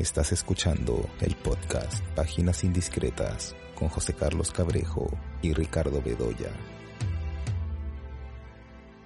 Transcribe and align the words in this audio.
Estás 0.00 0.32
escuchando 0.32 1.10
el 1.20 1.36
podcast 1.36 2.02
Páginas 2.16 2.64
Indiscretas 2.64 3.54
con 3.74 3.90
José 3.90 4.14
Carlos 4.14 4.50
Cabrejo 4.50 5.10
y 5.42 5.52
Ricardo 5.52 6.00
Bedoya. 6.02 6.48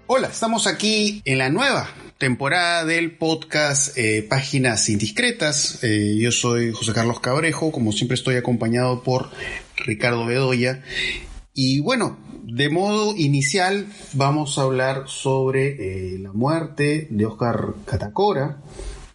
Hola, 0.06 0.28
estamos 0.28 0.68
aquí 0.68 1.20
en 1.24 1.38
la 1.38 1.50
nueva 1.50 1.88
temporada 2.16 2.84
del 2.84 3.10
podcast 3.16 3.98
eh, 3.98 4.22
Páginas 4.22 4.88
Indiscretas. 4.88 5.82
Eh, 5.82 6.16
yo 6.16 6.30
soy 6.30 6.70
José 6.70 6.92
Carlos 6.92 7.18
Cabrejo, 7.18 7.72
como 7.72 7.90
siempre 7.90 8.14
estoy 8.14 8.36
acompañado 8.36 9.02
por 9.02 9.30
Ricardo 9.74 10.24
Bedoya. 10.24 10.84
Y 11.54 11.80
bueno, 11.80 12.18
de 12.44 12.70
modo 12.70 13.16
inicial 13.16 13.88
vamos 14.12 14.58
a 14.58 14.62
hablar 14.62 15.08
sobre 15.08 16.14
eh, 16.14 16.18
la 16.20 16.32
muerte 16.32 17.08
de 17.10 17.26
Oscar 17.26 17.74
Catacora, 17.84 18.62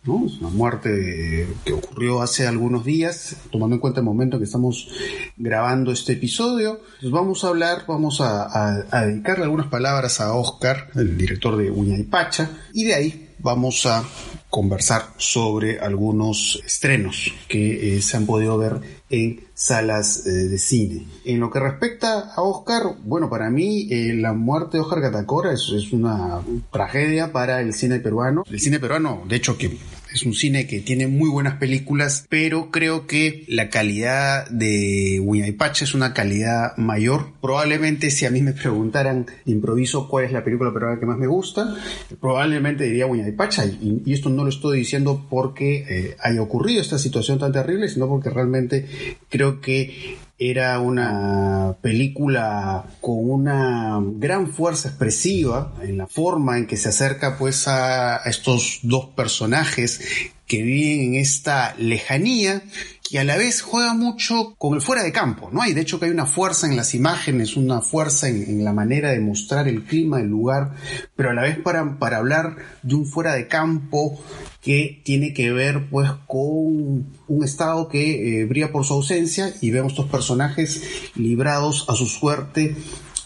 es 0.03 0.39
una 0.39 0.49
muerte 0.49 1.47
que 1.65 1.73
ocurrió 1.73 2.21
hace 2.21 2.47
algunos 2.47 2.85
días, 2.85 3.35
tomando 3.51 3.75
en 3.75 3.81
cuenta 3.81 3.99
el 3.99 4.05
momento 4.05 4.37
en 4.37 4.41
que 4.41 4.45
estamos 4.45 4.87
grabando 5.35 5.91
este 5.91 6.13
episodio. 6.13 6.79
Vamos 7.03 7.43
a 7.43 7.49
hablar, 7.49 7.83
vamos 7.87 8.21
a, 8.21 8.85
dedicarle 9.05 9.43
algunas 9.43 9.67
palabras 9.67 10.21
a 10.21 10.33
Oscar, 10.33 10.89
el 10.95 11.17
director 11.17 11.57
de 11.57 11.69
Uña 11.69 11.97
y 11.97 12.03
Pacha, 12.03 12.49
y 12.73 12.85
de 12.85 12.95
ahí 12.95 13.29
vamos 13.39 13.85
a 13.85 14.03
conversar 14.49 15.13
sobre 15.17 15.79
algunos 15.79 16.61
estrenos 16.65 17.33
que 17.47 17.97
eh, 17.97 18.01
se 18.01 18.17
han 18.17 18.25
podido 18.25 18.57
ver 18.57 18.81
en 19.09 19.43
salas 19.53 20.25
eh, 20.25 20.29
de 20.29 20.57
cine. 20.57 21.05
En 21.23 21.39
lo 21.39 21.51
que 21.51 21.59
respecta 21.59 22.33
a 22.33 22.41
Oscar, 22.41 22.95
bueno, 23.03 23.29
para 23.29 23.49
mí 23.49 23.87
eh, 23.91 24.13
la 24.15 24.33
muerte 24.33 24.77
de 24.77 24.81
Oscar 24.81 25.01
Catacora 25.01 25.53
es, 25.53 25.71
es, 25.75 25.93
una 25.93 26.41
tragedia 26.71 27.31
para 27.31 27.61
el 27.61 27.73
cine 27.73 27.99
peruano. 27.99 28.43
El 28.49 28.59
cine 28.59 28.79
peruano, 28.79 29.23
de 29.27 29.35
hecho, 29.35 29.57
que 29.57 29.77
es 30.13 30.23
un 30.23 30.33
cine 30.33 30.67
que 30.67 30.79
tiene 30.79 31.07
muy 31.07 31.29
buenas 31.29 31.55
películas, 31.55 32.25
pero 32.29 32.71
creo 32.71 33.07
que 33.07 33.45
la 33.47 33.69
calidad 33.69 34.49
de 34.49 35.21
Pacha 35.57 35.85
es 35.85 35.93
una 35.93 36.13
calidad 36.13 36.75
mayor. 36.77 37.33
Probablemente 37.41 38.11
si 38.11 38.25
a 38.25 38.31
mí 38.31 38.41
me 38.41 38.53
preguntaran 38.53 39.25
de 39.45 39.51
improviso 39.51 40.07
cuál 40.07 40.25
es 40.25 40.31
la 40.31 40.43
película 40.43 40.73
peruana 40.73 40.99
que 40.99 41.05
más 41.05 41.17
me 41.17 41.27
gusta, 41.27 41.75
probablemente 42.19 42.85
diría 42.85 43.07
Pacha. 43.35 43.65
Y, 43.65 44.01
y 44.05 44.13
esto 44.13 44.29
no 44.29 44.43
lo 44.43 44.49
estoy 44.49 44.79
diciendo 44.79 45.25
porque 45.29 45.85
eh, 45.89 46.15
haya 46.19 46.41
ocurrido 46.41 46.81
esta 46.81 46.97
situación 46.97 47.39
tan 47.39 47.51
terrible, 47.51 47.89
sino 47.89 48.07
porque 48.07 48.29
realmente 48.29 48.87
creo 49.29 49.61
que 49.61 50.17
era 50.39 50.79
una 50.79 51.75
película 51.81 52.85
con 53.01 53.29
una 53.29 53.99
gran 54.01 54.47
fuerza 54.53 54.87
expresiva 54.87 55.75
en 55.81 55.97
la 55.97 56.07
forma 56.07 56.57
en 56.57 56.65
que 56.65 56.77
se 56.77 56.89
acerca 56.89 57.37
pues 57.37 57.67
a 57.67 58.17
estos 58.25 58.79
dos 58.83 59.07
personajes 59.07 59.99
que 60.47 60.63
viven 60.63 61.13
en 61.13 61.15
esta 61.15 61.75
lejanía 61.77 62.63
y 63.11 63.17
a 63.17 63.23
la 63.23 63.37
vez 63.37 63.61
juega 63.61 63.93
mucho 63.93 64.55
con 64.57 64.75
el 64.75 64.81
fuera 64.81 65.03
de 65.03 65.11
campo, 65.11 65.49
¿no? 65.51 65.61
Hay 65.61 65.73
de 65.73 65.81
hecho 65.81 65.99
que 65.99 66.05
hay 66.05 66.11
una 66.11 66.25
fuerza 66.25 66.67
en 66.67 66.75
las 66.75 66.93
imágenes, 66.93 67.57
una 67.57 67.81
fuerza 67.81 68.27
en, 68.27 68.63
la 68.63 68.73
manera 68.73 69.11
de 69.11 69.19
mostrar 69.19 69.67
el 69.67 69.83
clima, 69.83 70.19
el 70.19 70.27
lugar, 70.27 70.75
pero 71.15 71.31
a 71.31 71.33
la 71.33 71.41
vez 71.41 71.57
para, 71.57 71.97
para 71.97 72.17
hablar 72.17 72.57
de 72.83 72.95
un 72.95 73.05
fuera 73.05 73.33
de 73.33 73.47
campo 73.47 74.19
que 74.61 75.01
tiene 75.03 75.33
que 75.33 75.51
ver 75.51 75.89
pues 75.89 76.11
con 76.27 77.07
un 77.27 77.43
estado 77.43 77.87
que 77.87 78.41
eh, 78.41 78.45
brilla 78.45 78.71
por 78.71 78.85
su 78.85 78.93
ausencia 78.93 79.53
y 79.61 79.71
vemos 79.71 79.93
estos 79.93 80.09
personajes 80.09 80.83
librados 81.15 81.85
a 81.87 81.95
su 81.95 82.05
suerte 82.05 82.75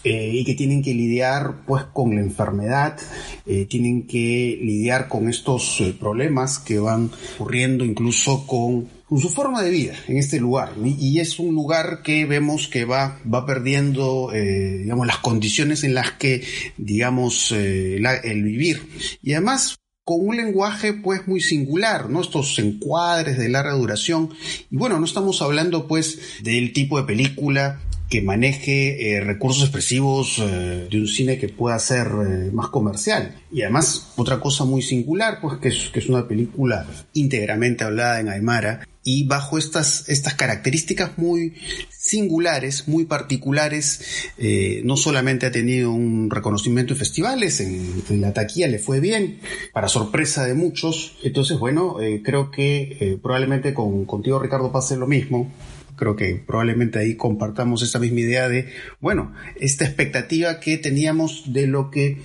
eh, 0.04 0.32
y 0.34 0.46
que 0.46 0.54
tienen 0.54 0.84
que 0.84 0.94
lidiar 0.94 1.64
pues 1.66 1.86
con 1.86 2.16
la 2.16 2.22
enfermedad, 2.22 3.00
eh, 3.46 3.66
tienen 3.66 4.06
que 4.06 4.60
lidiar 4.62 5.08
con 5.08 5.28
estos 5.28 5.82
problemas 6.00 6.60
que 6.60 6.78
van 6.78 7.10
ocurriendo 7.36 7.84
incluso 7.84 8.46
con 8.46 8.88
con 9.14 9.22
su 9.22 9.30
forma 9.30 9.62
de 9.62 9.70
vida 9.70 9.94
en 10.08 10.18
este 10.18 10.40
lugar. 10.40 10.74
Y 10.84 11.20
es 11.20 11.38
un 11.38 11.54
lugar 11.54 12.02
que 12.02 12.26
vemos 12.26 12.68
que 12.68 12.84
va, 12.84 13.20
va 13.32 13.46
perdiendo, 13.46 14.32
eh, 14.34 14.80
digamos, 14.80 15.06
las 15.06 15.20
condiciones 15.20 15.84
en 15.84 15.94
las 15.94 16.14
que, 16.14 16.44
digamos, 16.78 17.52
eh, 17.52 18.02
el 18.24 18.42
vivir. 18.42 18.82
Y 19.22 19.34
además, 19.34 19.78
con 20.04 20.28
un 20.28 20.38
lenguaje 20.38 20.94
pues 20.94 21.28
muy 21.28 21.42
singular, 21.42 22.10
¿no? 22.10 22.22
Estos 22.22 22.58
encuadres 22.58 23.38
de 23.38 23.50
larga 23.50 23.74
duración. 23.74 24.32
Y 24.72 24.78
bueno, 24.78 24.98
no 24.98 25.06
estamos 25.06 25.44
hablando 25.44 25.88
pues 25.88 26.18
del 26.42 26.74
tipo 26.74 27.00
de 27.00 27.06
película 27.06 27.82
que 28.14 28.22
maneje 28.22 29.16
eh, 29.16 29.22
recursos 29.22 29.64
expresivos 29.64 30.38
de 30.38 31.00
un 31.00 31.08
cine 31.08 31.40
que 31.40 31.50
pueda 31.50 31.80
ser 31.80 32.10
más 32.54 32.68
comercial. 32.68 33.34
Y 33.52 33.64
además, 33.64 34.14
otra 34.18 34.40
cosa 34.40 34.66
muy 34.66 34.84
singular, 34.84 35.40
pues 35.42 35.58
que 35.58 35.70
es, 35.98 36.10
una 36.10 36.28
película 36.28 36.86
íntegramente 37.14 37.84
hablada 37.84 38.20
en 38.20 38.30
Aymara 38.30 38.86
y 39.04 39.26
bajo 39.26 39.58
estas, 39.58 40.08
estas 40.10 40.36
características 40.36 41.18
muy 41.18 41.56
singulares, 41.90 42.88
muy 42.88 43.06
particulares, 43.06 44.30
eh, 44.38 44.82
no 44.86 44.96
solamente 44.96 45.46
ha 45.46 45.52
tenido 45.52 45.92
un 45.92 46.30
reconocimiento 46.30 46.94
en 46.94 47.00
festivales, 47.00 47.60
en, 47.60 48.22
la 48.22 48.34
taquilla 48.34 48.68
le 48.68 48.80
fue 48.80 49.00
bien, 49.00 49.40
para 49.74 49.88
sorpresa 49.88 50.46
de 50.46 50.54
muchos, 50.54 51.18
entonces 51.24 51.58
bueno, 51.58 52.00
eh, 52.00 52.22
creo 52.24 52.52
que 52.52 52.98
eh, 53.00 53.18
probablemente 53.22 53.74
con, 53.74 54.06
contigo 54.06 54.40
Ricardo 54.40 54.72
pase 54.72 54.96
lo 54.96 55.08
mismo, 55.08 55.52
creo 55.96 56.16
que 56.16 56.36
probablemente 56.36 57.00
ahí 57.00 57.16
compartamos 57.16 57.82
esa 57.82 58.00
misma 58.00 58.22
idea 58.22 58.50
de, 58.50 58.70
bueno, 59.00 59.34
esta 59.60 59.86
expectativa 59.86 60.60
que 60.60 60.78
teníamos 60.78 61.54
de 61.54 61.68
lo 61.68 61.92
que 61.92 62.20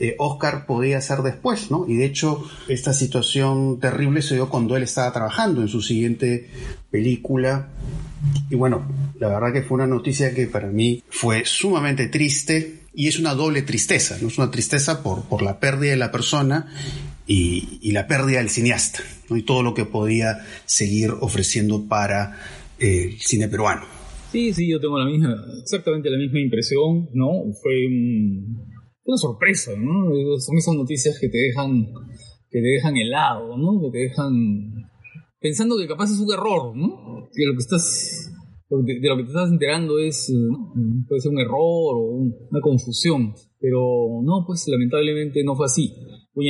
eh, 0.00 0.16
Oscar 0.18 0.66
podía 0.66 0.98
hacer 0.98 1.18
después, 1.18 1.70
¿no? 1.70 1.86
Y 1.88 1.96
de 1.96 2.04
hecho, 2.04 2.44
esta 2.68 2.92
situación 2.92 3.78
terrible 3.80 4.22
se 4.22 4.34
dio 4.34 4.48
cuando 4.48 4.76
él 4.76 4.82
estaba 4.82 5.12
trabajando 5.12 5.62
en 5.62 5.68
su 5.68 5.80
siguiente 5.80 6.48
película. 6.90 7.68
Y 8.50 8.56
bueno, 8.56 8.86
la 9.20 9.28
verdad 9.28 9.52
que 9.52 9.62
fue 9.62 9.76
una 9.76 9.86
noticia 9.86 10.34
que 10.34 10.46
para 10.46 10.68
mí 10.68 11.02
fue 11.08 11.44
sumamente 11.44 12.08
triste 12.08 12.80
y 12.94 13.08
es 13.08 13.18
una 13.18 13.34
doble 13.34 13.62
tristeza, 13.62 14.16
¿no? 14.20 14.28
Es 14.28 14.38
una 14.38 14.50
tristeza 14.50 15.02
por, 15.02 15.24
por 15.24 15.42
la 15.42 15.60
pérdida 15.60 15.92
de 15.92 15.96
la 15.96 16.10
persona 16.10 16.66
y, 17.26 17.90
la 17.92 18.06
pérdida 18.06 18.38
del 18.38 18.50
cineasta, 18.50 19.00
¿no? 19.28 19.36
Y 19.36 19.42
todo 19.42 19.62
lo 19.62 19.74
que 19.74 19.84
podía 19.84 20.44
seguir 20.66 21.12
ofreciendo 21.20 21.86
para 21.86 22.38
el 22.84 23.18
cine 23.20 23.48
peruano. 23.48 23.82
Sí, 24.30 24.52
sí, 24.52 24.68
yo 24.68 24.80
tengo 24.80 24.98
la 24.98 25.06
misma, 25.06 25.36
exactamente 25.62 26.10
la 26.10 26.18
misma 26.18 26.40
impresión, 26.40 27.08
¿no? 27.12 27.44
Fue 27.62 27.86
un 27.86 28.74
una 29.04 29.16
sorpresa, 29.16 29.72
¿no? 29.76 30.10
Son 30.38 30.56
esas 30.56 30.74
noticias 30.74 31.18
que 31.20 31.28
te 31.28 31.38
dejan, 31.38 31.86
que 32.50 32.60
te 32.60 32.66
dejan 32.66 32.96
helado, 32.96 33.56
¿no? 33.56 33.80
Que 33.82 33.90
te 33.90 33.98
dejan 33.98 34.32
pensando 35.40 35.76
que 35.76 35.86
capaz 35.86 36.10
es 36.10 36.18
un 36.18 36.32
error, 36.32 36.74
¿no? 36.74 37.28
Que 37.34 37.44
lo 37.44 37.52
que 37.52 37.58
estás, 37.58 38.32
de, 38.70 39.08
lo 39.08 39.16
que 39.16 39.24
te 39.24 39.28
estás 39.28 39.50
enterando 39.50 39.98
es, 39.98 40.32
puede 41.06 41.20
ser 41.20 41.32
un 41.32 41.40
error 41.40 41.96
o 41.96 42.32
una 42.50 42.60
confusión, 42.62 43.34
pero 43.60 44.22
no, 44.22 44.44
pues 44.46 44.64
lamentablemente 44.68 45.44
no 45.44 45.54
fue 45.54 45.66
así. 45.66 45.92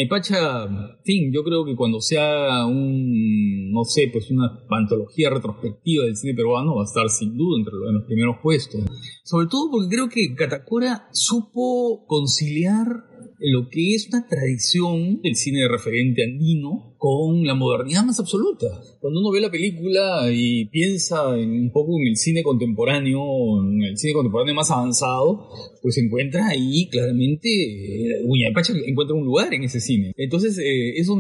Pacha, 0.09 0.67
fin, 1.05 1.31
yo 1.31 1.45
creo 1.45 1.65
que 1.65 1.77
cuando 1.77 2.01
sea 2.01 2.65
un, 2.67 3.71
no 3.71 3.85
sé, 3.85 4.09
pues 4.11 4.31
una 4.31 4.65
antología 4.71 5.29
retrospectiva 5.29 6.07
del 6.07 6.17
cine 6.17 6.35
peruano 6.35 6.77
va 6.77 6.83
a 6.83 6.87
estar 6.87 7.09
sin 7.11 7.37
duda 7.37 7.59
entre 7.59 7.75
los 7.93 8.05
primeros 8.05 8.37
puestos. 8.43 8.81
Sobre 9.25 9.47
todo 9.47 9.71
porque 9.71 9.95
creo 9.95 10.09
que 10.09 10.35
Catacora 10.35 11.09
supo 11.13 12.07
conciliar 12.07 13.05
lo 13.39 13.69
que 13.69 13.95
es 13.95 14.09
una 14.09 14.27
tradición 14.27 15.21
del 15.23 15.37
cine 15.37 15.61
de 15.61 15.69
referente 15.69 16.25
andino 16.25 16.95
con 16.99 17.45
la 17.45 17.55
modernidad 17.55 18.05
más 18.05 18.19
absoluta. 18.19 18.67
Cuando 19.01 19.21
uno 19.21 19.31
ve 19.31 19.41
la 19.41 19.51
película 19.51 20.31
y 20.33 20.67
piensa 20.67 21.39
en, 21.39 21.51
un 21.51 21.71
poco 21.71 22.01
en 22.01 22.09
el 22.09 22.17
cine 22.17 22.43
contemporáneo, 22.43 23.21
en 23.63 23.83
el 23.83 23.99
cine 23.99 24.15
contemporáneo 24.15 24.55
más 24.55 24.71
avanzado, 24.71 25.49
pues 25.83 25.99
encuentra 25.99 26.49
ahí 26.49 26.89
claramente, 26.89 27.49
eh, 27.49 28.53
Pacha 28.55 28.73
encuentra 28.87 29.17
un 29.17 29.25
lugar 29.25 29.53
en 29.53 29.65
ese 29.65 29.81
cine. 29.81 30.13
Entonces, 30.17 30.59
eh, 30.59 30.93
eso 30.97 31.15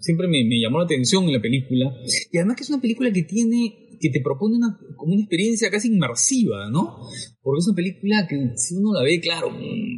siempre 0.00 0.26
me 0.28 0.60
llamó 0.60 0.78
la 0.78 0.84
atención 0.84 1.24
en 1.24 1.32
la 1.34 1.40
película. 1.40 1.94
Y 2.32 2.38
además 2.38 2.56
que 2.56 2.62
es 2.64 2.70
una 2.70 2.80
película 2.80 3.12
que 3.12 3.22
tiene 3.22 3.91
que 4.02 4.10
te 4.10 4.20
propone 4.20 4.56
una, 4.56 4.76
como 4.96 5.12
una 5.12 5.22
experiencia 5.22 5.70
casi 5.70 5.86
inmersiva, 5.86 6.68
¿no? 6.68 6.98
Porque 7.40 7.60
es 7.60 7.68
una 7.68 7.76
película 7.76 8.26
que 8.28 8.36
si 8.56 8.74
uno 8.74 8.92
la 8.92 9.02
ve, 9.04 9.20
claro, 9.20 9.50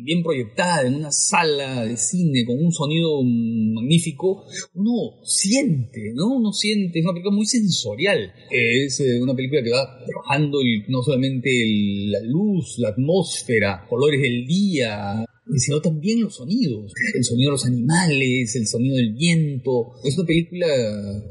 bien 0.03 0.23
proyectada 0.23 0.87
en 0.87 0.97
una 0.97 1.11
sala 1.11 1.87
de 1.87 1.97
cine 1.97 2.45
con 2.47 2.63
un 2.63 2.71
sonido 2.71 3.23
magnífico, 3.23 4.45
uno 4.75 5.25
siente, 5.25 6.13
¿no? 6.15 6.37
Uno 6.37 6.53
siente, 6.53 6.99
es 6.99 7.05
una 7.05 7.15
película 7.15 7.35
muy 7.35 7.47
sensorial. 7.47 8.31
Es 8.51 9.01
eh, 9.01 9.23
una 9.23 9.35
película 9.35 9.63
que 9.63 9.71
va 9.71 9.99
trabajando 10.07 10.59
no 10.89 11.03
solamente 11.03 11.51
la 12.09 12.21
luz, 12.25 12.79
la 12.79 12.91
atmósfera, 12.91 13.87
colores 13.89 14.21
del 14.21 14.47
día, 14.47 15.25
sino 15.57 15.81
también 15.81 16.23
los 16.23 16.37
sonidos, 16.37 16.93
el 17.15 17.25
sonido 17.25 17.51
de 17.51 17.53
los 17.53 17.67
animales, 17.67 18.57
el 18.57 18.67
sonido 18.67 18.97
del 18.97 19.13
viento. 19.13 19.93
Es 20.03 20.17
una 20.17 20.27
película 20.27 20.67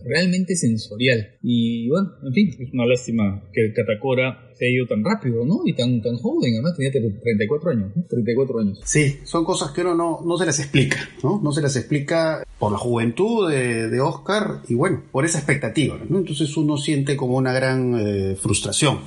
realmente 0.06 0.56
sensorial. 0.56 1.38
Y 1.42 1.90
bueno, 1.90 2.12
en 2.24 2.34
fin, 2.34 2.56
es 2.60 2.74
una 2.74 2.86
lástima 2.86 3.44
que 3.52 3.62
el 3.66 3.74
Catacora 3.74 4.52
se 4.58 4.66
ha 4.66 4.70
ido 4.70 4.86
tan 4.86 5.04
rápido, 5.04 5.46
¿no? 5.46 5.62
Y 5.66 5.74
tan, 5.74 6.02
tan 6.02 6.16
joven, 6.18 6.54
además 6.54 6.76
tenía 6.78 6.92
34 6.92 7.72
años, 7.72 7.92
34 8.08 8.60
años. 8.60 8.80
Sí, 8.86 9.18
son 9.24 9.44
cosas 9.44 9.72
que 9.72 9.82
uno 9.82 9.96
no, 9.96 10.22
no 10.24 10.38
se 10.38 10.46
las 10.46 10.60
explica, 10.60 11.10
¿no? 11.24 11.42
No 11.44 11.52
se 11.52 11.62
las 11.62 11.76
explica 11.76 12.46
por 12.60 12.72
la 12.72 12.78
juventud 12.78 13.50
de, 13.50 13.90
de 13.90 14.00
Oscar 14.00 14.62
y 14.68 14.76
bueno, 14.76 15.04
por 15.12 15.26
esa 15.26 15.40
expectativa, 15.40 16.00
¿no? 16.08 16.20
Entonces 16.20 16.56
uno 16.56 16.78
siente 16.78 17.18
como 17.18 17.38
una 17.38 17.52
gran 17.52 17.96
eh, 18.00 18.36
frustración 18.36 19.00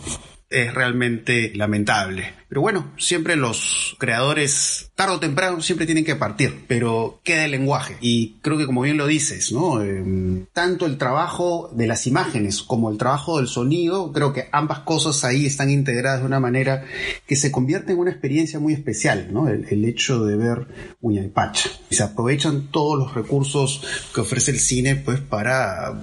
es 0.51 0.73
realmente 0.75 1.53
lamentable. 1.55 2.35
Pero 2.49 2.61
bueno, 2.61 2.93
siempre 2.99 3.37
los 3.37 3.97
creadores, 3.99 4.86
tarde 4.97 5.15
o 5.15 5.21
temprano, 5.21 5.61
siempre 5.61 5.85
tienen 5.85 6.07
que 6.07 6.17
partir, 6.17 6.65
pero 6.67 7.21
queda 7.23 7.45
el 7.45 7.51
lenguaje. 7.51 7.99
Y 8.01 8.37
creo 8.41 8.57
que 8.57 8.65
como 8.65 8.81
bien 8.81 8.97
lo 8.97 9.07
dices, 9.07 9.53
¿no? 9.53 9.83
Em, 9.83 10.47
tanto 10.55 10.87
el 10.87 10.97
trabajo 10.97 11.71
de 11.75 11.87
las 11.87 12.07
imágenes 12.07 12.63
como 12.63 12.91
el 12.91 12.97
trabajo 12.97 13.37
del 13.37 13.47
sonido, 13.47 14.11
creo 14.11 14.33
que 14.33 14.49
ambas 14.53 14.81
cosas 14.81 15.23
ahí 15.25 15.45
están 15.45 15.69
integradas 15.69 16.21
de 16.21 16.27
una 16.27 16.41
manera 16.41 16.85
que 17.27 17.37
se 17.37 17.53
convierte 17.53 17.93
en 17.93 17.99
una 17.99 18.11
experiencia 18.11 18.59
muy 18.59 18.73
especial, 18.73 19.29
¿no? 19.31 19.49
El, 19.49 19.67
el 19.69 19.85
hecho 19.85 20.25
de 20.25 20.37
ver 20.37 20.67
Uña 21.03 21.23
y 21.23 21.29
Pacha. 21.29 21.69
Se 21.91 22.03
aprovechan 22.03 22.69
todos 22.71 22.99
los 22.99 23.15
recursos 23.15 23.83
que 24.15 24.23
ofrece 24.23 24.51
el 24.51 24.61
cine, 24.61 24.97
pues, 24.97 25.21
para 25.21 25.95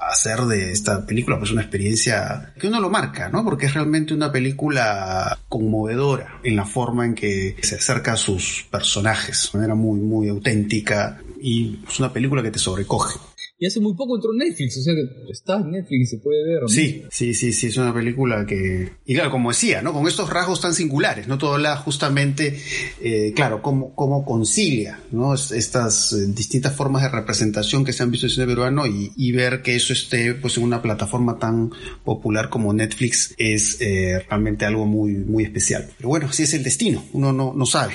hacer 0.00 0.40
de 0.42 0.72
esta 0.72 1.06
película 1.06 1.38
pues 1.38 1.50
una 1.50 1.60
experiencia 1.60 2.52
que 2.58 2.68
uno 2.68 2.80
lo 2.80 2.90
marca, 2.90 3.28
¿no? 3.28 3.44
Porque 3.44 3.66
es 3.66 3.74
realmente 3.74 4.14
una 4.14 4.32
película 4.32 5.38
conmovedora 5.48 6.40
en 6.42 6.56
la 6.56 6.64
forma 6.64 7.04
en 7.04 7.14
que 7.14 7.56
se 7.62 7.76
acerca 7.76 8.14
a 8.14 8.16
sus 8.38 8.64
personajes, 8.70 9.50
de 9.52 9.58
manera 9.58 9.74
muy, 9.74 10.00
muy 10.00 10.28
auténtica 10.28 11.20
y 11.40 11.78
es 11.88 11.98
una 11.98 12.12
película 12.12 12.42
que 12.42 12.50
te 12.50 12.58
sobrecoge. 12.58 13.18
Y 13.62 13.66
hace 13.66 13.78
muy 13.78 13.92
poco 13.92 14.16
entró 14.16 14.32
Netflix, 14.32 14.78
o 14.78 14.82
sea 14.82 14.94
que 14.94 15.30
está 15.30 15.58
en 15.58 15.70
Netflix 15.72 16.00
y 16.00 16.06
se 16.06 16.16
puede 16.16 16.42
ver. 16.44 16.62
¿no? 16.62 16.68
Sí, 16.68 17.04
sí, 17.10 17.34
sí, 17.34 17.52
sí, 17.52 17.66
es 17.66 17.76
una 17.76 17.92
película 17.92 18.46
que... 18.46 18.90
Y 19.04 19.12
claro, 19.12 19.30
como 19.30 19.50
decía, 19.50 19.82
¿no? 19.82 19.92
Con 19.92 20.08
estos 20.08 20.30
rasgos 20.30 20.62
tan 20.62 20.72
singulares, 20.72 21.28
¿no? 21.28 21.36
Todo 21.36 21.56
habla 21.56 21.76
justamente, 21.76 22.58
eh, 23.02 23.34
claro, 23.36 23.60
cómo, 23.60 23.94
cómo 23.94 24.24
concilia, 24.24 25.00
¿no? 25.12 25.34
Estas 25.34 26.14
eh, 26.14 26.28
distintas 26.28 26.74
formas 26.74 27.02
de 27.02 27.10
representación 27.10 27.84
que 27.84 27.92
se 27.92 28.02
han 28.02 28.10
visto 28.10 28.26
en 28.26 28.30
el 28.30 28.34
cine 28.34 28.46
peruano 28.46 28.86
y, 28.86 29.12
y, 29.14 29.32
ver 29.32 29.60
que 29.60 29.76
eso 29.76 29.92
esté, 29.92 30.32
pues, 30.32 30.56
en 30.56 30.64
una 30.64 30.80
plataforma 30.80 31.38
tan 31.38 31.70
popular 32.02 32.48
como 32.48 32.72
Netflix 32.72 33.34
es 33.36 33.78
eh, 33.82 34.24
realmente 34.26 34.64
algo 34.64 34.86
muy, 34.86 35.12
muy 35.12 35.44
especial. 35.44 35.86
Pero 35.98 36.08
bueno, 36.08 36.28
así 36.30 36.44
es 36.44 36.54
el 36.54 36.62
destino, 36.62 37.04
uno 37.12 37.30
no, 37.34 37.52
no 37.54 37.66
sabe 37.66 37.92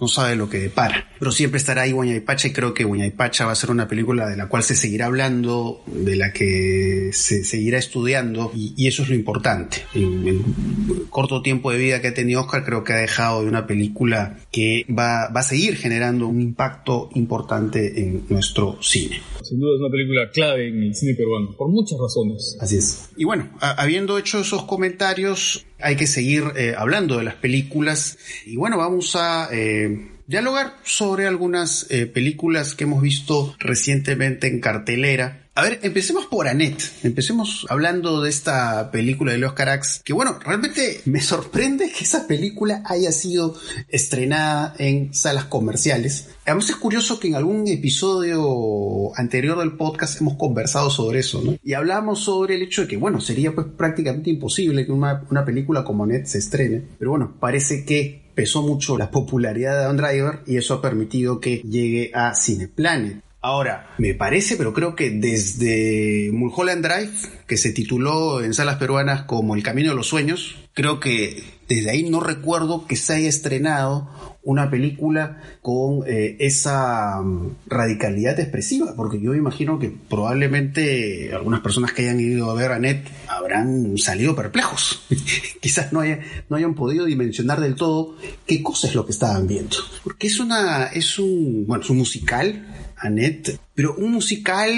no 0.00 0.08
sabe 0.08 0.36
lo 0.36 0.48
que 0.48 0.58
depara. 0.58 1.08
Pero 1.18 1.32
siempre 1.32 1.58
estará 1.58 1.82
ahí 1.82 1.92
Pacha 2.24 2.48
y 2.48 2.52
creo 2.52 2.74
que 2.74 2.86
Pacha 3.16 3.46
va 3.46 3.52
a 3.52 3.56
ser 3.56 3.70
una 3.70 3.88
película 3.88 4.28
de 4.28 4.36
la 4.36 4.48
cual 4.48 4.62
se 4.62 4.74
seguirá 4.74 5.06
hablando, 5.06 5.82
de 5.86 6.16
la 6.16 6.32
que 6.32 7.10
se 7.12 7.44
seguirá 7.44 7.78
estudiando 7.78 8.52
y, 8.54 8.74
y 8.76 8.86
eso 8.88 9.02
es 9.02 9.08
lo 9.08 9.14
importante. 9.14 9.84
En 9.94 10.26
el 10.26 10.42
corto 11.10 11.42
tiempo 11.42 11.70
de 11.70 11.78
vida 11.78 12.00
que 12.00 12.08
ha 12.08 12.14
tenido 12.14 12.40
Oscar 12.40 12.64
creo 12.64 12.84
que 12.84 12.92
ha 12.92 12.96
dejado 12.96 13.42
de 13.42 13.48
una 13.48 13.66
película 13.66 14.38
que 14.50 14.86
va, 14.88 15.28
va 15.28 15.40
a 15.40 15.44
seguir 15.44 15.76
generando 15.76 16.26
un 16.26 16.40
impacto 16.40 17.10
importante 17.14 18.00
en 18.00 18.24
nuestro 18.28 18.78
cine. 18.82 19.20
Sin 19.42 19.60
duda 19.60 19.74
es 19.74 19.80
una 19.80 19.90
película 19.90 20.30
clave 20.30 20.68
en 20.68 20.82
el 20.82 20.94
cine 20.94 21.14
peruano, 21.14 21.54
por 21.56 21.68
muchas 21.68 21.98
razones. 21.98 22.56
Así 22.60 22.76
es. 22.76 23.10
Y 23.16 23.24
bueno, 23.24 23.50
a, 23.60 23.72
habiendo 23.82 24.18
hecho 24.18 24.40
esos 24.40 24.64
comentarios, 24.64 25.66
hay 25.82 25.96
que 25.96 26.06
seguir 26.06 26.44
eh, 26.56 26.74
hablando 26.76 27.18
de 27.18 27.24
las 27.24 27.34
películas. 27.34 28.18
Y 28.46 28.56
bueno, 28.56 28.78
vamos 28.78 29.16
a 29.16 29.48
eh, 29.52 30.10
dialogar 30.26 30.76
sobre 30.84 31.26
algunas 31.26 31.86
eh, 31.90 32.06
películas 32.06 32.74
que 32.74 32.84
hemos 32.84 33.02
visto 33.02 33.54
recientemente 33.58 34.46
en 34.46 34.60
cartelera. 34.60 35.49
A 35.60 35.64
ver, 35.64 35.78
empecemos 35.82 36.24
por 36.24 36.48
Annette. 36.48 36.82
Empecemos 37.02 37.66
hablando 37.68 38.22
de 38.22 38.30
esta 38.30 38.90
película 38.90 39.32
de 39.32 39.36
Leo 39.36 39.54
Carax. 39.54 40.00
Que 40.02 40.14
bueno, 40.14 40.38
realmente 40.42 41.02
me 41.04 41.20
sorprende 41.20 41.92
que 41.92 42.04
esa 42.04 42.26
película 42.26 42.82
haya 42.86 43.12
sido 43.12 43.54
estrenada 43.88 44.74
en 44.78 45.12
salas 45.12 45.44
comerciales. 45.44 46.30
Además 46.46 46.70
es 46.70 46.76
curioso 46.76 47.20
que 47.20 47.28
en 47.28 47.34
algún 47.34 47.68
episodio 47.68 49.14
anterior 49.18 49.58
del 49.58 49.76
podcast 49.76 50.18
hemos 50.22 50.38
conversado 50.38 50.88
sobre 50.88 51.18
eso, 51.18 51.42
¿no? 51.44 51.54
Y 51.62 51.74
hablamos 51.74 52.24
sobre 52.24 52.54
el 52.54 52.62
hecho 52.62 52.80
de 52.80 52.88
que, 52.88 52.96
bueno, 52.96 53.20
sería 53.20 53.54
pues 53.54 53.66
prácticamente 53.76 54.30
imposible 54.30 54.86
que 54.86 54.92
una, 54.92 55.26
una 55.30 55.44
película 55.44 55.84
como 55.84 56.04
Annette 56.04 56.24
se 56.24 56.38
estrene. 56.38 56.84
Pero 56.98 57.10
bueno, 57.10 57.34
parece 57.38 57.84
que 57.84 58.22
pesó 58.34 58.62
mucho 58.62 58.96
la 58.96 59.10
popularidad 59.10 59.78
de 59.78 59.84
Don 59.84 59.98
Driver 59.98 60.40
y 60.46 60.56
eso 60.56 60.72
ha 60.72 60.80
permitido 60.80 61.38
que 61.38 61.58
llegue 61.58 62.12
a 62.14 62.34
Cineplanet. 62.34 63.29
Ahora, 63.42 63.94
me 63.96 64.14
parece, 64.14 64.56
pero 64.56 64.74
creo 64.74 64.94
que 64.94 65.10
desde 65.10 66.30
Mulholland 66.30 66.84
Drive, 66.84 67.12
que 67.46 67.56
se 67.56 67.72
tituló 67.72 68.42
en 68.42 68.52
salas 68.52 68.76
peruanas 68.76 69.22
como 69.22 69.54
El 69.54 69.62
Camino 69.62 69.90
de 69.90 69.96
los 69.96 70.08
Sueños, 70.08 70.56
creo 70.74 71.00
que 71.00 71.42
desde 71.66 71.90
ahí 71.90 72.10
no 72.10 72.20
recuerdo 72.20 72.86
que 72.86 72.96
se 72.96 73.14
haya 73.14 73.28
estrenado 73.28 74.10
una 74.42 74.70
película 74.70 75.40
con 75.62 76.02
eh, 76.06 76.36
esa 76.40 77.20
um, 77.20 77.54
radicalidad 77.66 78.38
expresiva, 78.40 78.94
porque 78.96 79.20
yo 79.20 79.34
imagino 79.34 79.78
que 79.78 79.90
probablemente 79.90 81.32
algunas 81.32 81.60
personas 81.60 81.92
que 81.92 82.02
hayan 82.02 82.20
ido 82.20 82.50
a 82.50 82.54
ver 82.54 82.72
a 82.72 82.78
Net 82.78 83.06
habrán 83.28 83.96
salido 83.98 84.34
perplejos. 84.34 85.02
Quizás 85.60 85.92
no, 85.92 86.00
haya, 86.00 86.20
no 86.48 86.56
hayan 86.56 86.74
podido 86.74 87.04
dimensionar 87.04 87.60
del 87.60 87.74
todo 87.74 88.16
qué 88.46 88.62
cosa 88.62 88.88
es 88.88 88.94
lo 88.94 89.04
que 89.04 89.12
estaban 89.12 89.46
viendo. 89.46 89.76
Porque 90.02 90.26
es 90.26 90.40
una, 90.40 90.86
es 90.86 91.18
un, 91.18 91.66
bueno, 91.66 91.84
es 91.84 91.90
un 91.90 91.98
musical, 91.98 92.89
Annette, 93.00 93.58
pero 93.74 93.94
un 93.96 94.12
musical 94.12 94.70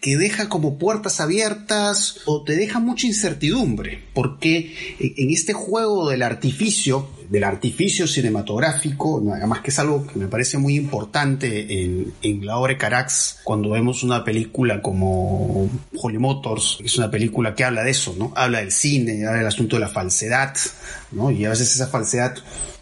que 0.00 0.16
deja 0.16 0.48
como 0.48 0.78
puertas 0.78 1.20
abiertas 1.20 2.20
o 2.26 2.42
te 2.42 2.56
deja 2.56 2.80
mucha 2.80 3.06
incertidumbre, 3.06 4.02
porque 4.14 4.74
en 4.98 5.30
este 5.30 5.52
juego 5.52 6.08
del 6.10 6.22
artificio, 6.22 7.08
del 7.30 7.44
artificio 7.44 8.08
cinematográfico, 8.08 9.22
además 9.32 9.60
que 9.60 9.70
es 9.70 9.78
algo 9.78 10.06
que 10.06 10.18
me 10.18 10.26
parece 10.26 10.58
muy 10.58 10.74
importante 10.74 11.82
en, 11.82 12.12
en 12.22 12.44
la 12.44 12.58
obra 12.58 12.76
Carax, 12.76 13.40
cuando 13.44 13.70
vemos 13.70 14.02
una 14.02 14.24
película 14.24 14.82
como 14.82 15.70
Holy 15.96 16.18
Motors, 16.18 16.78
es 16.82 16.96
una 16.98 17.10
película 17.10 17.54
que 17.54 17.64
habla 17.64 17.84
de 17.84 17.92
eso, 17.92 18.16
¿no? 18.18 18.32
Habla 18.34 18.58
del 18.58 18.72
cine, 18.72 19.24
habla 19.24 19.38
del 19.38 19.46
asunto 19.46 19.76
de 19.76 19.80
la 19.80 19.88
falsedad, 19.88 20.56
¿no? 21.12 21.30
Y 21.30 21.44
a 21.44 21.50
veces 21.50 21.72
esa 21.74 21.86
falsedad 21.86 22.34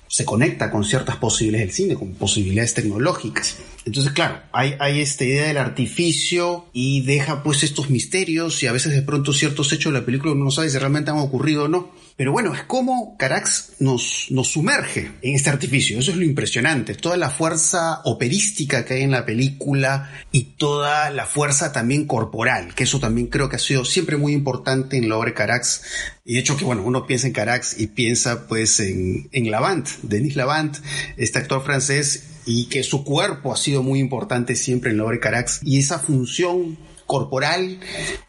se 0.08 0.24
conecta 0.24 0.70
con 0.70 0.84
ciertas 0.84 1.16
posibilidades 1.16 1.68
del 1.68 1.74
cine, 1.74 1.94
con 1.94 2.14
posibilidades 2.14 2.72
tecnológicas. 2.74 3.56
Entonces, 3.86 4.12
claro, 4.12 4.42
hay, 4.50 5.00
esta 5.00 5.24
idea 5.24 5.46
del 5.46 5.58
artificio 5.58 6.66
y 6.72 7.02
deja 7.02 7.44
pues 7.44 7.62
estos 7.62 7.88
misterios 7.88 8.60
y 8.64 8.66
a 8.66 8.72
veces 8.72 8.92
de 8.92 9.02
pronto 9.02 9.32
ciertos 9.32 9.72
hechos 9.72 9.92
de 9.92 10.00
la 10.00 10.04
película 10.04 10.32
uno 10.32 10.44
no 10.44 10.50
sabe 10.50 10.68
si 10.68 10.76
realmente 10.76 11.12
han 11.12 11.18
ocurrido 11.18 11.64
o 11.64 11.68
no. 11.68 11.92
Pero 12.16 12.32
bueno, 12.32 12.52
es 12.52 12.64
como 12.64 13.16
Carax 13.16 13.74
nos, 13.78 14.26
nos 14.30 14.48
sumerge 14.48 15.12
en 15.22 15.36
este 15.36 15.50
artificio. 15.50 16.00
Eso 16.00 16.10
es 16.10 16.16
lo 16.16 16.24
impresionante. 16.24 16.96
Toda 16.96 17.16
la 17.16 17.30
fuerza 17.30 18.00
operística 18.04 18.84
que 18.84 18.94
hay 18.94 19.02
en 19.02 19.12
la 19.12 19.24
película 19.24 20.10
y 20.32 20.42
toda 20.56 21.10
la 21.10 21.26
fuerza 21.26 21.70
también 21.70 22.06
corporal, 22.06 22.74
que 22.74 22.84
eso 22.84 22.98
también 22.98 23.28
creo 23.28 23.48
que 23.48 23.56
ha 23.56 23.60
sido 23.60 23.84
siempre 23.84 24.16
muy 24.16 24.32
importante 24.32 24.96
en 24.96 25.08
la 25.08 25.16
obra 25.16 25.28
de 25.28 25.34
Carax. 25.34 25.82
Y 26.26 26.38
hecho 26.38 26.56
que 26.56 26.64
bueno, 26.64 26.82
uno 26.84 27.06
piensa 27.06 27.28
en 27.28 27.32
Carax 27.32 27.78
y 27.78 27.86
piensa 27.86 28.48
pues 28.48 28.80
en, 28.80 29.28
en 29.30 29.50
Lavant, 29.50 29.88
Denis 30.02 30.34
Lavant, 30.34 30.76
este 31.16 31.38
actor 31.38 31.64
francés 31.64 32.24
y 32.44 32.66
que 32.66 32.82
su 32.82 33.04
cuerpo 33.04 33.52
ha 33.52 33.56
sido 33.56 33.84
muy 33.84 34.00
importante 34.00 34.56
siempre 34.56 34.90
en 34.90 34.98
la 34.98 35.04
obra 35.04 35.14
de 35.14 35.20
Carax 35.20 35.60
y 35.62 35.78
esa 35.78 36.00
función 36.00 36.78
corporal, 37.06 37.78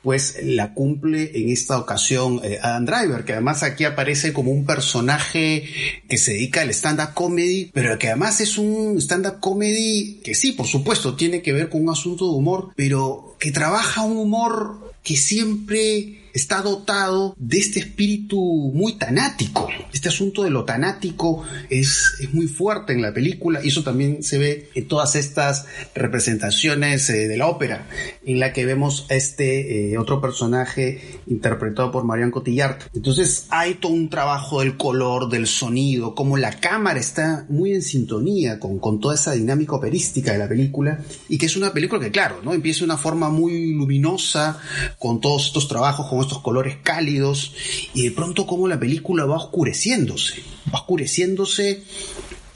pues 0.04 0.38
la 0.44 0.74
cumple 0.74 1.32
en 1.34 1.50
esta 1.50 1.80
ocasión 1.80 2.40
eh, 2.44 2.60
Adam 2.62 2.86
Driver, 2.86 3.26
que 3.26 3.34
además 3.34 3.64
aquí 3.64 3.84
aparece 3.84 4.34
como 4.34 4.52
un 4.52 4.66
personaje 4.66 5.68
que 6.08 6.18
se 6.18 6.34
dedica 6.34 6.62
al 6.62 6.70
stand-up 6.70 7.14
comedy, 7.14 7.72
pero 7.74 7.98
que 7.98 8.10
además 8.10 8.40
es 8.40 8.58
un 8.58 8.98
stand-up 9.02 9.40
comedy 9.40 10.22
que 10.24 10.36
sí, 10.36 10.52
por 10.52 10.68
supuesto, 10.68 11.16
tiene 11.16 11.42
que 11.42 11.54
ver 11.54 11.70
con 11.70 11.82
un 11.82 11.90
asunto 11.90 12.26
de 12.26 12.38
humor, 12.38 12.72
pero 12.76 13.36
que 13.40 13.52
trabaja 13.52 14.04
un 14.04 14.18
humor 14.18 14.94
que 15.04 15.18
siempre 15.18 16.27
está 16.34 16.62
dotado 16.62 17.36
de 17.38 17.58
este 17.58 17.80
espíritu 17.80 18.38
muy 18.74 18.94
tanático. 18.94 19.68
Este 19.94 20.10
asunto 20.10 20.44
de 20.44 20.50
lo 20.50 20.66
tanático 20.66 21.44
es, 21.70 22.16
es 22.20 22.34
muy 22.34 22.48
fuerte 22.48 22.94
en 22.94 23.02
la 23.02 23.14
película 23.14 23.64
y 23.64 23.70
eso 23.70 23.84
también 23.84 24.24
se 24.24 24.38
ve 24.38 24.70
en 24.76 24.88
todas 24.88 25.16
estas 25.16 25.66
representaciones 25.96 27.10
eh, 27.10 27.28
de 27.28 27.38
la 27.38 27.48
ópera, 27.48 27.88
en 28.26 28.40
la 28.40 28.54
que 28.54 28.66
vemos 28.66 29.06
a 29.10 29.16
este 29.16 29.92
eh, 29.92 29.98
otro 29.98 30.22
personaje 30.22 31.02
interpretado 31.28 31.92
por 31.92 32.04
Marion 32.04 32.32
Cotillard. 32.32 32.78
Entonces 32.94 33.46
hay 33.50 33.76
todo 33.76 33.94
un 33.94 34.10
trabajo 34.10 34.60
del 34.60 34.78
color, 34.78 35.30
del 35.30 35.48
sonido, 35.48 36.16
como 36.16 36.38
la 36.38 36.52
cámara 36.60 37.00
está 37.00 37.46
muy 37.50 37.74
en 37.74 37.82
sintonía 37.82 38.60
con, 38.60 38.80
con 38.80 39.00
toda 39.00 39.16
esa 39.16 39.32
dinámica 39.34 39.76
operística 39.76 40.32
de 40.32 40.38
la 40.38 40.48
película 40.48 41.00
y 41.30 41.38
que 41.38 41.46
es 41.46 41.56
una 41.56 41.74
película 41.74 42.02
que 42.02 42.12
claro, 42.12 42.42
¿no? 42.44 42.54
empieza 42.54 42.80
de 42.80 42.86
una 42.86 42.98
forma 42.98 43.30
muy 43.30 43.74
luminosa 43.74 44.60
con 45.00 45.22
todos 45.22 45.48
estos 45.48 45.68
trabajos, 45.68 46.08
estos 46.28 46.42
colores 46.42 46.78
cálidos 46.84 47.54
y 47.94 48.04
de 48.04 48.12
pronto 48.12 48.46
como 48.46 48.68
la 48.68 48.80
película 48.80 49.26
va 49.26 49.38
oscureciéndose, 49.38 50.44
va 50.74 50.80
oscureciéndose 50.80 51.84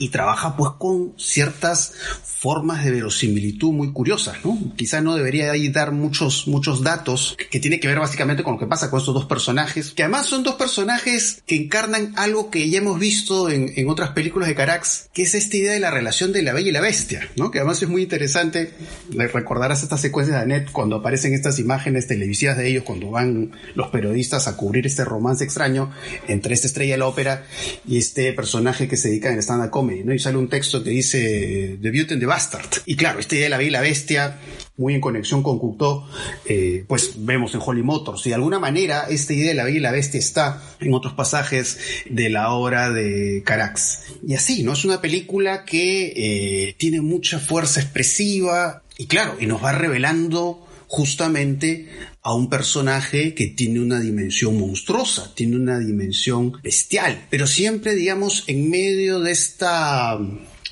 y 0.02 0.08
trabaja 0.08 0.56
pues 0.56 0.72
con 0.78 1.14
ciertas 1.16 1.92
formas 2.24 2.84
de 2.84 2.90
verosimilitud 2.90 3.70
muy 3.70 3.92
curiosas, 3.92 4.44
¿no? 4.44 4.58
Quizá 4.74 5.00
no 5.00 5.14
debería 5.14 5.52
ahí 5.52 5.68
dar 5.68 5.92
muchos, 5.92 6.48
muchos 6.48 6.82
datos 6.82 7.36
que 7.52 7.60
tiene 7.60 7.78
que 7.78 7.86
ver 7.86 8.00
básicamente 8.00 8.42
con 8.42 8.54
lo 8.54 8.58
que 8.58 8.66
pasa 8.66 8.90
con 8.90 8.98
estos 8.98 9.14
dos 9.14 9.26
personajes, 9.26 9.92
que 9.92 10.02
además 10.02 10.26
son 10.26 10.42
dos 10.42 10.56
personajes 10.56 11.40
que 11.46 11.54
encarnan 11.54 12.14
algo 12.16 12.50
que 12.50 12.68
ya 12.68 12.78
hemos 12.78 12.98
visto 12.98 13.48
en, 13.48 13.72
en 13.76 13.88
otras 13.88 14.10
películas 14.10 14.48
de 14.48 14.56
Carax, 14.56 15.08
que 15.12 15.22
es 15.22 15.36
esta 15.36 15.56
idea 15.56 15.72
de 15.72 15.78
la 15.78 15.92
relación 15.92 16.32
de 16.32 16.42
la 16.42 16.52
bella 16.52 16.70
y 16.70 16.72
la 16.72 16.80
bestia, 16.80 17.28
¿no? 17.36 17.52
Que 17.52 17.60
además 17.60 17.80
es 17.80 17.88
muy 17.88 18.02
interesante, 18.02 18.72
recordarás 19.10 19.84
estas 19.84 20.00
secuencias 20.00 20.36
de 20.36 20.42
Annette 20.42 20.72
cuando 20.72 20.96
aparecen 20.96 21.32
estas 21.32 21.60
imágenes 21.60 22.08
televisivas 22.08 22.56
de 22.56 22.66
ellos, 22.66 22.82
cuando 22.82 23.08
van 23.08 23.52
los 23.76 23.86
periodistas 23.90 24.48
a 24.48 24.56
cubrir 24.56 24.84
este 24.84 25.04
romance 25.04 25.44
extraño 25.44 25.92
entre 26.26 26.54
esta 26.54 26.66
estrella 26.66 26.94
de 26.94 26.98
la 26.98 27.06
ópera 27.06 27.44
y 27.86 27.98
este 27.98 28.32
personaje 28.32 28.88
que 28.88 28.96
se 28.96 29.10
dedica 29.10 29.32
en 29.32 29.38
stand-up 29.38 29.70
comedy, 29.70 29.91
¿no? 30.04 30.14
Y 30.14 30.18
sale 30.18 30.38
un 30.38 30.48
texto 30.48 30.82
que 30.82 30.90
dice 30.90 31.78
The 31.80 31.90
Beauty 31.90 32.14
and 32.14 32.20
the 32.20 32.26
Bastard. 32.26 32.68
Y 32.86 32.96
claro, 32.96 33.20
esta 33.20 33.34
idea 33.34 33.44
de 33.44 33.50
la 33.50 33.58
bella 33.58 33.68
y 33.68 33.72
la 33.72 33.80
bestia, 33.80 34.38
muy 34.76 34.94
en 34.94 35.00
conexión 35.00 35.42
con 35.42 35.58
Cocteau, 35.58 36.04
eh, 36.46 36.84
pues 36.88 37.12
vemos 37.16 37.54
en 37.54 37.60
Holly 37.64 37.82
Motors. 37.82 38.26
Y 38.26 38.30
de 38.30 38.36
alguna 38.36 38.58
manera, 38.58 39.06
esta 39.08 39.32
idea 39.32 39.48
de 39.48 39.54
la 39.54 39.64
bella 39.64 39.78
y 39.78 39.80
la 39.80 39.92
bestia 39.92 40.18
está 40.18 40.62
en 40.80 40.94
otros 40.94 41.14
pasajes 41.14 41.78
de 42.08 42.30
la 42.30 42.52
obra 42.52 42.90
de 42.90 43.42
Carax. 43.44 44.14
Y 44.26 44.34
así, 44.34 44.62
¿no? 44.62 44.72
Es 44.72 44.84
una 44.84 45.00
película 45.00 45.64
que 45.64 46.12
eh, 46.16 46.74
tiene 46.78 47.00
mucha 47.00 47.38
fuerza 47.38 47.80
expresiva 47.80 48.82
y 48.98 49.06
claro, 49.06 49.36
y 49.40 49.46
nos 49.46 49.62
va 49.62 49.72
revelando 49.72 50.66
justamente 50.92 51.88
a 52.20 52.34
un 52.34 52.50
personaje 52.50 53.32
que 53.32 53.46
tiene 53.46 53.80
una 53.80 53.98
dimensión 53.98 54.60
monstruosa, 54.60 55.32
tiene 55.34 55.56
una 55.56 55.78
dimensión 55.78 56.52
bestial, 56.62 57.28
pero 57.30 57.46
siempre, 57.46 57.94
digamos, 57.94 58.44
en 58.46 58.68
medio 58.68 59.18
de 59.20 59.30
esta 59.30 60.18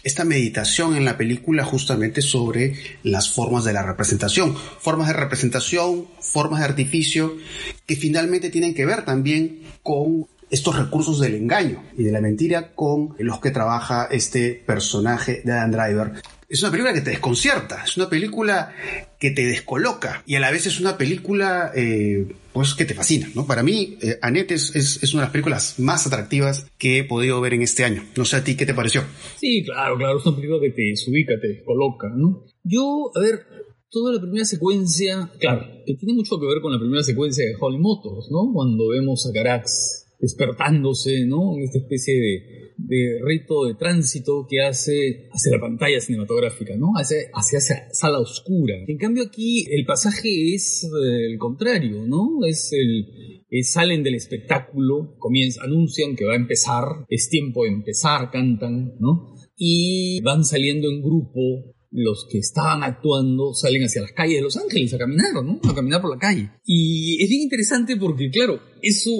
esta 0.02 0.26
meditación 0.26 0.94
en 0.94 1.06
la 1.06 1.16
película 1.16 1.64
justamente 1.64 2.20
sobre 2.20 2.74
las 3.02 3.30
formas 3.30 3.64
de 3.64 3.72
la 3.72 3.82
representación, 3.82 4.54
formas 4.54 5.08
de 5.08 5.14
representación, 5.14 6.06
formas 6.20 6.60
de 6.60 6.66
artificio, 6.66 7.38
que 7.86 7.96
finalmente 7.96 8.50
tienen 8.50 8.74
que 8.74 8.84
ver 8.84 9.06
también 9.06 9.62
con 9.82 10.26
estos 10.50 10.76
recursos 10.76 11.18
del 11.18 11.34
engaño 11.34 11.82
y 11.96 12.02
de 12.02 12.12
la 12.12 12.20
mentira 12.20 12.74
con 12.74 13.14
los 13.18 13.40
que 13.40 13.52
trabaja 13.52 14.06
este 14.10 14.62
personaje 14.66 15.40
de 15.46 15.52
Adam 15.52 15.70
Driver. 15.70 16.22
Es 16.46 16.60
una 16.62 16.72
película 16.72 16.92
que 16.92 17.00
te 17.00 17.10
desconcierta, 17.10 17.84
es 17.84 17.96
una 17.96 18.10
película 18.10 18.74
que 19.20 19.30
te 19.30 19.46
descoloca 19.46 20.24
y 20.26 20.34
a 20.34 20.40
la 20.40 20.50
vez 20.50 20.66
es 20.66 20.80
una 20.80 20.96
película 20.96 21.70
eh, 21.76 22.26
pues 22.54 22.74
que 22.74 22.86
te 22.86 22.94
fascina, 22.94 23.28
¿no? 23.34 23.46
Para 23.46 23.62
mí, 23.62 23.98
eh, 24.00 24.18
Annette 24.22 24.52
es, 24.52 24.74
es, 24.74 25.14
una 25.14 25.22
de 25.22 25.26
las 25.26 25.32
películas 25.32 25.78
más 25.78 26.06
atractivas 26.06 26.66
que 26.78 26.98
he 26.98 27.04
podido 27.04 27.40
ver 27.40 27.54
en 27.54 27.62
este 27.62 27.84
año. 27.84 28.02
No 28.16 28.24
sé 28.24 28.36
a 28.36 28.44
ti 28.44 28.56
qué 28.56 28.66
te 28.66 28.74
pareció. 28.74 29.02
Sí, 29.36 29.62
claro, 29.62 29.96
claro, 29.98 30.18
es 30.18 30.26
una 30.26 30.36
película 30.36 30.60
que 30.60 30.70
te 30.70 30.82
desubica, 30.82 31.34
te 31.38 31.48
descoloca, 31.48 32.08
¿no? 32.08 32.46
Yo, 32.64 33.12
a 33.14 33.20
ver, 33.20 33.46
toda 33.90 34.14
la 34.14 34.20
primera 34.20 34.44
secuencia, 34.46 35.30
claro, 35.38 35.66
que 35.84 35.94
tiene 35.94 36.14
mucho 36.14 36.40
que 36.40 36.46
ver 36.46 36.62
con 36.62 36.72
la 36.72 36.78
primera 36.78 37.02
secuencia 37.02 37.44
de 37.44 37.56
Holly 37.60 37.78
Motors, 37.78 38.30
¿no? 38.30 38.50
Cuando 38.52 38.88
vemos 38.88 39.26
a 39.26 39.32
Carax 39.32 40.06
despertándose, 40.18 41.26
¿no? 41.26 41.56
En 41.56 41.64
esta 41.64 41.78
especie 41.78 42.14
de 42.14 42.69
de 42.86 43.18
rito 43.24 43.66
de 43.66 43.74
tránsito 43.74 44.46
que 44.48 44.60
hace 44.60 45.28
hacia 45.30 45.52
la 45.52 45.60
pantalla 45.60 46.00
cinematográfica, 46.00 46.76
¿no? 46.76 46.92
Hacia, 46.96 47.18
hacia 47.34 47.58
esa 47.58 47.88
sala 47.92 48.20
oscura. 48.20 48.74
En 48.86 48.98
cambio 48.98 49.24
aquí 49.24 49.66
el 49.70 49.84
pasaje 49.84 50.54
es 50.54 50.84
eh, 50.84 51.26
el 51.32 51.38
contrario, 51.38 52.06
¿no? 52.06 52.44
Es 52.46 52.72
el, 52.72 53.64
salen 53.64 54.02
del 54.02 54.14
espectáculo, 54.14 55.16
comienzan, 55.18 55.66
anuncian 55.66 56.16
que 56.16 56.24
va 56.24 56.32
a 56.34 56.36
empezar, 56.36 56.84
es 57.08 57.28
tiempo 57.28 57.64
de 57.64 57.70
empezar, 57.70 58.30
cantan, 58.30 58.94
¿no? 58.98 59.34
Y 59.56 60.20
van 60.22 60.44
saliendo 60.44 60.88
en 60.90 61.02
grupo 61.02 61.74
los 61.92 62.26
que 62.30 62.38
estaban 62.38 62.84
actuando 62.84 63.52
salen 63.52 63.82
hacia 63.82 64.02
las 64.02 64.12
calles 64.12 64.36
de 64.36 64.42
Los 64.42 64.56
Ángeles 64.56 64.94
a 64.94 64.98
caminar, 64.98 65.32
¿no? 65.44 65.60
A 65.68 65.74
caminar 65.74 66.00
por 66.00 66.10
la 66.10 66.18
calle. 66.18 66.50
Y 66.64 67.22
es 67.22 67.28
bien 67.28 67.42
interesante 67.42 67.96
porque, 67.96 68.30
claro, 68.30 68.60
eso 68.80 69.10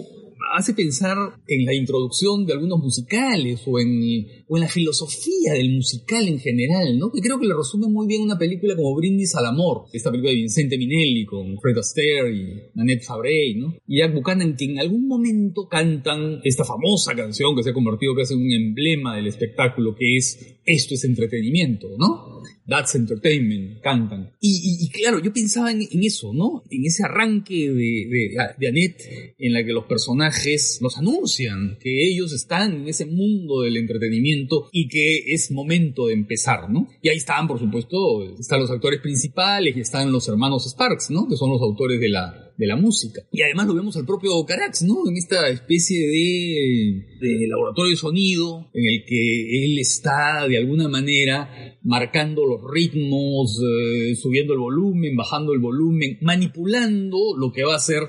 hace 0.57 0.75
pensar 0.75 1.17
en 1.47 1.65
la 1.65 1.75
introducción 1.75 2.47
de 2.47 2.53
algunos 2.53 2.79
musicales 2.79 3.61
o 3.67 3.79
en, 3.79 4.27
o 4.49 4.57
en 4.57 4.63
la 4.63 4.69
filosofía 4.69 5.53
del 5.55 5.75
musical 5.75 6.27
en 6.29 6.39
general, 6.39 6.99
¿no? 6.99 7.11
Que 7.11 7.21
creo 7.21 7.39
que 7.39 7.47
le 7.47 7.55
resume 7.55 7.89
muy 7.89 8.07
bien 8.07 8.23
una 8.23 8.39
película 8.39 8.77
como 8.77 8.95
Brindis 8.95 9.35
al 9.35 9.47
Amor, 9.47 9.85
esta 9.93 10.11
película 10.11 10.33
de 10.33 10.39
Vincente 10.39 10.79
Minelli 10.79 11.25
con 11.25 11.59
Fred 11.61 11.79
Astaire 11.79 12.35
y 12.35 12.81
Annette 12.81 13.05
Fabré, 13.05 13.55
¿no? 13.55 13.75
Y 13.87 13.99
Jack 13.99 14.15
Buchanan, 14.15 14.57
que 14.57 14.65
en 14.65 14.79
algún 14.79 15.07
momento 15.07 15.69
cantan 15.69 16.41
esta 16.45 16.65
famosa 16.65 17.15
canción 17.15 17.55
que 17.55 17.63
se 17.63 17.71
ha 17.71 17.75
convertido 17.75 18.15
casi 18.15 18.35
en 18.35 18.41
un 18.41 18.53
emblema 18.53 19.17
del 19.17 19.27
espectáculo, 19.27 19.95
que 19.95 20.17
es 20.17 20.57
Esto 20.65 20.95
es 20.95 21.05
entretenimiento, 21.05 21.89
¿no? 21.99 22.41
That's 22.67 22.95
Entertainment, 22.95 23.81
cantan. 23.83 24.31
Y, 24.41 24.89
claro, 24.91 25.19
yo 25.21 25.33
pensaba 25.33 25.73
en, 25.73 25.89
eso, 26.05 26.33
¿no? 26.33 26.63
En 26.71 26.85
ese 26.85 27.03
arranque 27.03 27.69
de, 27.69 28.37
de, 28.59 28.69
Annette, 28.69 29.35
en 29.39 29.53
la 29.53 29.65
que 29.65 29.73
los 29.73 29.87
personajes 29.87 30.40
nos 30.81 30.99
anuncian 30.99 31.79
que 31.81 32.09
ellos 32.09 32.33
están 32.33 32.73
en 32.75 32.89
ese 32.89 33.07
mundo 33.07 33.63
del 33.63 33.77
entretenimiento 33.77 34.69
y 34.73 34.89
que 34.89 35.33
es 35.33 35.51
momento 35.51 36.07
de 36.07 36.15
empezar, 36.15 36.71
¿no? 36.71 36.89
Y 37.03 37.09
ahí 37.09 37.17
están, 37.17 37.47
por 37.47 37.59
supuesto, 37.59 38.37
están 38.39 38.61
los 38.61 38.71
actores 38.71 39.01
principales 39.01 39.77
y 39.77 39.81
están 39.81 40.13
los 40.13 40.29
hermanos 40.29 40.67
Sparks, 40.69 41.11
¿no? 41.11 41.29
Que 41.29 41.37
son 41.37 41.51
los 41.51 41.61
autores 41.63 42.01
de 42.01 42.09
la, 42.09 42.53
de 42.57 42.67
la 42.67 42.77
música. 42.77 43.23
Y 43.33 43.43
además 43.43 43.67
lo 43.67 43.75
vemos 43.75 43.97
al 43.97 44.07
propio 44.07 44.45
Carax, 44.45 44.83
¿no? 44.83 45.09
En 45.09 45.17
esta 45.17 45.49
especie 45.49 46.07
de, 46.07 47.05
de 47.21 47.49
laboratorio 47.49 47.91
de 47.91 47.97
sonido 47.97 48.71
en 48.75 48.85
el 48.87 49.05
que 49.07 49.65
él 49.65 49.79
está 49.79 50.47
de 50.49 50.59
alguna 50.59 50.89
manera 50.89 51.79
marcando 51.83 52.47
los 52.47 52.61
ritmos, 52.71 53.61
eh, 53.63 54.15
subiendo 54.17 54.53
el 54.53 54.61
volumen, 54.61 55.17
bajando 55.17 55.53
el 55.53 55.61
volumen, 55.61 56.19
manipulando 56.21 57.37
lo 57.37 57.53
que 57.53 57.65
va 57.65 57.77
a 57.77 57.81
ser 57.81 58.03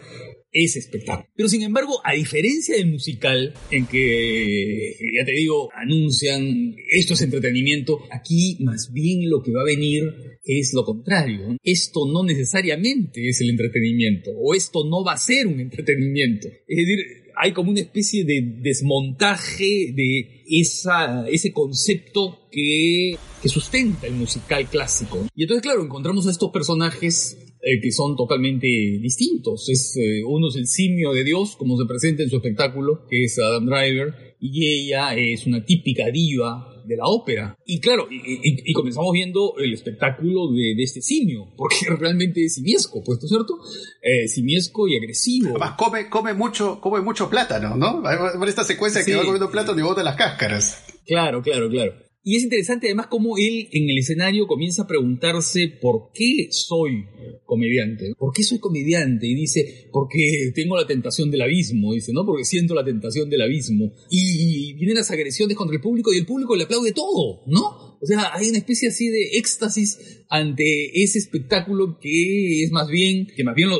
ese 0.52 0.80
espectáculo. 0.80 1.28
Pero 1.36 1.50
sin 1.50 1.64
embargo, 1.64 2.02
a 2.04 2.14
diferencia 2.14 2.76
del 2.76 2.92
musical, 2.92 3.54
en 3.70 3.86
que, 3.88 4.96
ya 5.18 5.26
te 5.26 5.32
digo, 5.32 5.70
anuncian 5.74 6.76
esto 6.90 7.14
es 7.14 7.22
entretenimiento, 7.22 8.00
aquí 8.12 8.58
más 8.62 8.92
bien 8.92 9.30
lo 9.30 9.42
que 9.42 9.52
va 9.52 9.62
a 9.62 9.66
venir 9.66 10.04
es 10.44 10.74
lo 10.74 10.84
contrario. 10.84 11.58
Esto 11.64 12.02
no 12.12 12.24
necesariamente 12.24 13.28
es 13.28 13.42
el 13.42 13.50
entretenimiento, 13.50 14.32
o 14.32 14.54
esto 14.54 14.86
no 14.90 15.04
va 15.04 15.14
a 15.14 15.18
ser 15.18 15.48
un 15.48 15.60
entretenimiento. 15.60 16.48
Es 16.68 16.78
decir, 16.78 17.00
hay 17.36 17.54
como 17.54 17.72
una 17.72 17.80
especie 17.80 18.24
de 18.24 18.42
desmontaje 18.62 19.94
de 19.94 20.44
esa, 20.48 21.28
ese 21.30 21.54
concepto 21.54 22.48
que, 22.52 23.16
que 23.42 23.50
sustenta 23.50 24.08
el 24.08 24.14
musical 24.14 24.70
clásico. 24.70 25.26
Y 25.36 25.44
entonces, 25.44 25.64
claro, 25.64 25.84
encontramos 25.84 26.28
a 26.28 26.32
estos 26.32 26.52
personajes 26.52 27.38
eh, 27.64 27.80
que 27.80 27.92
son 27.92 28.16
totalmente 28.16 28.68
distintos. 28.68 29.70
Es, 29.70 29.96
eh, 29.98 30.24
uno 30.26 30.48
es 30.48 30.56
el 30.56 30.68
simio 30.68 31.12
de 31.14 31.24
Dios, 31.24 31.56
como 31.56 31.78
se 31.78 31.86
presenta 31.86 32.24
en 32.24 32.30
su 32.30 32.38
espectáculo, 32.38 33.06
que 33.10 33.24
es 33.26 33.38
Adam 33.38 33.66
Driver, 33.66 34.36
y 34.40 34.66
ella 34.66 35.16
es 35.16 35.46
una 35.46 35.64
típica 35.64 36.10
diva 36.12 36.72
de 36.86 36.98
la 36.98 37.06
ópera. 37.06 37.56
Y 37.66 37.80
claro, 37.80 38.08
y, 38.10 38.74
comenzamos 38.74 39.12
viendo 39.14 39.54
el 39.58 39.74
espectáculo 39.74 40.52
de, 40.52 40.82
este 40.82 41.02
simio, 41.02 41.54
porque 41.58 41.86
realmente 41.98 42.44
es 42.44 42.56
simiesco, 42.56 43.04
pues, 43.04 43.20
¿no 43.20 43.26
es 43.26 43.30
cierto? 43.30 43.60
Eh, 44.02 44.28
simiesco 44.28 44.88
y 44.88 44.98
agresivo. 44.98 45.50
Además, 45.52 45.76
come, 45.78 46.10
come, 46.10 46.34
mucho, 46.34 46.82
come 46.82 47.02
mucho 47.02 47.30
plátano, 47.30 47.76
¿no? 47.76 48.02
Por 48.02 48.50
esta 48.50 48.64
secuencia 48.64 49.06
que 49.06 49.16
va 49.16 49.24
comiendo 49.24 49.52
plátano 49.52 49.80
y 49.80 49.84
bota 49.84 50.04
las 50.04 50.16
cáscaras. 50.16 50.84
Claro, 51.06 51.42
claro, 51.42 51.70
claro. 51.70 52.11
Y 52.24 52.36
es 52.36 52.44
interesante 52.44 52.88
además 52.88 53.08
cómo 53.08 53.38
él 53.38 53.68
en 53.72 53.90
el 53.90 53.98
escenario 53.98 54.46
comienza 54.46 54.84
a 54.84 54.88
preguntarse 54.88 55.70
por 55.82 56.12
qué 56.14 56.48
soy 56.52 57.06
comediante, 57.46 58.14
por 58.18 58.32
qué 58.32 58.44
soy 58.44 58.60
comediante 58.60 59.26
y 59.26 59.34
dice, 59.34 59.90
porque 59.92 60.52
tengo 60.54 60.78
la 60.78 60.86
tentación 60.86 61.32
del 61.32 61.42
abismo, 61.42 61.94
dice, 61.94 62.14
¿no? 62.14 62.26
Porque 62.26 62.46
siento 62.46 62.76
la 62.76 62.86
tentación 62.86 63.30
del 63.30 63.42
abismo. 63.42 63.92
Y 64.10 64.74
vienen 64.74 64.98
las 64.98 65.10
agresiones 65.10 65.58
contra 65.58 65.76
el 65.76 65.82
público 65.82 66.14
y 66.14 66.20
el 66.20 66.26
público 66.26 66.56
le 66.56 66.66
aplaude 66.66 66.92
todo, 66.92 67.42
¿no? 67.48 67.81
O 68.02 68.06
sea, 68.06 68.34
hay 68.34 68.50
una 68.50 68.58
especie 68.58 68.90
así 68.90 69.10
de 69.10 69.38
éxtasis 69.38 70.24
ante 70.28 71.04
ese 71.04 71.20
espectáculo 71.20 72.00
que 72.00 72.64
es 72.64 72.72
más 72.72 72.88
bien, 72.88 73.28
que 73.28 73.44
más 73.44 73.54
bien 73.54 73.70
lo, 73.70 73.80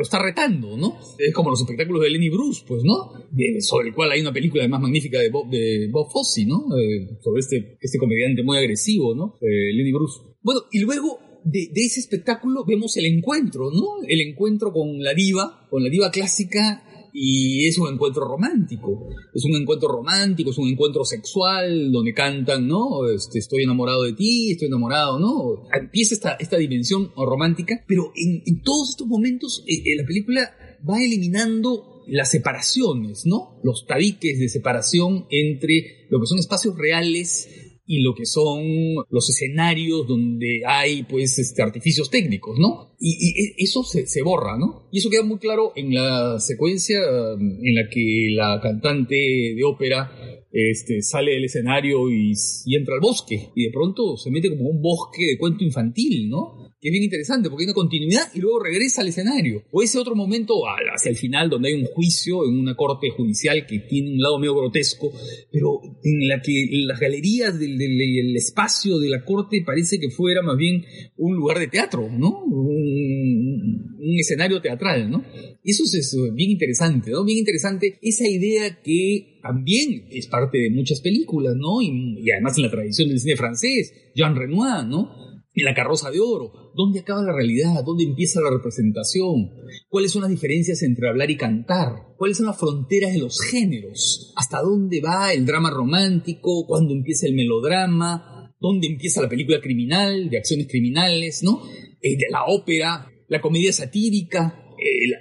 está 0.00 0.20
retando, 0.20 0.76
¿no? 0.76 0.98
Es 1.18 1.32
como 1.32 1.50
los 1.50 1.60
espectáculos 1.60 2.02
de 2.02 2.10
Lenny 2.10 2.28
Bruce, 2.28 2.64
pues, 2.66 2.82
¿no? 2.82 3.12
sobre 3.60 3.88
el 3.88 3.94
cual 3.94 4.10
hay 4.10 4.20
una 4.20 4.32
película 4.32 4.62
además 4.62 4.80
magnífica 4.80 5.20
de 5.20 5.30
Bob, 5.30 5.48
de 5.48 5.88
Bob 5.90 6.10
Fosse, 6.10 6.44
¿no? 6.44 6.76
Eh, 6.76 7.18
sobre 7.22 7.40
este, 7.40 7.78
este 7.80 7.98
comediante 7.98 8.42
muy 8.42 8.58
agresivo, 8.58 9.14
¿no? 9.14 9.36
Eh, 9.40 9.72
Lenny 9.72 9.92
Bruce. 9.92 10.20
Bueno, 10.42 10.62
y 10.72 10.80
luego 10.80 11.20
de, 11.44 11.70
ese 11.74 12.00
espectáculo 12.00 12.64
vemos 12.64 12.96
el 12.96 13.06
encuentro, 13.06 13.70
¿no? 13.70 14.04
El 14.06 14.20
encuentro 14.20 14.72
con 14.72 15.02
la 15.02 15.14
diva, 15.14 15.66
con 15.70 15.82
la 15.82 15.90
diva 15.90 16.10
clásica 16.10 16.84
y 17.12 17.66
es 17.66 17.78
un 17.78 17.92
encuentro 17.92 18.24
romántico. 18.24 19.08
Es 19.34 19.44
un 19.44 19.54
encuentro 19.54 19.88
romántico, 19.88 20.50
es 20.50 20.58
un 20.58 20.68
encuentro 20.68 21.04
sexual, 21.04 21.92
donde 21.92 22.14
cantan, 22.14 22.66
¿no? 22.66 23.08
Este, 23.08 23.38
estoy 23.38 23.64
enamorado 23.64 24.02
de 24.02 24.14
ti, 24.14 24.52
estoy 24.52 24.68
enamorado, 24.68 25.18
¿no? 25.18 25.68
Empieza 25.72 26.14
esta, 26.14 26.32
esta 26.32 26.56
dimensión 26.56 27.12
romántica, 27.16 27.84
pero 27.86 28.12
en, 28.14 28.62
todos 28.62 28.90
estos 28.90 29.06
momentos 29.06 29.64
eh, 29.66 29.82
eh, 29.84 29.96
la 29.96 30.06
película 30.06 30.54
va 30.88 31.02
eliminando 31.02 32.02
las 32.06 32.30
separaciones, 32.30 33.26
¿no? 33.26 33.60
Los 33.62 33.86
tabiques 33.86 34.38
de 34.38 34.48
separación 34.48 35.26
entre 35.30 36.06
lo 36.10 36.20
que 36.20 36.26
son 36.26 36.38
espacios 36.38 36.76
reales 36.76 37.48
y 37.84 38.02
lo 38.02 38.14
que 38.14 38.26
son 38.26 38.62
los 39.10 39.28
escenarios 39.28 40.06
donde 40.06 40.62
hay 40.66 41.02
pues 41.02 41.38
este, 41.38 41.62
artificios 41.62 42.10
técnicos, 42.10 42.58
¿no? 42.58 42.94
Y, 43.00 43.30
e, 43.30 43.54
eso 43.58 43.82
se, 43.82 44.22
borra, 44.22 44.56
¿no? 44.56 44.88
Y 44.92 44.98
eso 44.98 45.10
queda 45.10 45.24
muy 45.24 45.38
claro 45.38 45.72
en 45.74 45.92
la 45.92 46.38
secuencia 46.38 46.98
um, 47.00 47.40
en 47.40 47.74
la 47.74 47.88
que 47.90 48.28
la 48.30 48.60
cantante 48.62 49.14
de 49.14 49.64
ópera 49.64 50.12
este, 50.52 51.02
sale 51.02 51.32
del 51.32 51.44
escenario 51.44 52.10
y 52.10 52.34
entra 52.76 52.94
al 52.94 53.00
bosque 53.00 53.50
y 53.56 53.64
de 53.64 53.70
pronto 53.72 54.16
se 54.16 54.30
mete 54.30 54.50
como 54.50 54.68
un 54.68 54.80
bosque 54.80 55.24
de 55.26 55.38
cuento 55.38 55.64
infantil, 55.64 56.28
¿no? 56.28 56.61
Que 56.82 56.88
es 56.88 56.92
bien 56.92 57.04
interesante 57.04 57.48
porque 57.48 57.62
hay 57.62 57.68
una 57.68 57.74
continuidad 57.74 58.24
y 58.34 58.40
luego 58.40 58.58
regresa 58.58 59.02
al 59.02 59.08
escenario. 59.08 59.62
O 59.70 59.84
ese 59.84 60.00
otro 60.00 60.16
momento 60.16 60.54
hacia 60.92 61.10
el 61.10 61.16
final 61.16 61.48
donde 61.48 61.68
hay 61.68 61.74
un 61.74 61.84
juicio 61.84 62.44
en 62.44 62.58
una 62.58 62.74
corte 62.74 63.08
judicial 63.10 63.64
que 63.68 63.78
tiene 63.78 64.14
un 64.14 64.18
lado 64.20 64.40
medio 64.40 64.56
grotesco, 64.56 65.12
pero 65.52 65.80
en 66.02 66.26
la 66.26 66.42
que 66.42 66.66
las 66.84 66.98
galerías 66.98 67.56
del, 67.56 68.36
espacio 68.36 68.98
de 68.98 69.10
la 69.10 69.24
corte 69.24 69.62
parece 69.64 70.00
que 70.00 70.10
fuera 70.10 70.42
más 70.42 70.56
bien 70.56 70.84
un 71.18 71.36
lugar 71.36 71.60
de 71.60 71.68
teatro, 71.68 72.10
¿no? 72.10 72.42
Un, 72.46 73.92
escenario 74.18 74.60
teatral, 74.60 75.08
¿no? 75.08 75.24
Eso 75.64 75.84
es 75.84 76.16
bien 76.34 76.50
interesante, 76.50 77.12
¿no? 77.12 77.24
Bien 77.24 77.38
interesante 77.38 77.98
esa 78.02 78.28
idea 78.28 78.80
que 78.82 79.38
también 79.40 80.06
es 80.10 80.26
parte 80.26 80.58
de 80.58 80.70
muchas 80.70 81.00
películas, 81.00 81.54
¿no? 81.56 81.80
Y 81.80 82.28
además 82.32 82.56
en 82.58 82.64
la 82.64 82.70
tradición 82.70 83.08
del 83.08 83.20
cine 83.20 83.36
francés, 83.36 83.92
Jean 84.14 84.34
Renoir, 84.34 84.84
¿no? 84.86 85.31
En 85.54 85.64
la 85.64 85.74
carroza 85.74 86.10
de 86.10 86.20
oro. 86.20 86.72
¿Dónde 86.74 87.00
acaba 87.00 87.22
la 87.22 87.32
realidad? 87.32 87.84
¿Dónde 87.84 88.04
empieza 88.04 88.40
la 88.40 88.50
representación? 88.50 89.50
¿Cuáles 89.88 90.12
son 90.12 90.22
las 90.22 90.30
diferencias 90.30 90.82
entre 90.82 91.08
hablar 91.08 91.30
y 91.30 91.36
cantar? 91.36 92.14
¿Cuáles 92.16 92.38
son 92.38 92.46
las 92.46 92.58
fronteras 92.58 93.12
de 93.12 93.18
los 93.18 93.40
géneros? 93.40 94.32
¿Hasta 94.36 94.60
dónde 94.60 95.00
va 95.00 95.32
el 95.32 95.44
drama 95.44 95.70
romántico? 95.70 96.66
¿Cuándo 96.66 96.94
empieza 96.94 97.26
el 97.26 97.34
melodrama? 97.34 98.54
¿Dónde 98.58 98.86
empieza 98.86 99.20
la 99.20 99.28
película 99.28 99.60
criminal, 99.60 100.30
de 100.30 100.38
acciones 100.38 100.68
criminales, 100.68 101.42
¿no? 101.42 101.62
Eh, 102.00 102.16
la 102.30 102.44
ópera, 102.46 103.10
la 103.28 103.40
comedia 103.40 103.72
satírica, 103.72 104.58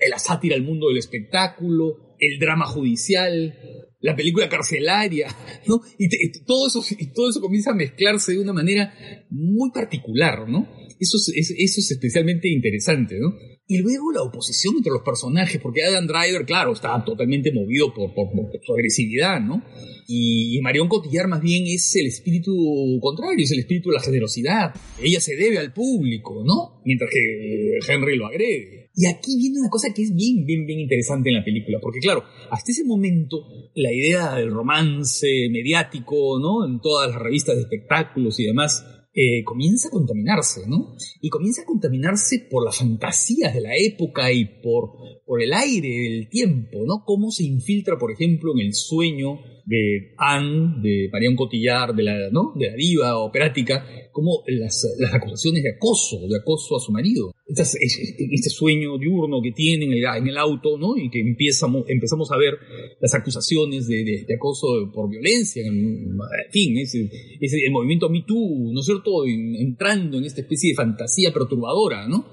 la 0.09 0.19
sátira 0.19 0.55
al 0.55 0.63
mundo 0.63 0.87
del 0.87 0.97
espectáculo, 0.97 2.15
el 2.19 2.39
drama 2.39 2.65
judicial, 2.65 3.55
la 4.01 4.15
película 4.15 4.49
carcelaria, 4.49 5.27
¿no? 5.67 5.81
Y, 5.97 6.09
todo, 6.45 6.67
eso, 6.67 6.83
y 6.97 7.13
todo 7.13 7.29
eso 7.29 7.41
comienza 7.41 7.71
a 7.71 7.75
mezclarse 7.75 8.33
de 8.33 8.39
una 8.39 8.53
manera 8.53 8.93
muy 9.29 9.71
particular, 9.71 10.49
¿no? 10.49 10.67
Eso 10.99 11.17
es, 11.17 11.51
eso 11.57 11.79
es 11.79 11.91
especialmente 11.91 12.49
interesante, 12.49 13.17
¿no? 13.19 13.33
Y 13.67 13.77
luego 13.77 14.11
la 14.11 14.21
oposición 14.21 14.75
entre 14.77 14.91
los 14.91 15.01
personajes, 15.01 15.61
porque 15.61 15.83
Adam 15.83 16.05
Driver, 16.05 16.45
claro, 16.45 16.73
está 16.73 17.01
totalmente 17.05 17.53
movido 17.53 17.93
por, 17.93 18.13
por, 18.13 18.27
su 18.61 18.73
agresividad, 18.73 19.39
¿no? 19.39 19.63
Y 20.07 20.59
Marion 20.61 20.89
Cotillard 20.89 21.29
más 21.29 21.41
bien 21.41 21.63
es 21.67 21.95
el 21.95 22.07
espíritu 22.07 22.53
contrario, 22.99 23.45
es 23.45 23.51
el 23.51 23.59
espíritu 23.59 23.89
de 23.89 23.95
la 23.95 24.01
generosidad. 24.01 24.75
Ella 25.01 25.21
se 25.21 25.37
debe 25.37 25.57
al 25.57 25.71
público, 25.71 26.43
¿no? 26.45 26.81
Mientras 26.83 27.09
que 27.11 27.79
Henry 27.87 28.17
lo 28.17 28.27
agrede. 28.27 28.80
Y 29.01 29.07
aquí 29.07 29.35
viene 29.35 29.61
una 29.61 29.69
cosa 29.71 29.91
que 29.95 30.03
es 30.03 30.13
bien, 30.13 30.45
bien, 30.45 30.67
bien 30.67 30.79
interesante 30.79 31.29
en 31.29 31.37
la 31.37 31.43
película, 31.43 31.79
porque 31.81 31.97
claro, 31.97 32.23
hasta 32.51 32.71
ese 32.71 32.83
momento 32.83 33.47
la 33.73 33.91
idea 33.91 34.35
del 34.35 34.51
romance 34.51 35.27
mediático, 35.49 36.39
¿no? 36.39 36.67
En 36.67 36.79
todas 36.81 37.09
las 37.09 37.19
revistas 37.19 37.55
de 37.55 37.63
espectáculos 37.63 38.39
y 38.39 38.45
demás, 38.45 38.85
eh, 39.15 39.43
comienza 39.43 39.87
a 39.87 39.91
contaminarse, 39.91 40.67
¿no? 40.67 40.95
Y 41.19 41.29
comienza 41.29 41.63
a 41.63 41.65
contaminarse 41.65 42.47
por 42.47 42.63
las 42.63 42.77
fantasías 42.77 43.55
de 43.55 43.61
la 43.61 43.75
época 43.75 44.31
y 44.31 44.45
por, 44.61 44.91
por 45.25 45.41
el 45.41 45.51
aire 45.51 45.89
del 45.89 46.29
tiempo, 46.29 46.85
¿no? 46.85 47.03
Cómo 47.03 47.31
se 47.31 47.43
infiltra, 47.43 47.97
por 47.97 48.11
ejemplo, 48.11 48.51
en 48.53 48.67
el 48.67 48.75
sueño 48.75 49.39
de 49.71 50.13
Anne, 50.17 50.81
de 50.81 51.09
Marion 51.13 51.33
Cotillard, 51.33 51.95
de 51.95 52.03
la, 52.03 52.17
de 52.17 52.67
la 52.67 52.75
diva 52.75 53.17
operática, 53.19 53.85
como 54.11 54.43
las, 54.47 54.85
las 54.99 55.13
acusaciones 55.13 55.63
de 55.63 55.69
acoso, 55.71 56.27
de 56.27 56.35
acoso 56.35 56.75
a 56.75 56.79
su 56.81 56.91
marido. 56.91 57.33
Este, 57.47 58.49
sueño 58.49 58.97
diurno 58.97 59.41
que 59.41 59.53
tiene 59.53 59.85
en 59.85 60.27
el, 60.27 60.37
auto, 60.37 60.77
¿no? 60.77 60.97
Y 60.97 61.09
que 61.09 61.21
empezamos, 61.21 61.85
empezamos 61.87 62.29
a 62.31 62.37
ver 62.37 62.55
las 62.99 63.13
acusaciones 63.13 63.87
de, 63.87 64.25
de, 64.27 64.35
acoso 64.35 64.91
por 64.93 65.09
violencia, 65.09 65.65
en, 65.65 66.17
fin, 66.51 66.77
es, 66.77 66.93
el 66.93 67.71
movimiento 67.71 68.09
Me 68.09 68.23
Too, 68.27 68.73
¿no 68.73 68.81
es 68.81 68.85
cierto? 68.85 69.25
entrando 69.25 70.17
en 70.17 70.25
esta 70.25 70.41
especie 70.41 70.71
de 70.71 70.75
fantasía 70.75 71.31
perturbadora, 71.31 72.09
¿no? 72.09 72.25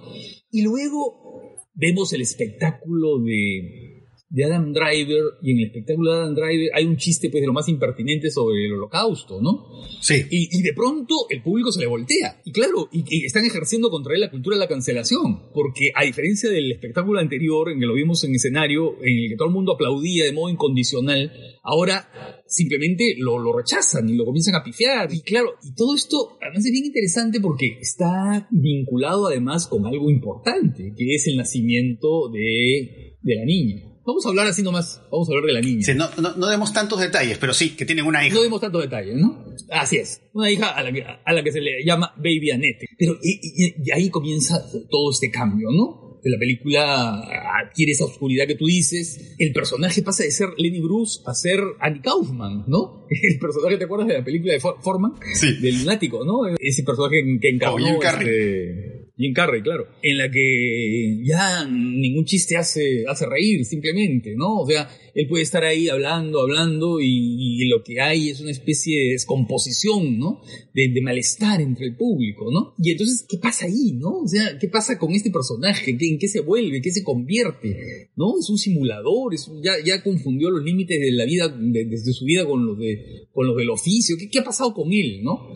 Y 0.50 0.62
luego 0.62 1.54
vemos 1.74 2.12
el 2.12 2.22
espectáculo 2.22 3.20
de, 3.20 3.97
de 4.30 4.44
Adam 4.44 4.72
Driver 4.74 5.22
y 5.40 5.52
en 5.52 5.58
el 5.58 5.64
espectáculo 5.66 6.12
de 6.12 6.18
Adam 6.18 6.34
Driver 6.34 6.70
hay 6.74 6.84
un 6.84 6.96
chiste 6.96 7.30
pues 7.30 7.40
de 7.40 7.46
lo 7.46 7.54
más 7.54 7.68
impertinente 7.68 8.30
sobre 8.30 8.66
el 8.66 8.74
holocausto, 8.74 9.40
¿no? 9.40 9.66
Sí. 10.02 10.22
Y, 10.30 10.62
de 10.62 10.72
pronto 10.74 11.14
el 11.30 11.42
público 11.42 11.72
se 11.72 11.80
le 11.80 11.86
voltea. 11.86 12.40
Y 12.44 12.52
claro, 12.52 12.88
y, 12.92 13.24
están 13.24 13.46
ejerciendo 13.46 13.88
contra 13.88 14.14
él 14.14 14.20
la 14.20 14.30
cultura 14.30 14.56
de 14.56 14.60
la 14.60 14.68
cancelación. 14.68 15.50
Porque 15.54 15.90
a 15.94 16.04
diferencia 16.04 16.50
del 16.50 16.70
espectáculo 16.70 17.20
anterior 17.20 17.70
en 17.70 17.80
que 17.80 17.86
lo 17.86 17.94
vimos 17.94 18.22
en 18.24 18.34
escenario, 18.34 18.96
en 19.02 19.18
el 19.18 19.28
que 19.30 19.36
todo 19.36 19.48
el 19.48 19.54
mundo 19.54 19.72
aplaudía 19.72 20.24
de 20.24 20.32
modo 20.32 20.50
incondicional, 20.50 21.32
ahora 21.62 22.10
simplemente 22.46 23.14
lo, 23.16 23.38
lo 23.38 23.56
rechazan 23.56 24.08
y 24.10 24.16
lo 24.16 24.26
comienzan 24.26 24.56
a 24.56 24.62
pifiar. 24.62 25.08
Y 25.12 25.22
claro, 25.22 25.54
y 25.62 25.74
todo 25.74 25.94
esto 25.94 26.36
además 26.42 26.66
es 26.66 26.72
bien 26.72 26.84
interesante 26.84 27.40
porque 27.40 27.78
está 27.80 28.46
vinculado 28.50 29.28
además 29.28 29.66
con 29.66 29.86
algo 29.86 30.10
importante, 30.10 30.92
que 30.96 31.14
es 31.14 31.26
el 31.28 31.38
nacimiento 31.38 32.28
de, 32.28 33.16
de 33.22 33.34
la 33.34 33.44
niña. 33.46 33.88
Vamos 34.08 34.24
a 34.24 34.30
hablar 34.30 34.46
así 34.46 34.62
nomás, 34.62 35.02
vamos 35.12 35.28
a 35.28 35.32
hablar 35.32 35.44
de 35.48 35.52
la 35.52 35.60
niña. 35.60 35.84
no, 35.94 36.34
no, 36.34 36.46
demos 36.46 36.72
tantos 36.72 36.98
detalles, 36.98 37.36
pero 37.36 37.52
sí, 37.52 37.76
que 37.76 37.84
tienen 37.84 38.06
una 38.06 38.26
hija. 38.26 38.34
No 38.34 38.40
demos 38.40 38.58
tantos 38.58 38.80
detalles, 38.80 39.16
¿no? 39.16 39.44
Así 39.68 39.98
es, 39.98 40.22
una 40.32 40.50
hija 40.50 40.70
a 40.70 40.82
la 40.82 40.90
que, 40.90 41.02
a 41.02 41.30
la 41.34 41.44
que 41.44 41.52
se 41.52 41.60
le 41.60 41.84
llama 41.84 42.14
Baby 42.16 42.52
Annette. 42.52 42.86
Pero 42.98 43.18
y, 43.22 43.90
ahí 43.90 44.08
comienza 44.08 44.64
todo 44.90 45.10
este 45.12 45.30
cambio, 45.30 45.68
¿no? 45.70 46.08
la 46.24 46.38
película 46.38 47.22
adquiere 47.62 47.92
esa 47.92 48.04
oscuridad 48.04 48.46
que 48.46 48.54
tú 48.54 48.66
dices, 48.66 49.34
el 49.38 49.52
personaje 49.52 50.02
pasa 50.02 50.24
de 50.24 50.30
ser 50.30 50.48
Lenny 50.58 50.80
Bruce 50.80 51.20
a 51.24 51.32
ser 51.34 51.60
Annie 51.80 52.00
Kaufman, 52.02 52.64
¿no? 52.66 53.06
El 53.22 53.38
personaje, 53.38 53.78
¿te 53.78 53.84
acuerdas 53.84 54.08
de 54.08 54.14
la 54.14 54.24
película 54.24 54.52
de 54.52 54.60
Forman? 54.60 55.14
Sí. 55.34 55.58
Del 55.60 55.78
lunático, 55.80 56.24
¿no? 56.24 56.54
Ese 56.58 56.82
personaje 56.82 57.22
que 57.40 57.48
encarnó... 57.48 57.98
Oh, 57.98 58.02
este, 58.02 58.97
Jim 59.18 59.34
Carrey, 59.34 59.62
claro, 59.62 59.88
en 60.00 60.16
la 60.16 60.30
que 60.30 61.20
ya 61.24 61.66
ningún 61.66 62.24
chiste 62.24 62.56
hace, 62.56 63.04
hace 63.08 63.26
reír, 63.26 63.64
simplemente, 63.64 64.36
¿no? 64.36 64.60
O 64.60 64.66
sea, 64.66 64.88
él 65.12 65.26
puede 65.26 65.42
estar 65.42 65.64
ahí 65.64 65.88
hablando, 65.88 66.40
hablando, 66.40 67.00
y, 67.00 67.66
lo 67.68 67.82
que 67.82 68.00
hay 68.00 68.30
es 68.30 68.40
una 68.40 68.52
especie 68.52 68.96
de 68.96 69.12
descomposición, 69.14 70.18
¿no? 70.18 70.40
De, 70.72 70.88
malestar 71.02 71.60
entre 71.60 71.86
el 71.86 71.96
público, 71.96 72.52
¿no? 72.52 72.74
Y 72.78 72.92
entonces, 72.92 73.26
¿qué 73.28 73.38
pasa 73.38 73.66
ahí, 73.66 73.92
no? 73.94 74.20
O 74.20 74.28
sea, 74.28 74.56
¿qué 74.60 74.68
pasa 74.68 74.98
con 74.98 75.12
este 75.12 75.32
personaje? 75.32 75.90
¿En 75.90 76.18
qué 76.18 76.28
se 76.28 76.40
vuelve? 76.40 76.80
¿Qué 76.80 76.92
se 76.92 77.02
convierte? 77.02 78.10
¿No? 78.14 78.38
Es 78.38 78.48
un 78.48 78.58
simulador, 78.58 79.34
es, 79.34 79.50
ya, 79.64 79.72
ya 79.84 80.00
confundió 80.04 80.48
los 80.50 80.62
límites 80.62 81.00
de 81.00 81.10
la 81.10 81.24
vida, 81.24 81.48
desde 81.58 82.12
su 82.12 82.24
vida 82.24 82.46
con 82.46 82.64
los, 82.64 82.78
de, 82.78 83.26
con 83.32 83.48
los 83.48 83.56
del 83.56 83.70
oficio. 83.70 84.16
¿Qué, 84.16 84.30
¿Qué 84.30 84.38
ha 84.38 84.44
pasado 84.44 84.72
con 84.72 84.92
él, 84.92 85.24
no? 85.24 85.48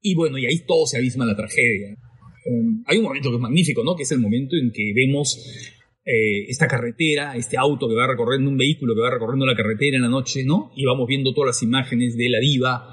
Y 0.00 0.14
bueno, 0.14 0.38
y 0.38 0.46
ahí 0.46 0.64
todo 0.66 0.86
se 0.86 0.96
abisma 0.96 1.26
la 1.26 1.36
tragedia 1.36 1.98
hay 2.86 2.98
un 2.98 3.04
momento 3.04 3.30
que 3.30 3.36
es 3.36 3.40
magnífico, 3.40 3.84
¿no? 3.84 3.96
Que 3.96 4.04
es 4.04 4.12
el 4.12 4.20
momento 4.20 4.56
en 4.56 4.72
que 4.72 4.92
vemos 4.94 5.38
eh, 6.04 6.46
esta 6.48 6.66
carretera, 6.66 7.36
este 7.36 7.56
auto 7.56 7.88
que 7.88 7.94
va 7.94 8.06
recorriendo, 8.06 8.50
un 8.50 8.56
vehículo 8.56 8.94
que 8.94 9.02
va 9.02 9.10
recorriendo 9.10 9.46
la 9.46 9.54
carretera 9.54 9.96
en 9.96 10.02
la 10.02 10.08
noche, 10.08 10.44
¿no? 10.44 10.72
Y 10.74 10.84
vamos 10.84 11.06
viendo 11.06 11.34
todas 11.34 11.48
las 11.48 11.62
imágenes 11.62 12.16
de 12.16 12.28
la 12.28 12.38
diva 12.38 12.88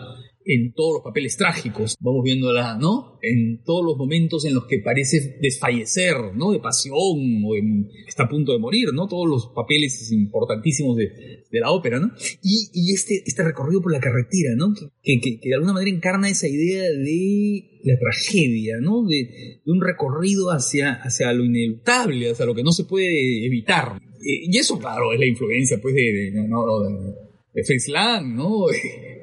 en 0.46 0.74
todos 0.74 0.96
los 0.96 1.04
papeles 1.04 1.36
trágicos. 1.36 1.98
Vamos 2.00 2.24
viéndola, 2.24 2.78
¿no? 2.80 3.20
En 3.22 3.64
todos 3.64 3.86
los 3.86 3.98
momentos 3.98 4.46
en 4.46 4.54
los 4.54 4.66
que 4.66 4.80
parece 4.80 5.38
desfallecer, 5.42 6.16
¿no? 6.36 6.52
De 6.52 6.60
pasión 6.60 6.96
o 6.98 7.56
está 8.08 8.24
a 8.24 8.30
punto 8.30 8.54
de 8.54 8.60
morir, 8.60 8.90
¿no? 8.94 9.08
Todos 9.08 9.28
los 9.28 9.48
papeles 9.48 10.12
importantísimos 10.12 10.96
de, 10.98 11.37
la 11.52 11.72
ópera, 11.72 12.00
¿no? 12.00 12.12
Y, 12.42 12.94
este, 12.94 13.24
este 13.26 13.44
recorrido 13.44 13.82
por 13.82 13.92
la 13.92 14.00
carretera, 14.00 14.56
¿no? 14.56 14.74
Que, 15.04 15.40
de 15.44 15.54
alguna 15.54 15.74
manera 15.74 15.96
encarna 15.96 16.30
esa 16.30 16.48
idea 16.48 16.84
de 16.84 17.80
la 17.84 17.98
tragedia, 17.98 18.78
¿no? 18.82 19.06
De, 19.06 19.62
un 19.66 19.82
recorrido 19.82 20.52
hacia, 20.52 20.94
hacia 20.94 21.34
lo 21.34 21.46
ineluctable, 21.46 22.32
hacia 22.32 22.46
lo 22.46 22.56
que 22.56 22.64
no 22.64 22.72
se 22.72 22.86
puede 22.86 23.46
evitar. 23.46 24.00
Eh, 24.22 24.48
y 24.52 24.58
eso, 24.58 24.80
claro, 24.80 25.14
es 25.14 25.20
la 25.20 25.26
influencia, 25.26 25.80
pues, 25.82 25.96
de, 25.96 26.02
de, 26.02 26.32
de, 26.32 27.64
de 27.64 27.92
Lang, 27.92 28.36
¿no? 28.36 28.66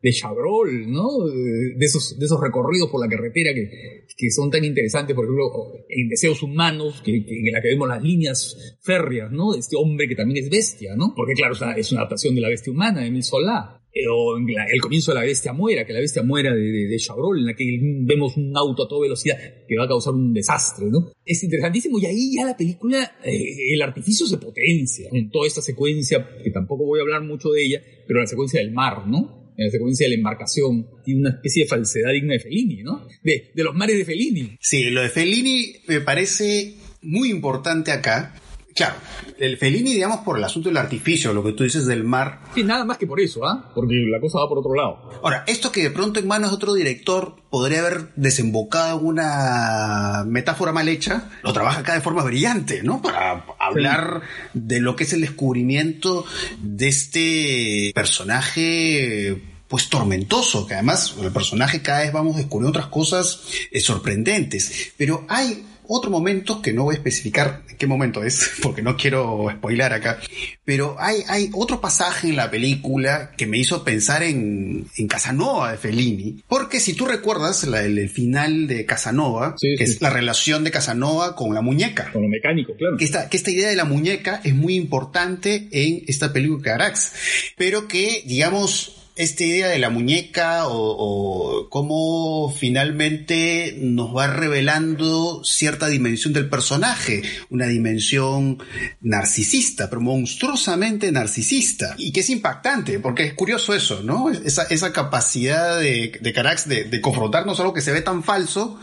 de 0.00 0.12
Chabrol, 0.12 0.90
¿no? 0.90 1.08
De 1.26 1.84
esos, 1.84 2.18
de 2.18 2.24
esos 2.24 2.40
recorridos 2.40 2.90
por 2.90 3.00
la 3.00 3.08
carretera 3.08 3.52
que, 3.52 4.06
que 4.16 4.30
son 4.30 4.50
tan 4.50 4.64
interesantes, 4.64 5.14
por 5.14 5.24
ejemplo, 5.24 5.50
en 5.88 6.08
Deseos 6.08 6.42
Humanos, 6.42 7.02
que, 7.04 7.16
en 7.16 7.52
la 7.52 7.60
que 7.60 7.68
vemos 7.68 7.88
las 7.88 8.02
líneas 8.02 8.78
férreas, 8.82 9.30
¿no? 9.30 9.52
De 9.52 9.60
este 9.60 9.76
hombre 9.76 10.08
que 10.08 10.14
también 10.14 10.44
es 10.44 10.50
bestia, 10.50 10.94
¿no? 10.96 11.14
Porque 11.16 11.34
claro, 11.34 11.54
es 11.76 11.92
una, 11.92 12.00
adaptación 12.00 12.34
de 12.34 12.40
la 12.40 12.48
bestia 12.48 12.72
humana, 12.72 13.00
de 13.00 13.08
Emil 13.08 13.24
Solá. 13.24 13.74
Eh, 13.90 14.06
o 14.06 14.36
el 14.36 14.80
comienzo 14.82 15.12
de 15.12 15.14
La 15.14 15.24
Bestia 15.24 15.54
Muera, 15.54 15.86
que 15.86 15.94
la 15.94 16.00
Bestia 16.00 16.22
Muera 16.22 16.54
de, 16.54 16.60
de, 16.60 16.96
Chabrol, 16.98 17.38
en 17.38 17.46
la 17.46 17.54
que 17.54 17.64
vemos 17.80 18.36
un 18.36 18.54
auto 18.54 18.84
a 18.84 18.88
toda 18.88 19.00
velocidad 19.00 19.36
que 19.66 19.76
va 19.78 19.84
a 19.84 19.88
causar 19.88 20.12
un 20.12 20.34
desastre, 20.34 20.88
¿no? 20.90 21.10
Es 21.24 21.42
interesantísimo 21.42 21.98
y 21.98 22.04
ahí 22.04 22.34
ya 22.36 22.44
la 22.44 22.56
película, 22.56 23.18
eh, 23.24 23.72
el 23.72 23.80
artificio 23.80 24.26
se 24.26 24.36
potencia 24.36 25.08
en 25.10 25.30
toda 25.30 25.46
esta 25.46 25.62
secuencia, 25.62 26.28
que 26.44 26.50
tampoco 26.50 26.84
voy 26.84 27.00
a 27.00 27.02
hablar 27.02 27.22
mucho 27.22 27.50
de 27.50 27.64
ella, 27.64 27.82
pero 28.06 28.20
la 28.20 28.26
secuencia 28.26 28.60
del 28.60 28.72
mar, 28.72 29.08
¿no? 29.08 29.47
En 29.58 29.66
la 29.66 29.70
secuencia 29.70 30.06
de 30.06 30.10
la 30.10 30.16
embarcación, 30.16 30.86
tiene 31.04 31.20
una 31.20 31.30
especie 31.30 31.64
de 31.64 31.68
falsedad 31.68 32.12
digna 32.12 32.34
de 32.34 32.40
Fellini, 32.40 32.82
¿no? 32.84 33.06
De, 33.24 33.50
de 33.52 33.64
los 33.64 33.74
mares 33.74 33.98
de 33.98 34.04
Fellini. 34.04 34.56
Sí, 34.60 34.84
lo 34.84 35.02
de 35.02 35.08
Fellini 35.08 35.74
me 35.88 36.00
parece 36.00 36.74
muy 37.02 37.28
importante 37.30 37.90
acá, 37.90 38.40
Claro, 38.78 38.94
el 39.38 39.56
Fellini, 39.56 39.92
digamos, 39.92 40.20
por 40.20 40.38
el 40.38 40.44
asunto 40.44 40.68
del 40.68 40.76
artificio, 40.76 41.32
lo 41.32 41.42
que 41.42 41.52
tú 41.52 41.64
dices 41.64 41.84
del 41.84 42.04
mar. 42.04 42.42
Sí, 42.54 42.62
nada 42.62 42.84
más 42.84 42.96
que 42.96 43.08
por 43.08 43.18
eso, 43.18 43.44
¿ah? 43.44 43.72
Porque 43.74 43.96
la 44.08 44.20
cosa 44.20 44.38
va 44.38 44.48
por 44.48 44.58
otro 44.58 44.72
lado. 44.72 45.10
Ahora, 45.20 45.42
esto 45.48 45.72
que 45.72 45.82
de 45.82 45.90
pronto 45.90 46.20
en 46.20 46.28
manos 46.28 46.50
de 46.50 46.56
otro 46.56 46.74
director 46.74 47.34
podría 47.50 47.80
haber 47.80 48.14
desembocado 48.14 49.00
en 49.00 49.06
una 49.06 50.22
metáfora 50.28 50.70
mal 50.72 50.88
hecha, 50.88 51.28
lo 51.42 51.52
trabaja 51.52 51.80
acá 51.80 51.94
de 51.94 52.02
forma 52.02 52.22
brillante, 52.22 52.84
¿no? 52.84 53.02
Para 53.02 53.44
hablar 53.58 54.22
de 54.54 54.78
lo 54.78 54.94
que 54.94 55.02
es 55.02 55.12
el 55.12 55.22
descubrimiento 55.22 56.24
de 56.62 56.86
este 56.86 57.90
personaje 57.96 59.42
pues 59.68 59.88
tormentoso, 59.88 60.66
que 60.66 60.74
además 60.74 61.14
el 61.20 61.30
personaje 61.30 61.82
cada 61.82 62.00
vez 62.00 62.12
vamos 62.12 62.36
descubriendo 62.36 62.70
otras 62.70 62.86
cosas 62.86 63.42
eh, 63.70 63.80
sorprendentes. 63.80 64.92
Pero 64.96 65.24
hay 65.28 65.64
otro 65.88 66.10
momento 66.10 66.60
que 66.60 66.72
no 66.72 66.84
voy 66.84 66.94
a 66.94 66.98
especificar 66.98 67.62
qué 67.78 67.86
momento 67.86 68.22
es, 68.22 68.52
porque 68.62 68.82
no 68.82 68.96
quiero 68.96 69.48
spoilar 69.50 69.92
acá, 69.92 70.18
pero 70.64 70.96
hay, 70.98 71.22
hay 71.28 71.50
otro 71.54 71.80
pasaje 71.80 72.28
en 72.28 72.36
la 72.36 72.50
película 72.50 73.32
que 73.36 73.46
me 73.46 73.56
hizo 73.56 73.84
pensar 73.84 74.22
en, 74.22 74.86
en 74.96 75.08
Casanova 75.08 75.72
de 75.72 75.78
Fellini, 75.78 76.42
porque 76.46 76.78
si 76.78 76.94
tú 76.94 77.06
recuerdas 77.06 77.64
el, 77.64 78.08
final 78.10 78.66
de 78.66 78.84
Casanova, 78.84 79.56
que 79.58 79.82
es 79.82 80.00
la 80.00 80.10
relación 80.10 80.64
de 80.64 80.70
Casanova 80.70 81.34
con 81.34 81.54
la 81.54 81.62
muñeca. 81.62 82.10
Con 82.12 82.22
lo 82.22 82.28
mecánico, 82.28 82.74
claro. 82.76 82.96
Que 82.96 83.04
esta, 83.04 83.28
que 83.28 83.36
esta 83.36 83.50
idea 83.50 83.68
de 83.68 83.76
la 83.76 83.84
muñeca 83.84 84.40
es 84.44 84.54
muy 84.54 84.74
importante 84.74 85.68
en 85.72 86.04
esta 86.06 86.32
película 86.32 86.58
de 86.58 86.64
Carax, 86.64 87.12
pero 87.56 87.88
que, 87.88 88.22
digamos, 88.26 88.97
esta 89.18 89.44
idea 89.44 89.66
de 89.66 89.80
la 89.80 89.90
muñeca 89.90 90.68
o, 90.68 91.68
cómo 91.70 92.54
finalmente 92.56 93.76
nos 93.80 94.16
va 94.16 94.28
revelando 94.28 95.42
cierta 95.44 95.88
dimensión 95.88 96.32
del 96.32 96.48
personaje, 96.48 97.22
una 97.50 97.66
dimensión 97.66 98.62
narcisista, 99.00 99.90
pero 99.90 100.00
monstruosamente 100.00 101.10
narcisista, 101.10 101.96
y 101.98 102.12
que 102.12 102.20
es 102.20 102.30
impactante, 102.30 103.00
porque 103.00 103.24
es 103.24 103.34
curioso 103.34 103.74
eso, 103.74 104.02
¿no? 104.04 104.30
Esa, 104.30 104.62
esa 104.64 104.92
capacidad 104.92 105.80
de, 105.80 106.16
de 106.20 106.32
Carax 106.32 106.68
de, 106.68 107.00
confrontarnos 107.00 107.58
algo 107.58 107.74
que 107.74 107.82
se 107.82 107.92
ve 107.92 108.02
tan 108.02 108.22
falso, 108.22 108.78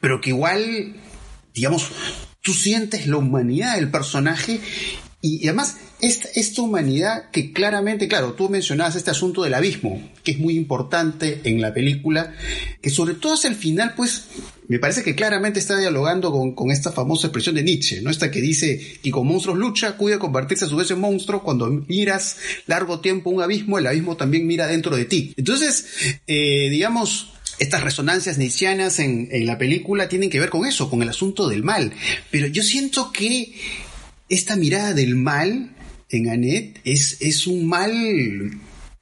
pero 0.00 0.20
que 0.20 0.30
igual, 0.30 0.94
digamos, 1.54 1.90
tú 2.40 2.54
sientes 2.54 3.08
la 3.08 3.16
humanidad 3.16 3.74
del 3.74 3.90
personaje 3.90 4.60
y, 5.20 5.46
además, 5.48 5.76
esta, 6.02 6.28
esta, 6.34 6.62
humanidad 6.62 7.30
que 7.30 7.52
claramente, 7.52 8.08
claro, 8.08 8.32
tú 8.32 8.48
mencionabas 8.48 8.96
este 8.96 9.12
asunto 9.12 9.44
del 9.44 9.54
abismo, 9.54 10.02
que 10.24 10.32
es 10.32 10.38
muy 10.38 10.56
importante 10.56 11.40
en 11.44 11.60
la 11.60 11.72
película, 11.72 12.34
que 12.80 12.90
sobre 12.90 13.14
todo 13.14 13.34
hacia 13.34 13.48
el 13.48 13.54
final, 13.54 13.94
pues, 13.96 14.24
me 14.66 14.80
parece 14.80 15.04
que 15.04 15.14
claramente 15.14 15.60
está 15.60 15.78
dialogando 15.78 16.32
con, 16.32 16.70
esta 16.72 16.90
famosa 16.90 17.28
expresión 17.28 17.54
de 17.54 17.62
Nietzsche, 17.62 18.02
¿no? 18.02 18.10
Esta 18.10 18.32
que 18.32 18.40
dice, 18.40 18.98
y 19.04 19.12
con 19.12 19.28
monstruos 19.28 19.56
lucha, 19.56 19.96
cuida 19.96 20.18
convertirse 20.18 20.64
a 20.64 20.68
su 20.68 20.74
vez 20.74 20.90
en 20.90 20.98
monstruo, 20.98 21.44
cuando 21.44 21.68
miras 21.68 22.36
largo 22.66 22.98
tiempo 22.98 23.30
un 23.30 23.40
abismo, 23.40 23.78
el 23.78 23.86
abismo 23.86 24.16
también 24.16 24.44
mira 24.44 24.66
dentro 24.66 24.96
de 24.96 25.04
ti. 25.04 25.34
Entonces, 25.36 25.86
eh, 26.26 26.68
digamos, 26.68 27.32
estas 27.60 27.84
resonancias 27.84 28.38
nietzscheanas 28.38 28.98
en 28.98 29.46
la 29.46 29.56
película 29.56 30.08
tienen 30.08 30.30
que 30.30 30.40
ver 30.40 30.50
con 30.50 30.66
eso, 30.66 30.90
con 30.90 31.00
el 31.00 31.08
asunto 31.08 31.48
del 31.48 31.62
mal. 31.62 31.92
Pero 32.32 32.48
yo 32.48 32.64
siento 32.64 33.12
que 33.12 33.54
esta 34.28 34.56
mirada 34.56 34.94
del 34.94 35.14
mal 35.14 35.76
en 36.12 36.30
Annette 36.30 36.80
es, 36.84 37.18
es 37.20 37.46
un 37.46 37.66
mal 37.66 37.92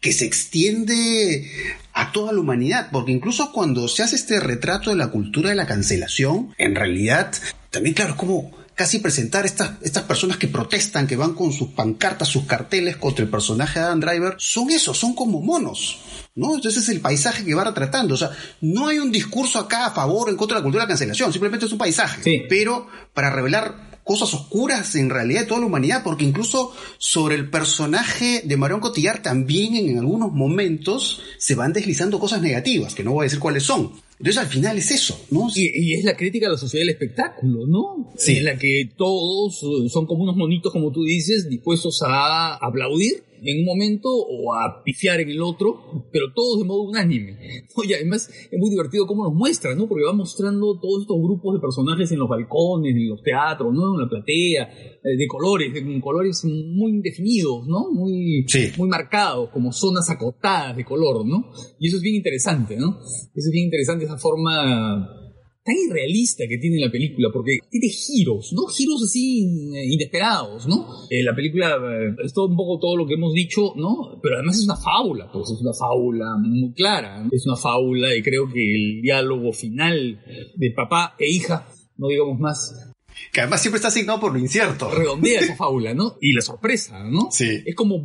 que 0.01 0.13
se 0.13 0.25
extiende 0.25 1.51
a 1.93 2.13
toda 2.13 2.33
la 2.33 2.41
humanidad, 2.41 2.89
porque 2.91 3.13
incluso 3.13 3.53
cuando 3.53 3.89
se 3.89 4.03
hace 4.03 4.17
este 4.17 4.41
retrato 4.41 4.91
de 4.91 4.97
la 4.97 5.09
cultura 5.09 5.51
de 5.51 5.57
la 5.57 5.67
cancelación, 5.67 6.55
en 6.57 6.75
realidad, 6.75 7.33
también 7.71 7.95
claro, 7.95 8.13
es 8.13 8.17
como 8.17 8.51
casi 8.75 8.99
presentar 8.99 9.45
estas, 9.45 9.73
estas 9.83 10.05
personas 10.05 10.39
que 10.39 10.49
protestan, 10.49 11.07
que 11.07 11.17
van 11.17 11.35
con 11.35 11.53
sus 11.53 11.69
pancartas, 11.69 12.29
sus 12.29 12.47
carteles 12.47 12.97
contra 12.97 13.23
el 13.23 13.31
personaje 13.31 13.79
de 13.79 13.85
Adam 13.85 14.01
Driver, 14.01 14.37
son 14.39 14.71
eso, 14.71 14.95
son 14.95 15.15
como 15.15 15.43
monos. 15.43 15.99
¿No? 16.35 16.55
Entonces 16.55 16.85
es 16.85 16.89
el 16.89 17.01
paisaje 17.01 17.45
que 17.45 17.55
va 17.55 17.65
retratando. 17.65 18.15
O 18.15 18.17
sea, 18.17 18.31
no 18.63 18.89
hay 18.89 18.99
un 18.99 19.13
discurso 19.13 19.59
acá 19.59 19.85
a 19.85 19.91
favor 19.91 20.29
o 20.29 20.31
en 20.31 20.39
contra 20.39 20.55
de 20.55 20.61
la 20.61 20.63
cultura 20.63 20.85
de 20.85 20.87
la 20.87 20.93
cancelación, 20.93 21.31
simplemente 21.31 21.67
es 21.67 21.73
un 21.73 21.77
paisaje. 21.77 22.47
Pero 22.49 22.87
para 23.13 23.29
revelar 23.29 23.90
cosas 24.11 24.35
oscuras 24.35 24.97
en 24.97 25.09
realidad 25.09 25.43
de 25.43 25.47
toda 25.47 25.61
la 25.61 25.67
humanidad, 25.67 26.03
porque 26.03 26.25
incluso 26.25 26.73
sobre 26.99 27.37
el 27.37 27.49
personaje 27.49 28.43
de 28.45 28.57
Marion 28.57 28.81
Cotillard 28.81 29.23
también 29.23 29.77
en 29.77 29.99
algunos 29.99 30.33
momentos 30.33 31.23
se 31.39 31.55
van 31.55 31.73
deslizando 31.73 32.19
cosas 32.19 32.43
negativas, 32.43 32.97
que 32.97 33.05
no 33.05 33.13
voy 33.13 33.23
a 33.23 33.27
decir 33.27 33.39
cuáles 33.39 33.63
son. 33.63 33.93
Entonces 34.19 34.39
al 34.39 34.49
final 34.49 34.77
es 34.79 34.91
eso, 34.91 35.17
¿no? 35.31 35.47
Y, 35.55 35.95
es 35.95 36.03
la 36.03 36.17
crítica 36.17 36.49
a 36.49 36.51
la 36.51 36.57
sociedad 36.57 36.83
del 36.83 36.95
espectáculo, 36.95 37.69
¿no? 37.69 38.13
Sí. 38.17 38.39
En 38.39 38.47
la 38.47 38.59
que 38.59 38.91
todos 38.97 39.61
son 39.61 40.07
como 40.07 40.25
unos 40.25 40.35
monitos, 40.35 40.73
como 40.73 40.91
tú 40.91 41.05
dices, 41.05 41.49
dispuestos 41.49 42.03
a 42.05 42.57
aplaudir 42.57 43.23
en 43.43 43.61
un 43.61 43.65
momento 43.65 44.09
o 44.11 44.55
a 44.55 44.83
pifiar 44.85 45.21
en 45.21 45.31
el 45.31 45.43
otro, 45.43 46.09
pero 46.13 46.33
todos 46.35 46.61
de 46.61 46.65
modo 46.65 46.83
unánime. 46.83 47.39
Y 47.91 47.95
además 47.95 48.29
es 48.29 48.59
muy 48.59 48.71
divertido 48.71 49.07
cómo 49.07 49.25
nos 49.25 49.35
muestra, 49.35 49.75
¿no? 49.75 49.89
Porque 49.89 50.05
va 50.05 50.13
mostrando 50.13 50.79
todos 50.79 51.03
estos 51.03 51.17
grupos 51.17 51.55
de 51.55 51.61
personajes 51.61 52.13
en 52.13 52.19
los 52.19 52.29
balcones, 52.29 52.95
en 52.95 53.09
los 53.09 53.23
teatros, 53.23 53.73
¿no? 53.73 53.95
En 53.95 54.03
la 54.03 54.09
platea, 54.09 54.71
eh, 55.03 55.17
de 55.17 55.27
colores, 55.27 55.73
de 55.73 56.01
colores 56.01 56.45
muy 56.45 57.01
definidos, 57.01 57.67
¿no? 57.67 57.91
Muy, 57.91 58.47
muy 58.77 58.89
marcados, 58.89 59.49
como 59.51 59.73
zonas 59.73 60.09
acotadas 60.11 60.77
de 60.77 60.85
color, 60.85 61.27
¿no? 61.27 61.51
Y 61.79 61.89
eso 61.89 61.97
es 61.97 62.03
bien 62.03 62.17
interesante, 62.17 62.77
¿no? 62.77 62.99
Eso 63.01 63.49
es 63.49 63.51
bien 63.51 63.65
interesante, 63.65 64.05
esa 64.05 64.19
forma 64.19 65.20
tan 65.63 65.77
irrealista 65.77 66.45
que 66.49 66.59
tiene 66.59 66.81
la 66.81 66.91
película, 66.91 67.29
porque 67.33 67.59
tiene 67.71 67.89
giros, 67.89 68.53
¿no? 68.53 68.67
Giros 68.67 69.03
así 69.05 69.71
eh, 69.75 69.93
inesperados, 69.93 70.67
¿no? 70.67 70.87
Eh, 71.11 71.23
la 71.23 71.35
película 71.35 71.77
eh, 71.77 72.15
es 72.25 72.33
todo 72.33 72.47
un 72.47 72.57
poco 72.57 72.79
todo 72.79 72.97
lo 72.97 73.07
que 73.07 73.15
hemos 73.15 73.35
dicho, 73.35 73.75
¿no? 73.77 74.19
Pero 74.23 74.37
además 74.37 74.57
es 74.59 74.65
una 74.65 74.77
fábula, 74.77 75.31
pues 75.33 75.51
es 75.51 75.61
una 75.61 75.75
fábula 75.75 76.37
muy 76.41 76.73
clara, 76.73 77.29
es 77.31 77.47
una 77.47 77.57
fábula 77.57 78.15
y 78.15 78.23
creo 78.23 78.51
que 78.51 78.75
el 78.75 79.03
diálogo 79.03 79.53
final 79.53 80.21
de 80.57 80.71
papá 80.71 81.15
e 81.19 81.29
hija, 81.31 81.69
no 81.97 82.09
digamos 82.09 82.39
más, 82.39 82.93
que 83.33 83.41
además 83.41 83.61
siempre 83.61 83.77
está 83.77 83.89
asignado 83.89 84.19
por 84.19 84.33
lo 84.33 84.39
incierto. 84.39 84.91
Redondea 84.91 85.41
esa 85.41 85.57
fábula, 85.59 85.93
¿no? 85.93 86.17
Y 86.23 86.33
la 86.33 86.41
sorpresa, 86.41 87.05
¿no? 87.05 87.29
Sí. 87.31 87.63
Es 87.67 87.75
como, 87.75 87.97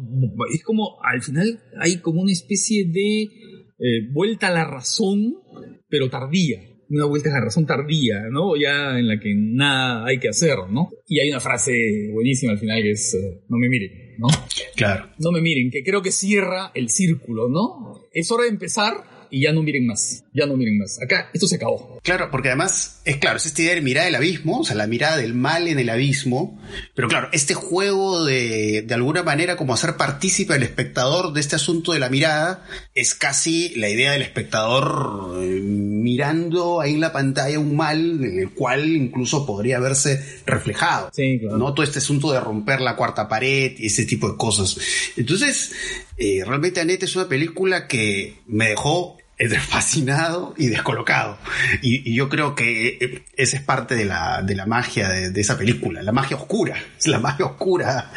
es 0.53 0.61
como, 0.61 0.97
al 1.01 1.21
final 1.21 1.63
hay 1.79 1.97
como 2.01 2.21
una 2.21 2.33
especie 2.33 2.85
de 2.85 3.29
vuelta 4.11 4.47
a 4.47 4.51
la 4.51 4.65
razón, 4.65 5.35
pero 5.87 6.09
tardía 6.09 6.74
una 6.89 7.05
vuelta 7.05 7.29
a 7.29 7.33
la 7.33 7.45
razón 7.45 7.65
tardía, 7.65 8.23
¿no? 8.29 8.55
Ya 8.55 8.97
en 8.99 9.07
la 9.07 9.19
que 9.19 9.33
nada 9.35 10.05
hay 10.05 10.19
que 10.19 10.29
hacer, 10.29 10.57
¿no? 10.69 10.89
Y 11.07 11.19
hay 11.19 11.29
una 11.29 11.39
frase 11.39 12.09
buenísima 12.11 12.53
al 12.53 12.59
final 12.59 12.81
que 12.81 12.91
es, 12.91 13.13
eh, 13.13 13.41
no 13.49 13.57
me 13.57 13.69
miren, 13.69 14.15
¿no? 14.17 14.27
Claro. 14.75 15.09
No 15.19 15.31
me 15.31 15.41
miren, 15.41 15.71
que 15.71 15.83
creo 15.83 16.01
que 16.01 16.11
cierra 16.11 16.71
el 16.73 16.89
círculo, 16.89 17.49
¿no? 17.49 18.07
Es 18.11 18.31
hora 18.31 18.43
de 18.43 18.49
empezar 18.49 19.14
y 19.35 19.41
ya 19.41 19.51
no 19.51 19.63
miren 19.63 19.85
más, 19.85 20.23
ya 20.33 20.45
no 20.45 20.55
miren 20.55 20.77
más. 20.77 20.97
Acá 21.01 21.29
esto 21.33 21.45
se 21.45 21.57
acabó. 21.57 21.99
Claro, 22.03 22.29
porque 22.31 22.47
además 22.47 23.01
es 23.03 23.17
claro, 23.17 23.35
es 23.35 23.45
esta 23.45 23.63
idea 23.63 23.75
de 23.75 23.81
mirar 23.81 24.07
el 24.07 24.15
abismo, 24.15 24.59
o 24.59 24.63
sea, 24.63 24.77
la 24.77 24.87
mirada 24.87 25.17
del 25.17 25.33
mal 25.33 25.67
en 25.67 25.77
el 25.77 25.89
abismo, 25.89 26.57
pero 26.93 27.09
claro, 27.09 27.27
este 27.33 27.53
juego 27.53 28.23
de, 28.23 28.83
de 28.83 28.93
alguna 28.93 29.23
manera 29.23 29.57
como 29.57 29.73
hacer 29.73 29.97
partícipe 29.97 30.53
al 30.53 30.63
espectador 30.63 31.33
de 31.33 31.41
este 31.41 31.57
asunto 31.57 31.91
de 31.91 31.99
la 31.99 32.09
mirada 32.09 32.65
es 32.93 33.13
casi 33.13 33.75
la 33.75 33.89
idea 33.89 34.13
del 34.13 34.21
espectador 34.21 35.43
eh, 35.43 35.59
mirando 35.61 36.79
ahí 36.79 36.93
en 36.93 37.01
la 37.01 37.11
pantalla 37.11 37.59
un 37.59 37.75
mal 37.75 38.23
en 38.23 38.39
el 38.39 38.51
cual 38.51 38.87
incluso 38.87 39.45
podría 39.45 39.81
verse 39.81 40.43
reflejado. 40.45 41.09
Sí, 41.11 41.39
claro. 41.41 41.57
¿no? 41.57 41.73
Todo 41.73 41.83
este 41.83 41.99
asunto 41.99 42.31
de 42.31 42.39
romper 42.39 42.79
la 42.79 42.95
cuarta 42.95 43.27
pared 43.27 43.73
y 43.77 43.87
ese 43.87 44.05
tipo 44.05 44.31
de 44.31 44.37
cosas. 44.37 44.77
Entonces, 45.17 45.73
eh, 46.17 46.41
realmente 46.45 46.79
Annette 46.79 47.03
es 47.03 47.17
una 47.17 47.27
película 47.27 47.87
que 47.87 48.35
me 48.47 48.69
dejó 48.69 49.17
fascinado 49.59 50.53
y 50.57 50.67
descolocado. 50.67 51.37
Y, 51.81 52.13
yo 52.13 52.29
creo 52.29 52.55
que 52.55 52.97
eh, 52.99 53.23
esa 53.35 53.57
es 53.57 53.63
parte 53.63 53.95
de 53.95 54.05
la, 54.05 54.41
de 54.41 54.55
la 54.55 54.65
magia 54.65 55.09
de, 55.09 55.41
esa 55.41 55.57
película, 55.57 56.01
la 56.01 56.11
magia 56.11 56.37
oscura, 56.37 56.75
la 57.05 57.19
magia 57.19 57.45
oscura, 57.45 58.11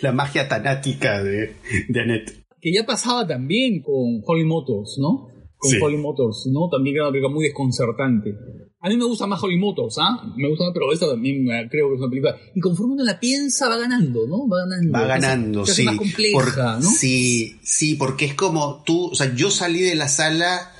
la 0.00 0.12
magia 0.12 0.48
tanática 0.48 1.22
de, 1.22 1.56
de 1.88 2.00
Annette. 2.00 2.44
Que 2.60 2.72
ya 2.72 2.84
pasaba 2.86 3.26
también 3.26 3.82
con 3.82 4.22
Holly 4.24 4.44
Motors, 4.44 4.96
¿no? 4.98 5.33
Con 5.70 5.82
Holly 5.82 5.96
Motors, 5.96 6.48
¿no? 6.52 6.68
También 6.70 6.96
era 6.96 7.04
una 7.06 7.12
película 7.12 7.34
muy 7.34 7.44
desconcertante. 7.44 8.34
A 8.80 8.88
mí 8.88 8.96
me 8.98 9.06
gusta 9.06 9.26
más 9.26 9.42
Holly 9.42 9.56
Motors, 9.56 9.96
¿ah? 9.98 10.22
Me 10.36 10.48
gusta 10.48 10.64
más, 10.64 10.74
pero 10.74 10.92
esta 10.92 11.08
también 11.08 11.46
creo 11.70 11.88
que 11.88 11.94
es 11.94 12.00
una 12.00 12.10
película. 12.10 12.36
Y 12.54 12.60
conforme 12.60 12.92
uno 12.94 13.04
la 13.04 13.18
piensa, 13.18 13.68
va 13.68 13.78
ganando, 13.78 14.26
¿no? 14.26 14.46
Va 14.46 14.58
ganando. 14.58 14.92
Va 14.92 15.06
ganando, 15.06 15.66
sí. 15.66 15.84
más 15.84 15.96
compleja, 15.96 16.78
¿no? 16.80 16.90
Sí, 16.90 17.58
sí, 17.62 17.94
porque 17.94 18.26
es 18.26 18.34
como 18.34 18.82
tú, 18.84 19.06
o 19.06 19.14
sea, 19.14 19.34
yo 19.34 19.50
salí 19.50 19.80
de 19.80 19.94
la 19.94 20.08
sala 20.08 20.73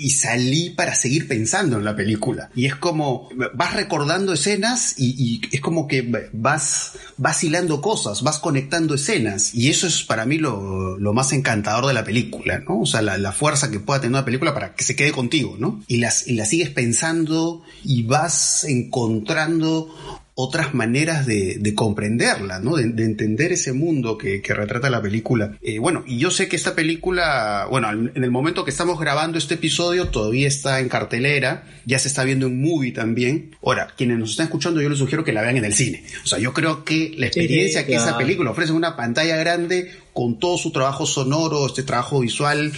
y 0.00 0.10
salí 0.10 0.70
para 0.70 0.94
seguir 0.94 1.28
pensando 1.28 1.76
en 1.76 1.84
la 1.84 1.94
película. 1.94 2.50
Y 2.54 2.64
es 2.64 2.74
como, 2.74 3.28
vas 3.52 3.74
recordando 3.74 4.32
escenas 4.32 4.94
y, 4.96 5.42
es 5.52 5.60
como 5.60 5.86
que 5.86 6.30
vas 6.32 6.92
vacilando 7.18 7.82
cosas, 7.82 8.22
vas 8.22 8.38
conectando 8.38 8.94
escenas. 8.94 9.54
Y 9.54 9.68
eso 9.68 9.86
es 9.86 10.02
para 10.02 10.24
mí 10.24 10.38
lo, 10.38 10.96
más 11.12 11.34
encantador 11.34 11.86
de 11.86 11.92
la 11.92 12.02
película, 12.02 12.60
¿no? 12.60 12.80
O 12.80 12.86
sea, 12.86 13.02
la, 13.02 13.32
fuerza 13.32 13.70
que 13.70 13.78
pueda 13.78 14.00
tener 14.00 14.14
una 14.14 14.24
película 14.24 14.54
para 14.54 14.74
que 14.74 14.84
se 14.84 14.96
quede 14.96 15.12
contigo, 15.12 15.56
¿no? 15.58 15.82
Y 15.86 15.98
las, 15.98 16.26
y 16.26 16.34
la 16.34 16.46
sigues 16.46 16.70
pensando 16.70 17.62
y 17.84 18.02
vas 18.02 18.64
encontrando 18.64 19.94
otras 20.40 20.74
maneras 20.74 21.26
de, 21.26 21.74
comprenderla, 21.74 22.58
¿no? 22.58 22.76
De, 22.76 22.84
entender 23.04 23.52
ese 23.52 23.72
mundo 23.72 24.18
que, 24.18 24.42
retrata 24.50 24.90
la 24.90 25.00
película. 25.00 25.56
Eh, 25.62 25.78
bueno, 25.78 26.02
y 26.06 26.18
yo 26.18 26.30
sé 26.30 26.48
que 26.48 26.56
esta 26.56 26.74
película, 26.74 27.66
bueno, 27.70 27.90
en 27.90 28.24
el 28.24 28.30
momento 28.30 28.64
que 28.64 28.70
estamos 28.70 28.98
grabando 28.98 29.38
este 29.38 29.54
episodio 29.54 30.08
todavía 30.08 30.48
está 30.48 30.80
en 30.80 30.88
cartelera, 30.88 31.64
ya 31.86 31.98
se 31.98 32.08
está 32.08 32.24
viendo 32.24 32.46
en 32.46 32.60
movie 32.60 32.92
también. 32.92 33.56
Ahora, 33.62 33.88
quienes 33.96 34.18
nos 34.18 34.30
están 34.32 34.46
escuchando, 34.46 34.80
yo 34.80 34.88
les 34.88 34.98
sugiero 34.98 35.24
que 35.24 35.32
la 35.32 35.42
vean 35.42 35.56
en 35.56 35.64
el 35.64 35.74
cine. 35.74 36.04
O 36.24 36.26
sea, 36.26 36.38
yo 36.38 36.52
creo 36.52 36.84
que 36.84 37.14
la 37.16 37.26
experiencia 37.26 37.86
que 37.86 37.94
esa 37.94 38.16
película 38.16 38.50
ofrece 38.50 38.70
en 38.70 38.76
una 38.76 38.96
pantalla 38.96 39.36
grande, 39.36 39.90
con 40.12 40.38
todo 40.38 40.58
su 40.58 40.72
trabajo 40.72 41.06
sonoro, 41.06 41.66
este 41.66 41.82
trabajo 41.82 42.20
visual, 42.20 42.72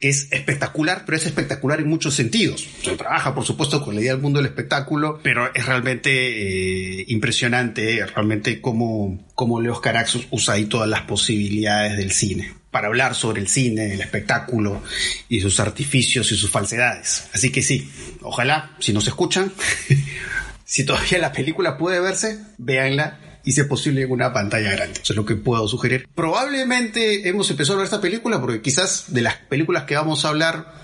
es 0.00 0.28
espectacular, 0.32 1.02
pero 1.04 1.16
es 1.16 1.26
espectacular 1.26 1.80
en 1.80 1.88
muchos 1.88 2.14
sentidos. 2.14 2.66
Se 2.82 2.96
trabaja, 2.96 3.34
por 3.34 3.44
supuesto, 3.44 3.84
con 3.84 3.94
la 3.94 4.00
idea 4.00 4.12
del 4.12 4.22
mundo 4.22 4.38
del 4.38 4.46
espectáculo, 4.46 5.20
pero 5.22 5.54
es 5.54 5.66
realmente 5.66 7.00
eh, 7.00 7.04
impresionante, 7.08 8.04
realmente 8.06 8.62
cómo, 8.62 9.28
cómo 9.34 9.60
Leos 9.60 9.80
Carax 9.80 10.18
usa 10.30 10.54
ahí 10.54 10.64
todas 10.64 10.88
las 10.88 11.02
posibilidades 11.02 11.98
del 11.98 12.12
cine 12.12 12.54
para 12.70 12.86
hablar 12.86 13.14
sobre 13.14 13.40
el 13.40 13.48
cine, 13.48 13.94
el 13.94 14.00
espectáculo 14.00 14.82
y 15.28 15.40
sus 15.40 15.60
artificios 15.60 16.30
y 16.32 16.36
sus 16.36 16.50
falsedades. 16.50 17.28
Así 17.34 17.50
que 17.50 17.62
sí, 17.62 17.90
ojalá, 18.22 18.76
si 18.78 18.92
nos 18.92 19.06
escuchan, 19.06 19.52
si 20.64 20.84
todavía 20.84 21.18
la 21.18 21.32
película 21.32 21.76
puede 21.76 22.00
verse, 22.00 22.38
véanla 22.58 23.29
y 23.44 23.52
si 23.52 23.60
es 23.60 23.66
posible 23.66 24.02
en 24.02 24.10
una 24.10 24.32
pantalla 24.32 24.72
grande. 24.72 25.00
Eso 25.02 25.12
es 25.12 25.16
lo 25.16 25.24
que 25.24 25.36
puedo 25.36 25.66
sugerir. 25.68 26.08
Probablemente 26.14 27.28
hemos 27.28 27.50
empezado 27.50 27.74
a 27.74 27.76
ver 27.78 27.84
esta 27.84 28.00
película 28.00 28.40
porque 28.40 28.60
quizás 28.60 29.06
de 29.08 29.22
las 29.22 29.36
películas 29.36 29.84
que 29.84 29.94
vamos 29.96 30.24
a 30.24 30.28
hablar 30.28 30.80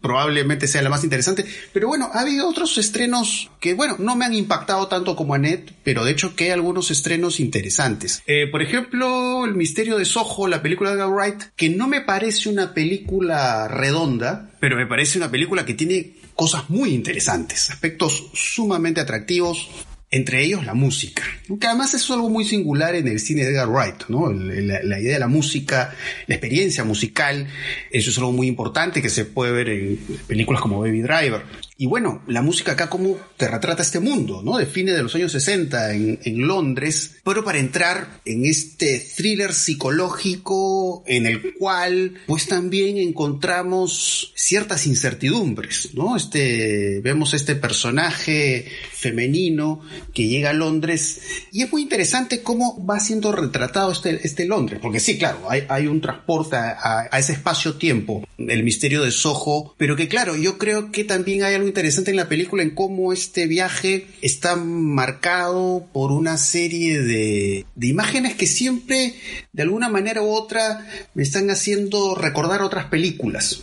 probablemente 0.00 0.66
sea 0.66 0.82
la 0.82 0.90
más 0.90 1.04
interesante. 1.04 1.44
Pero 1.72 1.88
bueno, 1.88 2.10
ha 2.12 2.20
habido 2.20 2.48
otros 2.48 2.76
estrenos 2.78 3.50
que, 3.60 3.74
bueno, 3.74 3.96
no 3.98 4.16
me 4.16 4.24
han 4.24 4.34
impactado 4.34 4.88
tanto 4.88 5.16
como 5.16 5.34
Annette, 5.34 5.72
pero 5.82 6.04
de 6.04 6.12
hecho 6.12 6.36
que 6.36 6.44
hay 6.44 6.50
algunos 6.50 6.90
estrenos 6.90 7.40
interesantes. 7.40 8.22
Eh, 8.26 8.46
por 8.50 8.62
ejemplo, 8.62 9.44
El 9.44 9.54
misterio 9.54 9.98
de 9.98 10.04
Soho, 10.04 10.48
la 10.48 10.62
película 10.62 10.94
de 10.94 11.04
Wright, 11.04 11.42
que 11.56 11.70
no 11.70 11.88
me 11.88 12.00
parece 12.00 12.48
una 12.48 12.74
película 12.74 13.68
redonda, 13.68 14.50
pero 14.60 14.76
me 14.76 14.86
parece 14.86 15.18
una 15.18 15.30
película 15.30 15.64
que 15.64 15.74
tiene 15.74 16.14
cosas 16.34 16.68
muy 16.68 16.90
interesantes, 16.90 17.70
aspectos 17.70 18.30
sumamente 18.34 19.00
atractivos, 19.00 19.68
entre 20.14 20.44
ellos 20.44 20.64
la 20.64 20.74
música, 20.74 21.24
que 21.60 21.66
además 21.66 21.92
es 21.92 22.08
algo 22.08 22.30
muy 22.30 22.44
singular 22.44 22.94
en 22.94 23.08
el 23.08 23.18
cine 23.18 23.42
de 23.42 23.50
Edgar 23.50 23.68
Wright, 23.68 24.04
¿no? 24.06 24.32
la, 24.32 25.00
idea 25.00 25.14
de 25.14 25.18
la 25.18 25.26
música, 25.26 25.92
la 26.28 26.36
experiencia 26.36 26.84
musical, 26.84 27.48
eso 27.90 28.10
es 28.10 28.18
algo 28.18 28.30
muy 28.30 28.46
importante 28.46 29.02
que 29.02 29.10
se 29.10 29.24
puede 29.24 29.50
ver 29.50 29.68
en 29.70 29.98
películas 30.28 30.62
como 30.62 30.78
Baby 30.78 31.02
Driver. 31.02 31.42
Y 31.76 31.86
bueno, 31.86 32.22
la 32.28 32.40
música 32.40 32.72
acá 32.72 32.88
como 32.88 33.16
te 33.36 33.48
retrata 33.48 33.82
este 33.82 33.98
mundo, 33.98 34.42
¿no? 34.44 34.56
De 34.56 34.66
fines 34.66 34.94
de 34.94 35.02
los 35.02 35.12
años 35.16 35.32
60 35.32 35.94
en, 35.94 36.20
en, 36.22 36.46
Londres, 36.46 37.16
pero 37.24 37.42
para 37.42 37.58
entrar 37.58 38.20
en 38.24 38.46
este 38.46 39.00
thriller 39.00 39.52
psicológico 39.52 41.02
en 41.08 41.26
el 41.26 41.54
cual 41.54 42.14
pues 42.26 42.46
también 42.46 42.98
encontramos 42.98 44.32
ciertas 44.36 44.86
incertidumbres, 44.86 45.90
¿no? 45.94 46.16
Este, 46.16 47.00
vemos 47.02 47.34
este 47.34 47.56
personaje 47.56 48.66
femenino 48.92 49.80
que 50.12 50.28
llega 50.28 50.50
a 50.50 50.52
Londres 50.52 51.20
y 51.52 51.62
es 51.62 51.72
muy 51.72 51.82
interesante 51.82 52.42
cómo 52.42 52.84
va 52.84 53.00
siendo 53.00 53.32
retratado 53.32 53.92
este, 53.92 54.20
este 54.26 54.44
Londres, 54.44 54.80
porque 54.82 55.00
sí, 55.00 55.18
claro, 55.18 55.38
hay, 55.48 55.64
hay 55.68 55.86
un 55.86 56.00
transporte 56.00 56.56
a, 56.56 57.08
a 57.10 57.18
ese 57.18 57.32
espacio-tiempo, 57.32 58.26
el 58.38 58.62
misterio 58.62 59.02
de 59.02 59.10
Soho, 59.10 59.74
pero 59.78 59.96
que 59.96 60.08
claro, 60.08 60.36
yo 60.36 60.58
creo 60.58 60.92
que 60.92 61.04
también 61.04 61.42
hay 61.42 61.54
interesante 61.54 62.10
en 62.10 62.16
la 62.16 62.28
película 62.28 62.62
en 62.62 62.70
cómo 62.70 63.12
este 63.12 63.46
viaje 63.46 64.06
está 64.22 64.56
marcado 64.56 65.86
por 65.92 66.12
una 66.12 66.36
serie 66.36 67.00
de, 67.00 67.66
de 67.74 67.86
imágenes 67.86 68.34
que 68.34 68.46
siempre, 68.46 69.14
de 69.52 69.62
alguna 69.62 69.88
manera 69.88 70.22
u 70.22 70.30
otra, 70.30 70.86
me 71.14 71.22
están 71.22 71.50
haciendo 71.50 72.14
recordar 72.14 72.62
otras 72.62 72.86
películas. 72.86 73.62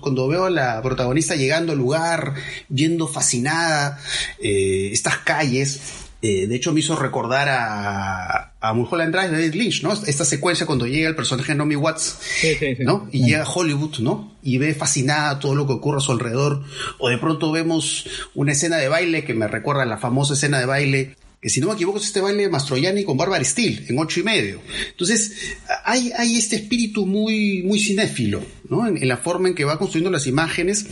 Cuando 0.00 0.28
veo 0.28 0.44
a 0.44 0.50
la 0.50 0.82
protagonista 0.82 1.36
llegando 1.36 1.72
al 1.72 1.78
lugar, 1.78 2.34
viendo 2.68 3.08
fascinada 3.08 3.98
eh, 4.40 4.90
estas 4.92 5.18
calles, 5.18 5.73
eh, 6.22 6.46
de 6.46 6.54
hecho 6.56 6.72
me 6.72 6.80
hizo 6.80 6.96
recordar 6.96 7.50
a, 7.50 8.54
a 8.58 8.72
Mulholland 8.72 9.14
Drive 9.14 9.28
de 9.28 9.36
David 9.36 9.54
Lynch, 9.54 9.82
¿no? 9.82 9.92
Esta 9.92 10.24
secuencia 10.24 10.64
cuando 10.64 10.86
llega 10.86 11.06
el 11.06 11.14
personaje 11.14 11.52
de 11.52 11.58
Naomi 11.58 11.76
Watts, 11.76 12.18
¿no? 12.78 13.08
Y 13.12 13.26
llega 13.26 13.42
a 13.42 13.50
Hollywood, 13.50 13.98
¿no? 13.98 14.34
Y 14.42 14.56
ve 14.56 14.74
fascinada 14.74 15.38
todo 15.38 15.54
lo 15.54 15.66
que 15.66 15.74
ocurre 15.74 15.98
a 15.98 16.00
su 16.00 16.12
alrededor. 16.12 16.64
O 16.98 17.10
de 17.10 17.18
pronto 17.18 17.52
vemos 17.52 18.06
una 18.34 18.52
escena 18.52 18.78
de 18.78 18.88
baile 18.88 19.24
que 19.24 19.34
me 19.34 19.48
recuerda 19.48 19.82
a 19.82 19.86
la 19.86 19.98
famosa 19.98 20.32
escena 20.32 20.58
de 20.58 20.66
baile 20.66 21.16
que 21.42 21.50
si 21.50 21.60
no 21.60 21.66
me 21.66 21.74
equivoco 21.74 21.98
es 21.98 22.06
este 22.06 22.22
baile 22.22 22.44
de 22.44 22.48
Mastroianni 22.48 23.04
con 23.04 23.18
Barbara 23.18 23.44
Steele 23.44 23.84
en 23.86 23.98
ocho 23.98 24.18
y 24.18 24.22
medio. 24.22 24.62
Entonces, 24.92 25.58
hay, 25.84 26.10
hay 26.16 26.38
este 26.38 26.56
espíritu 26.56 27.04
muy, 27.04 27.62
muy 27.64 27.78
cinéfilo, 27.78 28.42
¿no? 28.70 28.86
En, 28.86 28.96
en, 28.96 29.06
la 29.06 29.18
forma 29.18 29.48
en 29.48 29.54
que 29.54 29.66
va 29.66 29.78
construyendo 29.78 30.10
las 30.10 30.26
imágenes, 30.26 30.86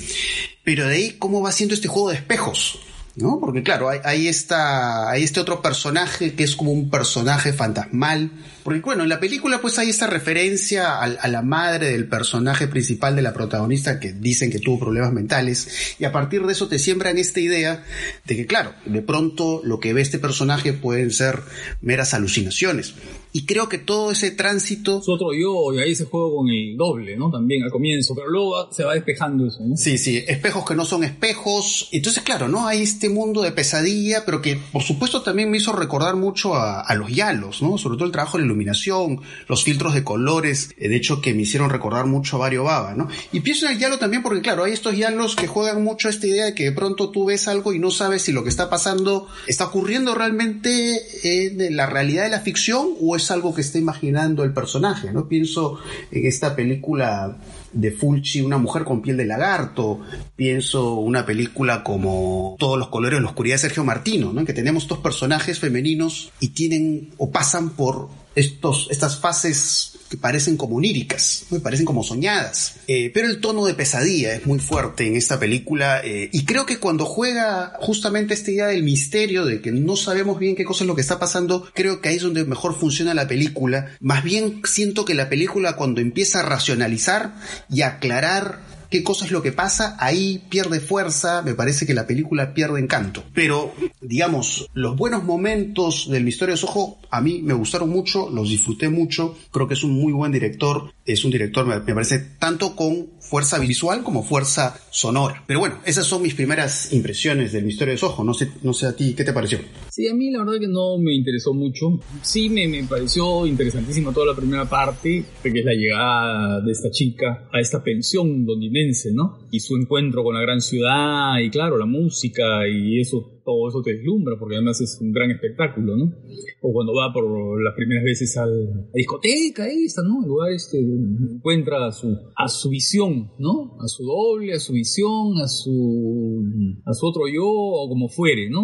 pero 0.62 0.87
de 0.87 0.95
ahí 0.95 1.16
cómo 1.18 1.40
va 1.40 1.49
haciendo 1.49 1.75
este 1.75 1.88
juego 1.88 2.11
de 2.11 2.16
espejos, 2.16 2.81
¿no? 3.16 3.38
Porque 3.40 3.62
claro, 3.62 3.90
hay, 4.05 4.29
esta, 4.29 5.11
hay 5.11 5.22
este 5.22 5.40
otro 5.40 5.62
personaje 5.62 6.35
que 6.35 6.44
es 6.44 6.57
como 6.57 6.72
un 6.72 6.90
personaje 6.90 7.53
fantasmal. 7.53 8.31
Porque 8.62 8.81
bueno, 8.81 9.03
en 9.03 9.09
la 9.09 9.20
película 9.20 9.61
pues 9.61 9.79
hay 9.79 9.90
esta 9.90 10.07
referencia 10.07 10.94
a, 10.96 11.05
a, 11.05 11.29
la 11.29 11.42
madre 11.42 11.92
del 11.92 12.09
personaje 12.09 12.68
principal 12.68 13.16
de 13.16 13.22
la 13.22 13.33
protagonista 13.33 13.98
que 13.98 14.12
dicen 14.12 14.51
que 14.51 14.59
tuvo 14.59 14.79
problemas 14.79 15.12
mentales 15.12 15.96
y 15.98 16.05
a 16.05 16.12
partir 16.12 16.46
de 16.46 16.53
eso 16.53 16.68
te 16.68 16.79
siembran 16.79 17.18
esta 17.18 17.40
idea 17.40 17.85
de 18.25 18.37
que 18.37 18.46
claro, 18.46 18.75
de 18.85 19.03
pronto 19.03 19.61
lo 19.64 19.81
que 19.81 19.92
ve 19.92 20.01
este 20.01 20.18
personaje 20.18 20.72
pueden 20.72 21.11
ser 21.11 21.40
meras 21.81 22.14
alucinaciones. 22.14 22.94
Y 23.35 23.46
creo 23.46 23.68
que 23.68 23.79
todo 23.79 24.11
ese 24.11 24.31
tránsito... 24.31 24.98
Es 24.98 25.09
otro 25.09 25.33
yo, 25.33 25.72
y 25.72 25.79
ahí 25.79 25.94
se 25.94 26.05
juega 26.05 26.35
con 26.37 26.51
el 26.51 26.77
doble, 26.77 27.16
¿no? 27.16 27.31
También 27.31 27.62
al 27.62 27.70
comienzo, 27.70 28.14
pero 28.14 28.29
luego 28.29 28.70
se 28.70 28.85
va 28.85 28.92
despejando 28.92 29.46
eso, 29.46 29.61
¿no? 29.64 29.75
Sí, 29.75 29.96
sí, 29.96 30.22
espejos 30.29 30.66
que 30.66 30.75
no 30.75 30.85
son 30.85 31.03
espejos. 31.03 31.88
Entonces, 31.92 32.22
claro, 32.22 32.48
¿no? 32.48 32.66
Hay 32.66 32.83
este 32.83 33.09
mundo 33.09 33.40
de 33.40 33.53
pesadilla, 33.53 34.27
pero 34.27 34.42
que 34.42 34.61
por 34.70 34.83
supuesto 34.83 35.22
también 35.22 35.51
me 35.51 35.57
hizo 35.57 35.72
recordar 35.72 36.14
mucho 36.16 36.55
a, 36.55 36.83
a 36.83 36.94
los 36.94 37.11
yalos, 37.11 37.62
¿no? 37.62 37.79
Sobre 37.79 37.96
todo 37.96 38.05
el 38.05 38.12
trabajo 38.12 38.37
iluminación, 38.53 39.21
los 39.49 39.65
filtros 39.65 39.95
de 39.95 40.05
colores, 40.05 40.75
eh, 40.77 40.88
de 40.88 40.97
hecho 40.97 41.23
que 41.23 41.33
me 41.33 41.43
hicieron 41.43 41.71
recordar 41.71 42.07
mucho 42.07 42.37
a 42.37 42.41
Mario 42.41 42.65
Baba, 42.65 42.95
¿no? 42.95 43.09
Y 43.33 43.41
pienso 43.41 43.67
en 43.67 43.73
el 43.73 43.79
yalo 43.79 43.99
también 43.99 44.23
porque, 44.23 44.43
claro, 44.43 44.65
hay 44.65 44.73
estos 44.73 44.97
yalos 44.97 45.37
que 45.37 45.47
juegan 45.47 45.83
mucho 45.83 46.09
esta 46.09 46.27
idea 46.27 46.45
de 46.45 46.55
que 46.55 46.65
de 46.65 46.73
pronto 46.73 47.11
tú 47.11 47.25
ves 47.25 47.49
algo 47.49 47.73
y 47.73 47.79
no 47.79 47.91
sabes 47.91 48.23
si 48.23 48.33
lo 48.33 48.43
que 48.43 48.51
está 48.51 48.69
pasando 48.69 49.29
está 49.47 49.65
ocurriendo 49.65 50.15
realmente 50.15 51.01
en 51.25 51.77
la 51.77 51.87
realidad 51.87 52.25
de 52.25 52.31
la 52.31 52.41
ficción 52.41 52.88
o 53.01 53.17
es 53.17 53.23
es 53.23 53.31
algo 53.31 53.55
que 53.55 53.61
está 53.61 53.79
imaginando 53.79 54.45
el 54.45 54.53
personaje, 54.53 55.12
¿no? 55.12 55.29
Pienso 55.29 55.79
en 56.11 56.27
esta 56.27 56.55
película 56.55 57.38
de 57.73 57.91
Fulci, 57.91 58.43
Una 58.43 58.59
mujer 58.59 58.85
con 58.85 59.01
piel 59.01 59.17
de 59.17 59.25
lagarto, 59.25 60.01
pienso 60.37 60.97
una 60.97 61.25
película 61.25 61.83
como 61.83 62.57
Todos 62.59 62.79
los 62.79 62.88
colores 62.88 63.19
de 63.19 63.23
la 63.23 63.29
oscuridad 63.29 63.55
de 63.55 63.61
Sergio 63.61 63.85
Martino, 63.85 64.33
¿no? 64.33 64.41
En 64.41 64.47
que 64.47 64.53
tenemos 64.53 64.87
dos 64.88 64.99
personajes 64.99 65.59
femeninos 65.59 66.33
y 66.41 66.49
tienen 66.49 67.11
o 67.17 67.31
pasan 67.31 67.71
por 67.71 68.09
estas 68.35 69.18
fases 69.18 69.92
que 70.12 70.18
parecen 70.18 70.59
como 70.59 70.77
oníricas, 70.77 71.45
me 71.49 71.61
parecen 71.61 71.87
como 71.87 72.03
soñadas. 72.03 72.75
Eh, 72.87 73.11
pero 73.14 73.29
el 73.29 73.40
tono 73.40 73.64
de 73.64 73.73
pesadilla 73.73 74.35
es 74.35 74.47
muy 74.47 74.59
fuerte 74.59 75.07
en 75.07 75.16
esta 75.16 75.40
película 75.40 76.03
eh, 76.05 76.29
y 76.31 76.45
creo 76.45 76.66
que 76.66 76.79
cuando 76.79 77.07
juega 77.07 77.73
justamente 77.81 78.35
esta 78.35 78.51
idea 78.51 78.66
del 78.66 78.83
misterio, 78.83 79.47
de 79.47 79.62
que 79.62 79.73
no 79.73 79.97
sabemos 79.97 80.38
bien 80.38 80.55
qué 80.55 80.64
cosa 80.64 80.85
es 80.85 80.88
lo 80.88 80.95
que 80.95 81.01
está 81.01 81.18
pasando, 81.18 81.66
creo 81.73 82.03
que 82.03 82.11
ahí 82.11 82.16
es 82.16 82.23
donde 82.23 82.45
mejor 82.45 82.79
funciona 82.79 83.14
la 83.14 83.27
película. 83.27 83.97
Más 84.01 84.23
bien 84.23 84.61
siento 84.64 85.07
que 85.07 85.14
la 85.14 85.31
película 85.31 85.77
cuando 85.77 86.03
empieza 86.03 86.40
a 86.40 86.42
racionalizar 86.42 87.35
y 87.71 87.81
aclarar 87.81 88.61
qué 88.92 89.02
cosa 89.02 89.24
es 89.24 89.33
lo 89.33 89.42
que 89.42 89.52
pasa, 89.52 89.96
ahí 89.98 90.42
pierde 90.50 90.78
fuerza, 90.78 91.40
me 91.40 91.55
parece 91.55 91.87
que 91.87 91.94
la 91.94 92.07
película 92.07 92.52
pierde 92.52 92.78
encanto. 92.78 93.24
Pero, 93.33 93.72
digamos, 94.02 94.68
los 94.74 94.96
buenos 94.96 95.24
momentos 95.24 96.11
del 96.11 96.24
Misterios 96.24 96.62
Ojo 96.62 96.98
a 97.11 97.22
mí 97.22 97.40
me 97.42 97.55
gustaron 97.55 97.88
mucho, 97.88 98.28
los 98.31 98.50
disfruté 98.50 98.90
mucho, 98.90 99.37
creo 99.50 99.66
que 99.66 99.74
es 99.74 99.83
un 99.83 99.92
muy 99.92 100.12
buen 100.12 100.31
director, 100.31 100.92
es 101.07 101.24
un 101.24 101.31
director, 101.31 101.66
me, 101.66 101.94
parece, 101.94 102.18
tanto 102.38 102.76
con 102.76 103.09
fuerza 103.18 103.59
visual 103.59 104.02
como 104.02 104.22
fuerza 104.22 104.78
sonora. 104.90 105.42
Pero 105.46 105.61
bueno, 105.61 105.78
esas 105.87 106.07
son 106.07 106.20
mis 106.20 106.35
primeras 106.35 106.92
impresiones 106.92 107.52
del 107.52 107.64
Misterio 107.64 107.94
de 107.94 108.05
Ojo, 108.05 108.24
no 108.24 108.35
sé, 108.35 108.50
no 108.62 108.74
sé 108.74 108.87
a 108.87 108.94
ti, 108.94 109.14
¿qué 109.14 109.24
te 109.24 109.33
pareció? 109.33 109.59
Sí, 109.90 110.07
a 110.07 110.14
mí 110.14 110.31
la 110.31 110.40
verdad 110.44 110.61
que 110.61 110.68
no 110.68 110.98
me 110.98 111.14
interesó 111.14 111.55
mucho, 111.55 111.98
sí 112.20 112.50
me, 112.50 112.68
me 112.68 112.85
pareció 112.85 113.46
interesantísima 113.46 114.12
toda 114.12 114.26
la 114.26 114.37
primera 114.37 114.68
parte, 114.68 115.24
que 115.42 115.48
es 115.48 115.64
la 115.64 115.72
llegada 115.72 116.61
de 116.61 116.72
esta 116.72 116.90
chica 116.90 117.48
a 117.50 117.59
esta 117.59 117.83
pensión 117.83 118.44
londinense, 118.44 118.82
¿no? 119.12 119.38
Y 119.51 119.61
su 119.61 119.77
encuentro 119.77 120.23
con 120.25 120.35
la 120.35 120.40
gran 120.40 120.61
ciudad, 120.61 121.38
y 121.38 121.51
claro, 121.51 121.77
la 121.77 121.87
música 121.87 122.66
y 122.68 123.01
eso 123.01 123.41
todo 123.44 123.68
eso 123.68 123.83
te 123.83 123.94
deslumbra, 123.94 124.37
porque 124.38 124.57
además 124.57 124.81
es 124.81 124.98
un 125.00 125.12
gran 125.12 125.31
espectáculo, 125.31 125.96
¿no? 125.96 126.12
O 126.61 126.72
cuando 126.72 126.94
va 126.94 127.12
por 127.12 127.62
las 127.62 127.74
primeras 127.74 128.05
veces 128.05 128.37
a 128.37 128.46
la 128.46 128.87
discoteca 128.94 129.66
esta, 129.66 130.02
¿no? 130.02 130.22
El 130.22 130.28
lugar 130.28 130.52
este 130.52 130.78
encuentra 130.78 131.87
a 131.87 131.92
su, 131.92 132.16
a 132.37 132.48
su 132.48 132.70
visión, 132.70 133.33
¿no? 133.38 133.76
A 133.81 133.88
su 133.88 134.05
doble, 134.05 134.55
a 134.55 134.59
su 134.59 134.72
visión, 134.72 135.38
a 135.42 135.48
su, 135.48 136.44
a 136.85 136.92
su 136.92 137.07
otro 137.07 137.22
yo, 137.28 137.46
o 137.46 137.88
como 137.88 138.09
fuere, 138.09 138.48
¿no? 138.48 138.62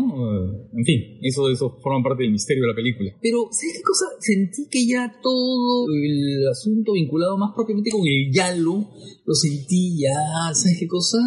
En 0.72 0.84
fin, 0.84 1.18
eso, 1.22 1.50
eso 1.50 1.78
forma 1.82 2.02
parte 2.02 2.22
del 2.22 2.32
misterio 2.32 2.62
de 2.62 2.68
la 2.68 2.76
película. 2.76 3.10
Pero, 3.20 3.48
¿sabes 3.50 3.76
qué 3.76 3.82
cosa? 3.82 4.04
Sentí 4.20 4.68
que 4.70 4.86
ya 4.86 5.12
todo 5.22 5.86
el 5.92 6.46
asunto 6.48 6.92
vinculado 6.92 7.36
más 7.36 7.52
propiamente 7.54 7.90
con 7.90 8.06
el 8.06 8.32
yalo, 8.32 8.90
lo 9.24 9.34
sentí 9.34 10.00
ya, 10.00 10.54
¿sabes 10.54 10.78
qué 10.78 10.86
cosa? 10.86 11.18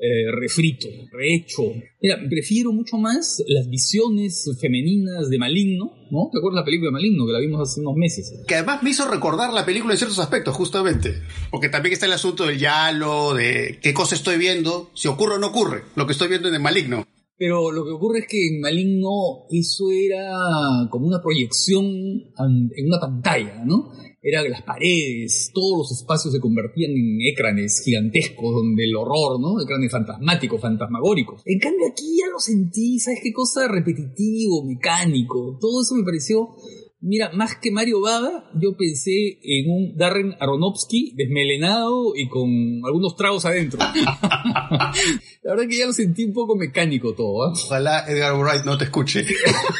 Eh, 0.00 0.30
refrito, 0.30 0.86
rehecho. 1.10 1.62
Mira, 2.00 2.20
prefiero 2.30 2.72
mucho 2.72 2.98
más 2.98 3.42
las 3.48 3.68
visiones 3.68 4.48
femeninas 4.60 5.28
de 5.28 5.38
Maligno, 5.38 5.90
¿no? 6.12 6.30
¿Te 6.30 6.38
acuerdas 6.38 6.60
la 6.60 6.64
película 6.64 6.88
de 6.88 6.92
Maligno 6.92 7.26
que 7.26 7.32
la 7.32 7.40
vimos 7.40 7.68
hace 7.68 7.80
unos 7.80 7.96
meses? 7.96 8.32
Que 8.46 8.54
además 8.54 8.80
me 8.84 8.90
hizo 8.90 9.10
recordar 9.10 9.52
la 9.52 9.66
película 9.66 9.94
en 9.94 9.98
ciertos 9.98 10.20
aspectos, 10.20 10.54
justamente. 10.54 11.14
Porque 11.50 11.68
también 11.68 11.94
está 11.94 12.06
el 12.06 12.12
asunto 12.12 12.46
del 12.46 12.58
yalo, 12.58 13.34
de 13.34 13.80
qué 13.82 13.92
cosa 13.92 14.14
estoy 14.14 14.38
viendo, 14.38 14.90
si 14.94 15.08
ocurre 15.08 15.34
o 15.34 15.38
no 15.38 15.48
ocurre, 15.48 15.82
lo 15.96 16.06
que 16.06 16.12
estoy 16.12 16.28
viendo 16.28 16.46
en 16.48 16.54
el 16.54 16.60
Maligno. 16.62 17.04
Pero 17.36 17.72
lo 17.72 17.84
que 17.84 17.90
ocurre 17.90 18.20
es 18.20 18.26
que 18.28 18.46
en 18.48 18.60
Maligno 18.60 19.46
eso 19.50 19.90
era 19.90 20.28
como 20.90 21.08
una 21.08 21.20
proyección 21.20 21.86
en 21.86 22.86
una 22.86 23.00
pantalla, 23.00 23.64
¿no? 23.64 23.90
Era 24.28 24.42
que 24.42 24.50
las 24.50 24.62
paredes, 24.62 25.50
todos 25.52 25.78
los 25.78 25.92
espacios 25.92 26.32
se 26.34 26.40
convertían 26.40 26.92
en 26.92 27.18
écranes 27.22 27.82
gigantescos 27.84 28.54
donde 28.54 28.84
el 28.84 28.96
horror, 28.96 29.40
¿no? 29.40 29.60
Écranes 29.60 29.90
fantasmáticos, 29.90 30.60
fantasmagóricos. 30.60 31.42
En 31.44 31.58
cambio 31.58 31.86
aquí 31.90 32.16
ya 32.18 32.30
lo 32.30 32.38
sentí, 32.38 32.98
¿sabes 32.98 33.20
qué 33.22 33.32
cosa? 33.32 33.68
Repetitivo, 33.68 34.64
mecánico. 34.64 35.58
Todo 35.60 35.82
eso 35.82 35.94
me 35.94 36.04
pareció 36.04 36.56
Mira, 37.00 37.30
más 37.32 37.54
que 37.56 37.70
Mario 37.70 38.00
Baba, 38.00 38.50
yo 38.60 38.76
pensé 38.76 39.38
en 39.42 39.70
un 39.70 39.96
Darren 39.96 40.34
Aronofsky 40.40 41.14
desmelenado 41.14 42.12
y 42.16 42.28
con 42.28 42.50
algunos 42.84 43.14
tragos 43.14 43.44
adentro. 43.44 43.78
La 45.42 45.54
verdad 45.54 45.68
que 45.68 45.78
ya 45.78 45.86
lo 45.86 45.92
sentí 45.92 46.24
un 46.24 46.32
poco 46.32 46.56
mecánico 46.56 47.14
todo. 47.14 47.46
¿eh? 47.46 47.52
Ojalá 47.54 48.04
Edgar 48.08 48.36
Wright 48.36 48.64
no 48.64 48.76
te 48.76 48.84
escuche. 48.84 49.24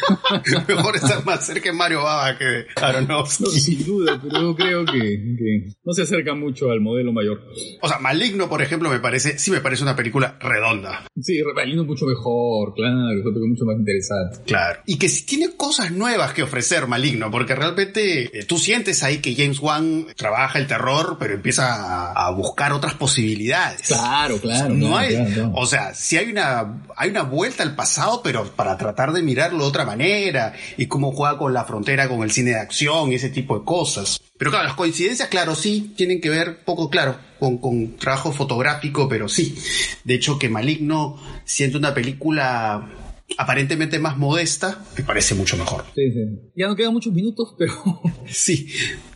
Mejor 0.68 0.94
estar 0.94 1.24
más 1.24 1.44
cerca 1.44 1.70
de 1.70 1.76
Mario 1.76 2.04
Baba 2.04 2.38
que 2.38 2.66
Aronofsky. 2.76 3.44
No, 3.44 3.50
sin 3.50 3.84
duda, 3.84 4.20
pero 4.22 4.40
yo 4.40 4.54
creo 4.54 4.84
que, 4.84 5.72
no 5.84 5.92
se 5.92 6.02
acerca 6.02 6.34
mucho 6.34 6.70
al 6.70 6.80
modelo 6.80 7.12
mayor. 7.12 7.40
O 7.82 7.88
sea, 7.88 7.98
Maligno, 7.98 8.48
por 8.48 8.62
ejemplo, 8.62 8.90
me 8.90 9.00
parece, 9.00 9.38
sí 9.38 9.50
me 9.50 9.60
parece 9.60 9.82
una 9.82 9.96
película 9.96 10.38
redonda. 10.40 11.08
Sí, 11.20 11.42
Maligno 11.52 11.84
mucho 11.84 12.06
mejor, 12.06 12.74
claro, 12.74 13.18
es 13.18 13.24
mucho 13.24 13.64
más 13.64 13.76
interesante. 13.76 14.38
Claro. 14.46 14.82
Y 14.86 14.98
que 14.98 15.08
si 15.08 15.26
tiene 15.26 15.56
cosas 15.56 15.90
nuevas 15.90 16.32
que 16.32 16.44
ofrecer 16.44 16.86
Maligno, 16.86 17.07
porque 17.30 17.54
realmente 17.54 18.38
eh, 18.38 18.44
tú 18.44 18.58
sientes 18.58 19.02
ahí 19.02 19.18
que 19.18 19.34
James 19.34 19.60
Wan 19.60 20.06
trabaja 20.16 20.58
el 20.58 20.66
terror, 20.66 21.16
pero 21.18 21.34
empieza 21.34 22.12
a, 22.12 22.30
buscar 22.30 22.72
otras 22.72 22.94
posibilidades. 22.94 23.88
Claro, 23.88 24.38
claro. 24.38 24.74
No 24.74 24.96
hay, 24.96 25.16
o 25.54 25.66
sea, 25.66 25.94
si 25.94 26.16
hay 26.16 26.30
una, 26.30 26.82
hay 26.96 27.10
una 27.10 27.22
vuelta 27.22 27.62
al 27.62 27.74
pasado, 27.74 28.20
pero 28.22 28.44
para 28.52 28.76
tratar 28.76 29.12
de 29.12 29.22
mirarlo 29.22 29.64
de 29.64 29.68
otra 29.68 29.84
manera, 29.84 30.52
y 30.76 30.86
cómo 30.86 31.12
juega 31.12 31.38
con 31.38 31.52
la 31.52 31.64
frontera 31.64 32.08
con 32.08 32.22
el 32.22 32.30
cine 32.30 32.50
de 32.50 32.60
acción 32.60 33.10
y 33.12 33.16
ese 33.16 33.30
tipo 33.30 33.58
de 33.58 33.64
cosas. 33.64 34.20
Pero 34.36 34.50
claro, 34.50 34.66
las 34.66 34.76
coincidencias, 34.76 35.28
claro, 35.28 35.54
sí, 35.54 35.94
tienen 35.96 36.20
que 36.20 36.30
ver 36.30 36.64
poco, 36.64 36.88
claro, 36.90 37.16
con, 37.38 37.58
con 37.58 37.96
trabajo 37.96 38.32
fotográfico, 38.32 39.08
pero 39.08 39.28
sí. 39.28 39.56
De 40.04 40.14
hecho, 40.14 40.38
que 40.38 40.48
Maligno 40.48 41.20
siente 41.44 41.76
una 41.76 41.92
película 41.92 42.88
aparentemente 43.36 43.98
más 43.98 44.16
modesta, 44.16 44.84
me 44.96 45.04
parece 45.04 45.34
mucho 45.34 45.56
mejor. 45.56 45.84
Sí, 45.94 46.10
sí. 46.12 46.50
Ya 46.56 46.68
no 46.68 46.76
quedan 46.76 46.92
muchos 46.92 47.12
minutos, 47.12 47.54
pero... 47.58 47.72
sí. 48.26 48.68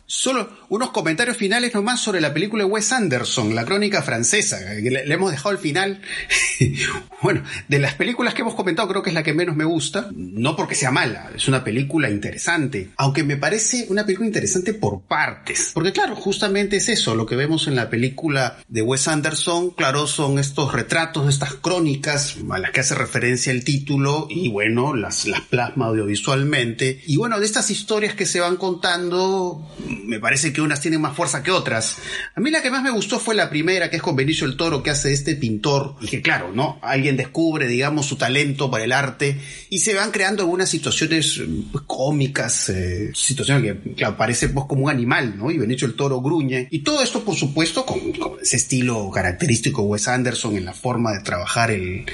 Solo 0.07 0.49
unos 0.73 0.91
comentarios 0.91 1.37
finales 1.37 1.75
nomás 1.75 2.01
sobre 2.01 2.23
la 2.23 2.33
película 2.33 2.65
de 2.65 2.71
Wes 2.71 2.93
Anderson, 2.93 3.55
la 3.55 3.67
crónica 3.67 4.01
francesa, 4.01 4.59
que 4.83 4.91
le, 4.91 5.13
hemos 5.13 5.31
dejado 5.31 5.51
al 5.51 5.59
final. 5.59 6.01
bueno, 7.23 7.43
de 7.69 7.79
las 7.79 7.93
películas 7.93 8.33
que 8.33 8.41
hemos 8.41 8.55
comentado 8.55 8.89
creo 8.89 9.03
que 9.03 9.11
es 9.11 9.15
la 9.15 9.23
que 9.23 9.35
menos 9.35 9.55
me 9.55 9.67
gusta, 9.67 10.09
no 10.15 10.57
porque 10.57 10.75
sea 10.75 10.91
mala, 10.91 11.31
es 11.37 11.47
una 11.47 11.63
película 11.63 12.09
interesante, 12.09 12.89
aunque 12.97 13.23
me 13.23 13.37
parece 13.37 13.85
una 13.91 14.07
película 14.07 14.27
interesante 14.27 14.73
por 14.73 15.03
partes, 15.03 15.73
porque 15.75 15.93
claro, 15.93 16.17
justamente 16.17 16.77
es 16.77 16.89
eso, 16.89 17.15
lo 17.15 17.27
que 17.27 17.37
vemos 17.37 17.67
en 17.67 17.77
la 17.77 17.91
película 17.91 18.57
de 18.67 18.81
Wes 18.81 19.09
Anderson, 19.09 19.73
claro, 19.73 20.07
son 20.07 20.39
estos 20.39 20.73
retratos, 20.73 21.29
estas 21.29 21.53
crónicas 21.53 22.39
a 22.51 22.59
las 22.59 22.71
que 22.71 22.81
hace 22.81 22.95
referencia 22.95 23.53
el 23.53 23.63
título 23.63 24.27
y 24.31 24.49
bueno, 24.49 24.95
las, 24.95 25.27
las 25.27 25.43
plasma 25.43 25.89
audiovisualmente, 25.89 27.03
y 27.07 27.19
bueno, 27.19 27.41
de 27.41 27.45
estas 27.45 27.71
historias 27.71 28.15
que 28.15 28.25
se 28.25 28.41
van 28.41 28.57
contando, 28.57 29.71
me 29.87 30.19
parece 30.19 30.55
que 30.55 30.62
unas 30.63 30.81
tienen 30.81 31.01
más 31.01 31.17
fuerza 31.17 31.43
que 31.43 31.51
otras. 31.51 31.97
A 32.35 32.41
mí 32.41 32.51
la 32.51 32.63
que 32.63 32.71
más 32.71 32.83
me 32.83 32.91
gustó 32.91 33.19
fue 33.19 33.35
la 33.35 33.51
primera, 33.51 33.91
que 33.91 33.97
es 33.97 34.03
con 34.03 34.17
Benicio 34.17 34.47
el 34.47 34.57
Toro, 34.57 34.83
que 34.83 34.91
hace 34.91 35.13
este 35.13 35.37
pintor, 35.37 35.97
y 36.01 36.07
que 36.07 36.23
claro, 36.23 36.53
¿no? 36.53 36.79
Alguien 36.83 37.17
descubre, 37.17 37.67
digamos, 37.67 38.07
su 38.07 38.17
talento 38.17 38.71
para 38.71 38.85
el 38.85 38.93
arte, 38.93 39.39
y 39.71 39.79
se 39.81 39.95
van 39.95 40.11
creando 40.11 40.43
algunas 40.43 40.69
situaciones 40.69 41.41
pues, 41.71 41.85
cómicas, 41.87 42.69
eh, 42.69 43.11
situaciones 43.15 43.77
que, 43.97 44.05
aparece 44.05 44.49
pues, 44.49 44.67
como 44.67 44.85
un 44.85 44.91
animal, 44.91 45.37
¿no? 45.37 45.51
Y 45.51 45.59
Benicio 45.59 45.87
el 45.87 45.95
Toro 45.95 46.21
gruñe. 46.21 46.69
Y 46.71 46.81
todo 46.81 47.03
esto, 47.03 47.25
por 47.25 47.37
supuesto, 47.37 47.85
con, 47.85 48.01
ese 48.41 48.57
estilo 48.57 49.11
característico 49.11 49.83
de 49.83 49.89
Wes 49.89 50.09
Anderson 50.09 50.57
en 50.57 50.65
la 50.65 50.73
forma 50.73 51.13
de 51.13 51.21
trabajar 51.21 51.71
el 51.71 52.05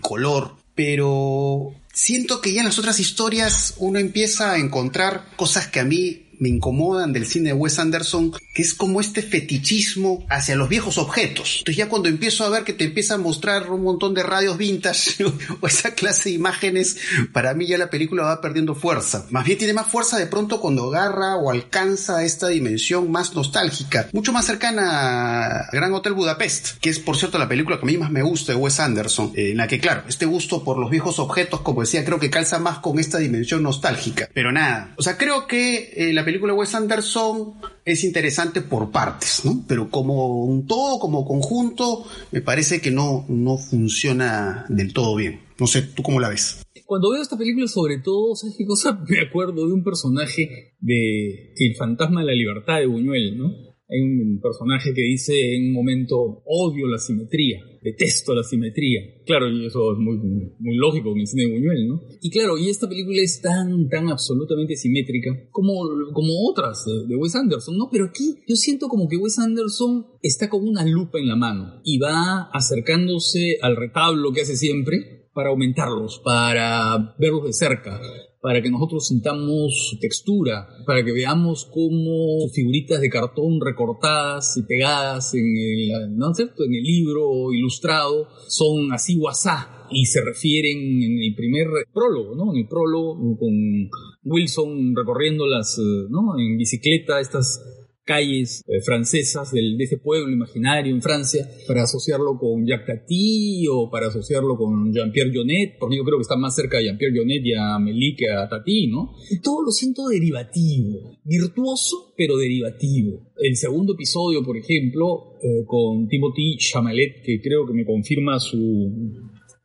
color. 0.00 0.56
Pero 0.74 1.72
siento 1.94 2.40
que 2.40 2.52
ya 2.52 2.60
en 2.60 2.66
las 2.66 2.78
otras 2.78 2.98
historias 3.00 3.74
uno 3.78 3.98
empieza 3.98 4.52
a 4.52 4.58
encontrar 4.58 5.24
cosas 5.36 5.68
que 5.68 5.80
a 5.80 5.84
mí 5.84 6.23
me 6.44 6.50
incomodan 6.50 7.14
del 7.14 7.24
cine 7.24 7.48
de 7.48 7.52
Wes 7.54 7.78
Anderson, 7.78 8.30
que 8.52 8.60
es 8.60 8.74
como 8.74 9.00
este 9.00 9.22
fetichismo 9.22 10.26
hacia 10.28 10.56
los 10.56 10.68
viejos 10.68 10.98
objetos. 10.98 11.56
Entonces 11.60 11.76
ya 11.78 11.88
cuando 11.88 12.10
empiezo 12.10 12.44
a 12.44 12.50
ver 12.50 12.64
que 12.64 12.74
te 12.74 12.84
empieza 12.84 13.14
a 13.14 13.18
mostrar 13.18 13.70
un 13.70 13.82
montón 13.82 14.12
de 14.12 14.22
radios 14.22 14.58
vintage 14.58 15.24
o 15.60 15.66
esa 15.66 15.94
clase 15.94 16.28
de 16.28 16.34
imágenes, 16.34 16.98
para 17.32 17.54
mí 17.54 17.66
ya 17.66 17.78
la 17.78 17.88
película 17.88 18.24
va 18.24 18.42
perdiendo 18.42 18.74
fuerza. 18.74 19.24
Más 19.30 19.46
bien 19.46 19.56
tiene 19.56 19.72
más 19.72 19.86
fuerza 19.86 20.18
de 20.18 20.26
pronto 20.26 20.60
cuando 20.60 20.88
agarra 20.88 21.36
o 21.36 21.50
alcanza 21.50 22.22
esta 22.22 22.48
dimensión 22.48 23.10
más 23.10 23.34
nostálgica, 23.34 24.10
mucho 24.12 24.34
más 24.34 24.44
cercana 24.44 25.46
a 25.46 25.70
Gran 25.72 25.94
Hotel 25.94 26.12
Budapest, 26.12 26.78
que 26.78 26.90
es 26.90 26.98
por 26.98 27.16
cierto 27.16 27.38
la 27.38 27.48
película 27.48 27.78
que 27.78 27.84
a 27.84 27.86
mí 27.86 27.96
más 27.96 28.10
me 28.10 28.22
gusta 28.22 28.52
de 28.52 28.58
Wes 28.58 28.80
Anderson, 28.80 29.32
eh, 29.34 29.52
en 29.52 29.56
la 29.56 29.66
que 29.66 29.80
claro, 29.80 30.02
este 30.08 30.26
gusto 30.26 30.62
por 30.62 30.76
los 30.76 30.90
viejos 30.90 31.18
objetos, 31.18 31.62
como 31.62 31.80
decía, 31.80 32.04
creo 32.04 32.20
que 32.20 32.28
calza 32.28 32.58
más 32.58 32.80
con 32.80 32.98
esta 32.98 33.16
dimensión 33.16 33.62
nostálgica. 33.62 34.28
Pero 34.34 34.52
nada, 34.52 34.92
o 34.98 35.02
sea, 35.02 35.16
creo 35.16 35.46
que 35.46 35.94
eh, 35.96 36.12
la 36.12 36.22
película 36.22 36.33
de 36.42 36.52
Wes 36.52 36.74
Anderson 36.74 37.54
es 37.84 38.04
interesante 38.04 38.60
por 38.60 38.90
partes, 38.90 39.42
¿no? 39.44 39.64
Pero 39.68 39.88
como 39.90 40.44
un 40.44 40.66
todo, 40.66 40.98
como 40.98 41.24
conjunto, 41.24 42.04
me 42.32 42.40
parece 42.40 42.80
que 42.80 42.90
no, 42.90 43.24
no 43.28 43.56
funciona 43.56 44.66
del 44.68 44.92
todo 44.92 45.16
bien. 45.16 45.40
No 45.58 45.66
sé, 45.66 45.82
¿tú 45.82 46.02
cómo 46.02 46.20
la 46.20 46.28
ves? 46.28 46.62
Cuando 46.86 47.10
veo 47.10 47.22
esta 47.22 47.38
película, 47.38 47.68
sobre 47.68 47.98
todo, 47.98 48.34
¿sabes 48.34 48.56
qué 48.58 48.66
cosa? 48.66 49.00
Me 49.08 49.20
acuerdo 49.20 49.66
de 49.66 49.72
un 49.72 49.84
personaje 49.84 50.74
de 50.80 51.52
El 51.56 51.76
fantasma 51.76 52.20
de 52.20 52.26
la 52.26 52.32
libertad 52.32 52.78
de 52.78 52.86
Buñuel, 52.86 53.38
¿no? 53.38 53.73
Hay 53.88 54.00
un 54.00 54.40
personaje 54.40 54.94
que 54.94 55.02
dice 55.02 55.56
en 55.56 55.68
un 55.68 55.72
momento, 55.72 56.42
odio 56.46 56.86
la 56.86 56.98
simetría, 56.98 57.58
detesto 57.82 58.34
la 58.34 58.42
simetría. 58.42 59.00
Claro, 59.26 59.50
y 59.50 59.66
eso 59.66 59.92
es 59.92 59.98
muy, 59.98 60.16
muy 60.16 60.76
lógico 60.76 61.12
en 61.12 61.20
el 61.20 61.26
cine 61.26 61.44
de 61.44 61.52
Buñuel, 61.52 61.88
¿no? 61.88 62.02
Y 62.22 62.30
claro, 62.30 62.56
y 62.56 62.70
esta 62.70 62.88
película 62.88 63.20
es 63.20 63.42
tan, 63.42 63.88
tan 63.88 64.08
absolutamente 64.08 64.76
simétrica 64.76 65.30
como, 65.50 65.74
como 66.12 66.32
otras 66.50 66.84
de, 67.08 67.14
Wes 67.14 67.34
Anderson, 67.34 67.76
¿no? 67.76 67.88
Pero 67.92 68.06
aquí 68.06 68.36
yo 68.48 68.56
siento 68.56 68.88
como 68.88 69.06
que 69.06 69.18
Wes 69.18 69.38
Anderson 69.38 70.06
está 70.22 70.48
con 70.48 70.66
una 70.66 70.86
lupa 70.86 71.18
en 71.18 71.28
la 71.28 71.36
mano 71.36 71.80
y 71.84 71.98
va 71.98 72.50
acercándose 72.52 73.58
al 73.60 73.76
retablo 73.76 74.32
que 74.32 74.42
hace 74.42 74.56
siempre 74.56 75.28
para 75.34 75.50
aumentarlos, 75.50 76.20
para 76.24 77.14
verlos 77.18 77.44
de 77.44 77.52
cerca, 77.52 78.00
para 78.44 78.60
que 78.60 78.70
nosotros 78.70 79.08
sintamos 79.08 79.96
textura, 80.02 80.68
para 80.84 81.02
que 81.02 81.12
veamos 81.12 81.64
cómo 81.72 82.46
figuritas 82.52 83.00
de 83.00 83.08
cartón 83.08 83.58
recortadas 83.58 84.58
y 84.58 84.64
pegadas 84.64 85.32
en 85.32 85.46
el, 85.46 86.14
¿no 86.14 86.30
es 86.30 86.36
cierto? 86.36 86.62
en 86.62 86.74
el 86.74 86.82
libro 86.82 87.54
ilustrado 87.54 88.28
son 88.48 88.92
así 88.92 89.16
guasá 89.16 89.86
y 89.90 90.04
se 90.04 90.20
refieren 90.22 90.76
en 90.76 91.22
el 91.22 91.34
primer 91.34 91.68
prólogo, 91.90 92.34
¿no? 92.34 92.52
En 92.52 92.58
el 92.58 92.68
prólogo 92.68 93.16
con 93.38 93.88
Wilson 94.24 94.94
recorriendo 94.94 95.46
las, 95.46 95.78
¿no? 96.10 96.38
En 96.38 96.58
bicicleta 96.58 97.20
estas 97.20 97.64
calles 98.04 98.62
eh, 98.66 98.80
francesas 98.84 99.50
de 99.52 99.76
ese 99.78 99.98
pueblo 99.98 100.30
imaginario 100.30 100.94
en 100.94 101.02
Francia 101.02 101.48
para 101.66 101.82
asociarlo 101.82 102.38
con 102.38 102.66
Jacques 102.66 103.00
Tati 103.00 103.66
o 103.70 103.90
para 103.90 104.08
asociarlo 104.08 104.56
con 104.56 104.92
Jean-Pierre 104.92 105.32
Jonet, 105.34 105.78
porque 105.78 105.96
yo 105.96 106.04
creo 106.04 106.18
que 106.18 106.22
está 106.22 106.36
más 106.36 106.54
cerca 106.54 106.78
de 106.78 106.84
Jean-Pierre 106.84 107.16
Jonet 107.16 107.44
y 107.44 107.54
a 107.54 107.76
Amélie 107.76 108.14
que 108.16 108.30
a 108.30 108.48
Tati, 108.48 108.88
¿no? 108.88 109.14
Y 109.30 109.40
todo 109.40 109.62
lo 109.64 109.70
siento 109.70 110.08
derivativo, 110.08 111.18
virtuoso 111.24 112.14
pero 112.16 112.36
derivativo. 112.36 113.32
El 113.36 113.56
segundo 113.56 113.94
episodio, 113.94 114.42
por 114.44 114.56
ejemplo, 114.56 115.36
eh, 115.42 115.64
con 115.66 116.06
Timothy 116.08 116.56
Chamalet, 116.58 117.22
que 117.24 117.40
creo 117.40 117.66
que 117.66 117.72
me 117.72 117.84
confirma 117.84 118.38
su... 118.38 118.56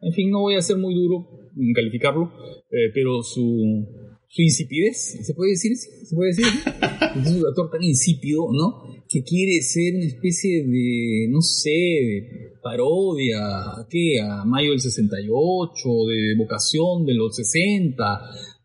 En 0.02 0.14
fin, 0.14 0.32
no 0.32 0.42
voy 0.42 0.56
a 0.56 0.62
ser 0.62 0.78
muy 0.78 0.96
duro 0.96 1.28
en 1.58 1.74
calificarlo, 1.74 2.32
eh, 2.72 2.90
pero 2.94 3.22
su 3.22 3.86
su 4.30 4.44
insipidez, 4.44 5.26
¿se 5.26 5.34
puede 5.34 5.52
decir? 5.52 5.76
¿Se 5.76 6.16
puede 6.16 6.30
decir? 6.30 6.46
Es 7.26 7.32
un 7.32 7.48
actor 7.48 7.72
tan 7.72 7.84
insípido, 7.84 8.48
¿no? 8.52 8.84
Que 9.10 9.24
quiere 9.24 9.62
ser 9.62 9.96
una 9.96 10.06
especie 10.06 10.64
de, 10.64 11.28
no 11.30 11.42
sé, 11.42 12.54
parodia, 12.62 13.40
¿a 13.40 13.88
qué? 13.90 14.22
A 14.22 14.46
Mayo 14.46 14.70
del 14.70 14.80
68, 14.80 15.90
de 16.08 16.36
vocación 16.38 17.06
de 17.06 17.16
los 17.16 17.36
60, 17.36 18.04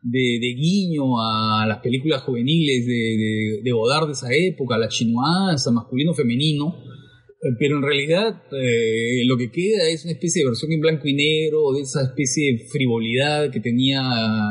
de, 0.03 0.39
de 0.39 0.55
guiño 0.55 1.19
a 1.19 1.65
las 1.67 1.79
películas 1.79 2.23
juveniles 2.23 2.85
de, 2.85 2.93
de, 2.93 3.61
de 3.65 3.73
Godard 3.73 4.09
de 4.09 4.13
esa 4.13 4.29
época, 4.35 4.77
la 4.77 4.89
chinoise, 4.89 5.71
masculino-femenino 5.71 6.94
pero 7.59 7.77
en 7.77 7.83
realidad 7.83 8.43
eh, 8.53 9.25
lo 9.27 9.37
que 9.37 9.51
queda 9.51 9.89
es 9.89 10.05
una 10.05 10.13
especie 10.13 10.43
de 10.43 10.49
versión 10.49 10.73
en 10.73 10.81
blanco 10.81 11.09
y 11.09 11.15
negro 11.15 11.73
de 11.73 11.83
esa 11.83 12.03
especie 12.03 12.53
de 12.53 12.59
frivolidad 12.67 13.51
que 13.51 13.61
tenía 13.61 14.01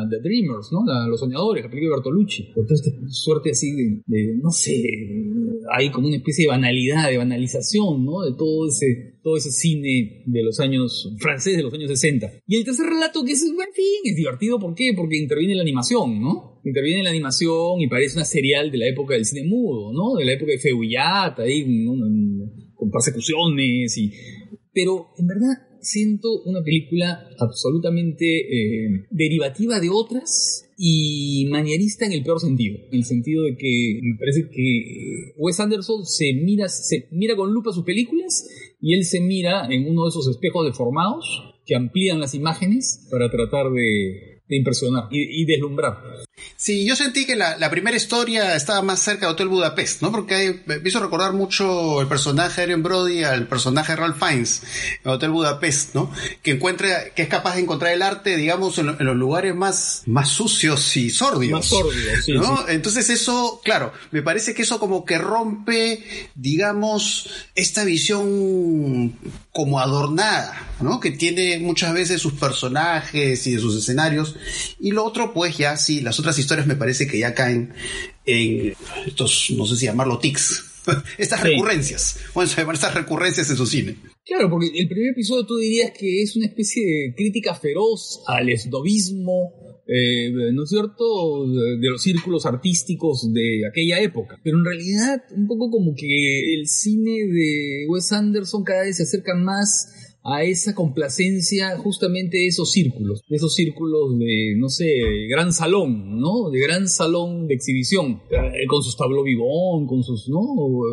The 0.10 0.20
Dreamers, 0.20 0.72
¿no? 0.72 0.84
los 1.10 1.20
soñadores, 1.20 1.64
la 1.64 1.70
película 1.70 1.92
de 1.92 1.96
Bertolucci. 1.98 2.54
Esta 2.56 2.92
suerte 3.10 3.52
así 3.52 3.72
de, 4.06 4.36
no 4.42 4.52
sé, 4.52 4.84
hay 5.76 5.92
como 5.92 6.08
una 6.08 6.18
especie 6.18 6.46
de 6.46 6.50
banalidad, 6.50 7.10
de 7.10 7.18
banalización, 7.18 8.06
¿no? 8.06 8.22
De 8.22 8.36
todo 8.38 8.68
ese, 8.68 9.20
todo 9.24 9.38
ese 9.38 9.52
cine 9.52 10.24
de 10.26 10.44
los 10.44 10.60
años, 10.60 11.14
francés 11.20 11.58
de 11.58 11.64
los 11.64 11.74
años 11.74 11.90
60. 11.90 12.32
Y 12.48 12.58
el 12.58 12.66
tercer 12.66 12.86
relato 12.86 13.24
que 13.24 13.32
es, 13.34 13.44
en 13.44 13.56
fin, 13.74 14.02
es 14.04 14.16
divertido, 14.16 14.60
¿por 14.60 14.76
qué? 14.76 14.94
Porque 14.96 15.18
interviene 15.18 15.56
la 15.56 15.62
animación, 15.62 16.22
¿no? 16.22 16.62
Interviene 16.64 17.04
la 17.04 17.10
animación 17.10 17.82
y 17.82 17.88
parece 17.88 18.18
una 18.18 18.26
serial 18.26 18.72
de 18.72 18.78
la 18.78 18.88
época 18.88 19.16
del 19.16 19.26
cine 19.26 19.48
mudo, 19.48 19.92
¿no? 19.94 20.18
De 20.18 20.26
la 20.26 20.34
época 20.34 20.52
de 20.52 20.60
Feuillat, 20.60 21.40
ahí, 21.40 21.66
¿no? 21.66 21.94
Con 22.84 22.92
persecuciones 22.92 23.98
y... 23.98 24.12
Pero 24.74 25.10
en 25.18 25.28
verdad 25.28 25.74
siento 25.84 26.42
una 26.44 26.64
película 26.64 27.28
absolutamente 27.40 28.26
eh, 28.26 29.06
derivativa 29.12 29.80
de 29.80 29.90
otras 29.90 30.70
y 30.78 31.48
manierista 31.52 32.06
en 32.06 32.14
el 32.14 32.24
peor 32.24 32.40
sentido. 32.40 32.80
En 32.92 33.00
el 33.00 33.06
sentido 33.06 33.44
de 33.44 33.56
que 33.56 34.00
me 34.02 34.18
parece 34.18 34.50
que 34.52 35.34
Wes 35.38 35.60
Anderson 35.60 36.06
se 36.06 36.34
mira, 36.34 36.68
se 36.70 37.08
mira 37.12 37.36
con 37.36 37.54
lupa 37.54 37.72
sus 37.72 37.84
películas 37.84 38.48
y 38.82 38.96
él 38.96 39.06
se 39.06 39.22
mira 39.22 39.68
en 39.70 39.88
uno 39.88 40.04
de 40.04 40.10
esos 40.10 40.28
espejos 40.28 40.66
deformados 40.66 41.54
que 41.66 41.76
amplían 41.76 42.20
las 42.20 42.34
imágenes 42.34 43.08
para 43.12 43.30
tratar 43.30 43.72
de, 43.72 44.42
impresionar 44.50 45.06
y, 45.12 45.46
deslumbrar. 45.46 45.96
Sí, 46.64 46.86
yo 46.86 46.96
sentí 46.96 47.26
que 47.26 47.36
la, 47.36 47.70
primera 47.70 47.98
historia 47.98 48.56
estaba 48.56 48.82
más 48.82 49.02
cerca 49.02 49.26
de 49.26 49.34
Hotel 49.34 49.50
Budapest, 49.50 50.02
¿no? 50.02 50.14
Porque 50.14 50.62
me 50.66 50.80
hizo 50.86 51.02
recordar 51.02 51.34
mucho 51.34 52.00
el 52.00 52.08
personaje 52.08 52.62
de 52.62 52.72
Aaron 52.72 52.84
Brody 52.84 53.24
al 53.26 53.48
personaje 53.48 53.92
de 53.92 53.96
Ralph 53.98 54.18
Fiennes 54.18 54.62
en 55.04 55.12
Hotel 55.12 55.32
Budapest, 55.32 55.94
¿no? 55.94 56.10
Que 56.42 56.52
encuentra, 56.52 57.10
que 57.14 57.24
es 57.24 57.28
capaz 57.28 57.56
de 57.56 57.64
encontrar 57.64 57.92
el 57.92 58.02
arte, 58.02 58.38
digamos, 58.38 58.78
en, 58.78 58.96
los 58.98 59.16
lugares 59.18 59.54
más, 59.54 60.04
más 60.06 60.30
sucios 60.30 60.96
y 60.96 61.10
sórdidos. 61.10 61.60
Más 61.60 61.66
sórdidos, 61.66 62.24
sí, 62.24 62.32
¿no? 62.32 62.66
Entonces 62.70 63.10
eso, 63.10 63.60
claro, 63.62 63.92
me 64.12 64.22
parece 64.22 64.54
que 64.54 64.62
eso 64.62 64.80
como 64.80 65.04
que 65.04 65.18
rompe, 65.18 66.30
digamos, 66.34 67.30
esta 67.56 67.84
visión 67.84 69.18
como 69.52 69.80
adornada, 69.80 70.76
¿no? 70.82 71.00
Que 71.00 71.12
tiene 71.12 71.60
muchas 71.60 71.94
veces 71.94 72.22
sus 72.22 72.34
personajes 72.34 73.46
y 73.48 73.56
de 73.56 73.62
sus 73.62 73.78
escenarios. 73.78 74.36
Y 74.80 74.92
lo 74.92 75.06
otro, 75.06 75.34
pues 75.34 75.58
ya 75.58 75.78
sí, 75.78 76.02
las 76.02 76.20
otras 76.20 76.33
historias 76.40 76.68
me 76.68 76.76
parece 76.76 77.08
que 77.08 77.20
ya 77.20 77.34
caen 77.34 77.74
en 78.26 78.74
estos, 79.06 79.52
no 79.58 79.66
sé 79.66 79.76
si 79.76 79.86
llamarlo 79.86 80.20
tics, 80.20 80.64
estas 81.18 81.42
recurrencias, 81.42 82.20
bueno, 82.34 82.50
se 82.50 82.58
llaman 82.58 82.76
estas 82.76 82.94
recurrencias 82.94 83.50
en 83.50 83.58
su 83.58 83.66
cine. 83.66 83.98
Claro, 84.26 84.50
porque 84.50 84.68
el 84.74 84.88
primer 84.88 85.12
episodio 85.12 85.46
tú 85.46 85.58
dirías 85.58 85.92
que 85.98 86.22
es 86.22 86.36
una 86.36 86.46
especie 86.46 86.86
de 86.86 87.16
crítica 87.16 87.56
feroz 87.56 88.22
al 88.28 88.50
esnovismo, 88.50 89.52
eh, 89.86 90.32
¿no 90.54 90.64
es 90.64 90.70
cierto?, 90.70 91.46
de, 91.48 91.90
los 91.90 92.02
círculos 92.02 92.46
artísticos 92.46 93.34
de 93.34 93.68
aquella 93.70 94.00
época. 94.00 94.40
Pero 94.44 94.58
en 94.60 94.66
realidad, 94.66 95.24
un 95.36 95.48
poco 95.48 95.70
como 95.70 95.94
que 95.94 96.54
el 96.56 96.68
cine 96.68 97.28
de 97.28 97.86
Wes 97.90 98.12
Anderson 98.14 98.64
cada 98.64 98.84
vez 98.84 98.98
se 98.98 99.04
acerca 99.04 99.36
más 99.36 99.94
a 100.24 100.44
esa 100.44 100.74
complacencia 100.74 101.78
justamente 101.78 102.38
de 102.38 102.48
esos 102.48 102.72
círculos, 102.72 103.24
de 103.28 103.36
esos 103.36 103.54
círculos 103.54 104.18
de, 104.18 104.56
no 104.58 104.70
sé, 104.70 104.88
gran 105.30 105.52
salón, 105.52 106.20
¿no? 106.20 106.50
De 106.50 106.60
gran 106.60 106.88
salón 106.88 107.48
de 107.48 107.56
exhibición, 107.56 108.22
eh, 108.32 108.66
con 108.68 108.82
sus 108.82 108.96
tableaux 108.96 109.26
vivants, 109.26 109.90
con 109.90 110.04
sus, 110.04 110.30
¿no? 110.30 110.40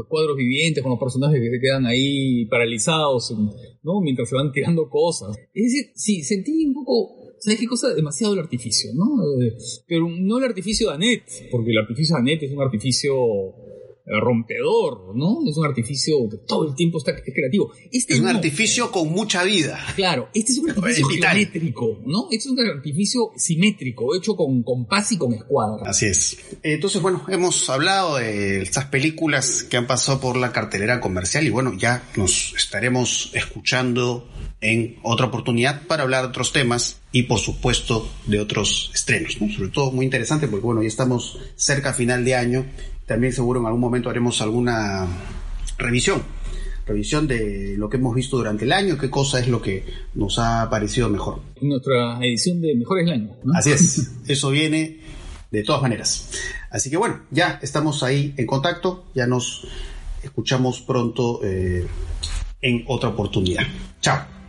Cuadros 0.08 0.36
vivientes, 0.36 0.82
con 0.82 0.90
los 0.90 1.00
personajes 1.00 1.40
que 1.40 1.50
se 1.50 1.60
quedan 1.60 1.86
ahí 1.86 2.46
paralizados, 2.46 3.32
¿no? 3.82 4.00
Mientras 4.00 4.28
se 4.28 4.34
van 4.34 4.52
tirando 4.52 4.88
cosas. 4.88 5.36
Es 5.54 5.64
decir, 5.64 5.92
sí, 5.94 6.22
sentí 6.22 6.66
un 6.66 6.74
poco 6.74 7.20
¿Sabes 7.40 7.58
qué 7.58 7.66
cosa? 7.66 7.94
Demasiado 7.94 8.34
el 8.34 8.40
artificio, 8.40 8.90
¿no? 8.94 9.42
Eh, 9.42 9.56
pero 9.86 10.06
no 10.10 10.36
el 10.36 10.44
artificio 10.44 10.88
de 10.88 10.94
Annette, 10.94 11.48
porque 11.50 11.70
el 11.70 11.78
artificio 11.78 12.14
de 12.14 12.20
Annette 12.20 12.42
es 12.42 12.52
un 12.52 12.60
artificio 12.60 13.14
rompedor, 14.06 15.14
¿no? 15.14 15.38
Es 15.46 15.56
un 15.56 15.66
artificio 15.66 16.28
que 16.28 16.38
todo 16.38 16.68
el 16.68 16.74
tiempo 16.74 16.98
está 16.98 17.14
creativo. 17.14 17.72
Este 17.92 18.14
es 18.14 18.20
un 18.20 18.28
artificio 18.28 18.90
con 18.90 19.08
mucha 19.10 19.44
vida. 19.44 19.78
Claro, 19.94 20.28
este 20.34 20.52
es 20.52 20.58
un 20.58 20.70
artificio 20.70 21.08
simétrico, 21.08 22.00
¿no? 22.04 22.24
Este 22.30 22.36
es 22.36 22.46
un 22.46 22.60
artificio 22.60 23.30
simétrico, 23.36 24.14
hecho 24.14 24.34
con 24.34 24.62
compás 24.62 25.12
y 25.12 25.18
con 25.18 25.32
escuadra. 25.32 25.88
Así 25.88 26.06
es. 26.06 26.38
Entonces, 26.62 27.00
bueno, 27.00 27.24
hemos 27.28 27.68
hablado 27.70 28.16
de 28.16 28.62
estas 28.62 28.86
películas 28.86 29.64
que 29.64 29.76
han 29.76 29.86
pasado 29.86 30.20
por 30.20 30.36
la 30.36 30.52
cartelera 30.52 31.00
comercial 31.00 31.46
y 31.46 31.50
bueno, 31.50 31.74
ya 31.76 32.02
nos 32.16 32.54
estaremos 32.56 33.30
escuchando 33.34 34.28
en 34.60 34.98
otra 35.02 35.26
oportunidad 35.26 35.86
para 35.86 36.02
hablar 36.02 36.22
de 36.22 36.28
otros 36.28 36.52
temas 36.52 37.00
y 37.12 37.24
por 37.24 37.38
supuesto 37.38 38.08
de 38.26 38.40
otros 38.40 38.90
estrenos, 38.94 39.40
¿no? 39.40 39.50
Sobre 39.52 39.70
todo 39.70 39.90
muy 39.90 40.04
interesante 40.04 40.48
porque 40.48 40.66
bueno, 40.66 40.82
ya 40.82 40.88
estamos 40.88 41.38
cerca 41.56 41.90
a 41.90 41.94
final 41.94 42.24
de 42.24 42.34
año 42.34 42.66
también 43.10 43.32
seguro 43.32 43.58
en 43.58 43.66
algún 43.66 43.80
momento 43.80 44.08
haremos 44.08 44.40
alguna 44.40 45.04
revisión, 45.78 46.22
revisión 46.86 47.26
de 47.26 47.74
lo 47.76 47.90
que 47.90 47.96
hemos 47.96 48.14
visto 48.14 48.36
durante 48.36 48.66
el 48.66 48.70
año, 48.70 48.96
qué 48.96 49.10
cosa 49.10 49.40
es 49.40 49.48
lo 49.48 49.60
que 49.60 49.84
nos 50.14 50.38
ha 50.38 50.70
parecido 50.70 51.08
mejor. 51.08 51.40
Nuestra 51.60 52.24
edición 52.24 52.60
de 52.60 52.72
Mejores 52.76 53.06
del 53.06 53.14
Año. 53.14 53.30
Así 53.52 53.72
es, 53.72 54.12
eso 54.28 54.50
viene 54.50 55.00
de 55.50 55.62
todas 55.64 55.82
maneras. 55.82 56.30
Así 56.70 56.88
que 56.88 56.98
bueno, 56.98 57.22
ya 57.32 57.58
estamos 57.62 58.04
ahí 58.04 58.32
en 58.36 58.46
contacto, 58.46 59.06
ya 59.12 59.26
nos 59.26 59.66
escuchamos 60.22 60.80
pronto 60.80 61.40
eh, 61.42 61.88
en 62.62 62.84
otra 62.86 63.08
oportunidad. 63.08 63.64
Chao. 64.00 64.39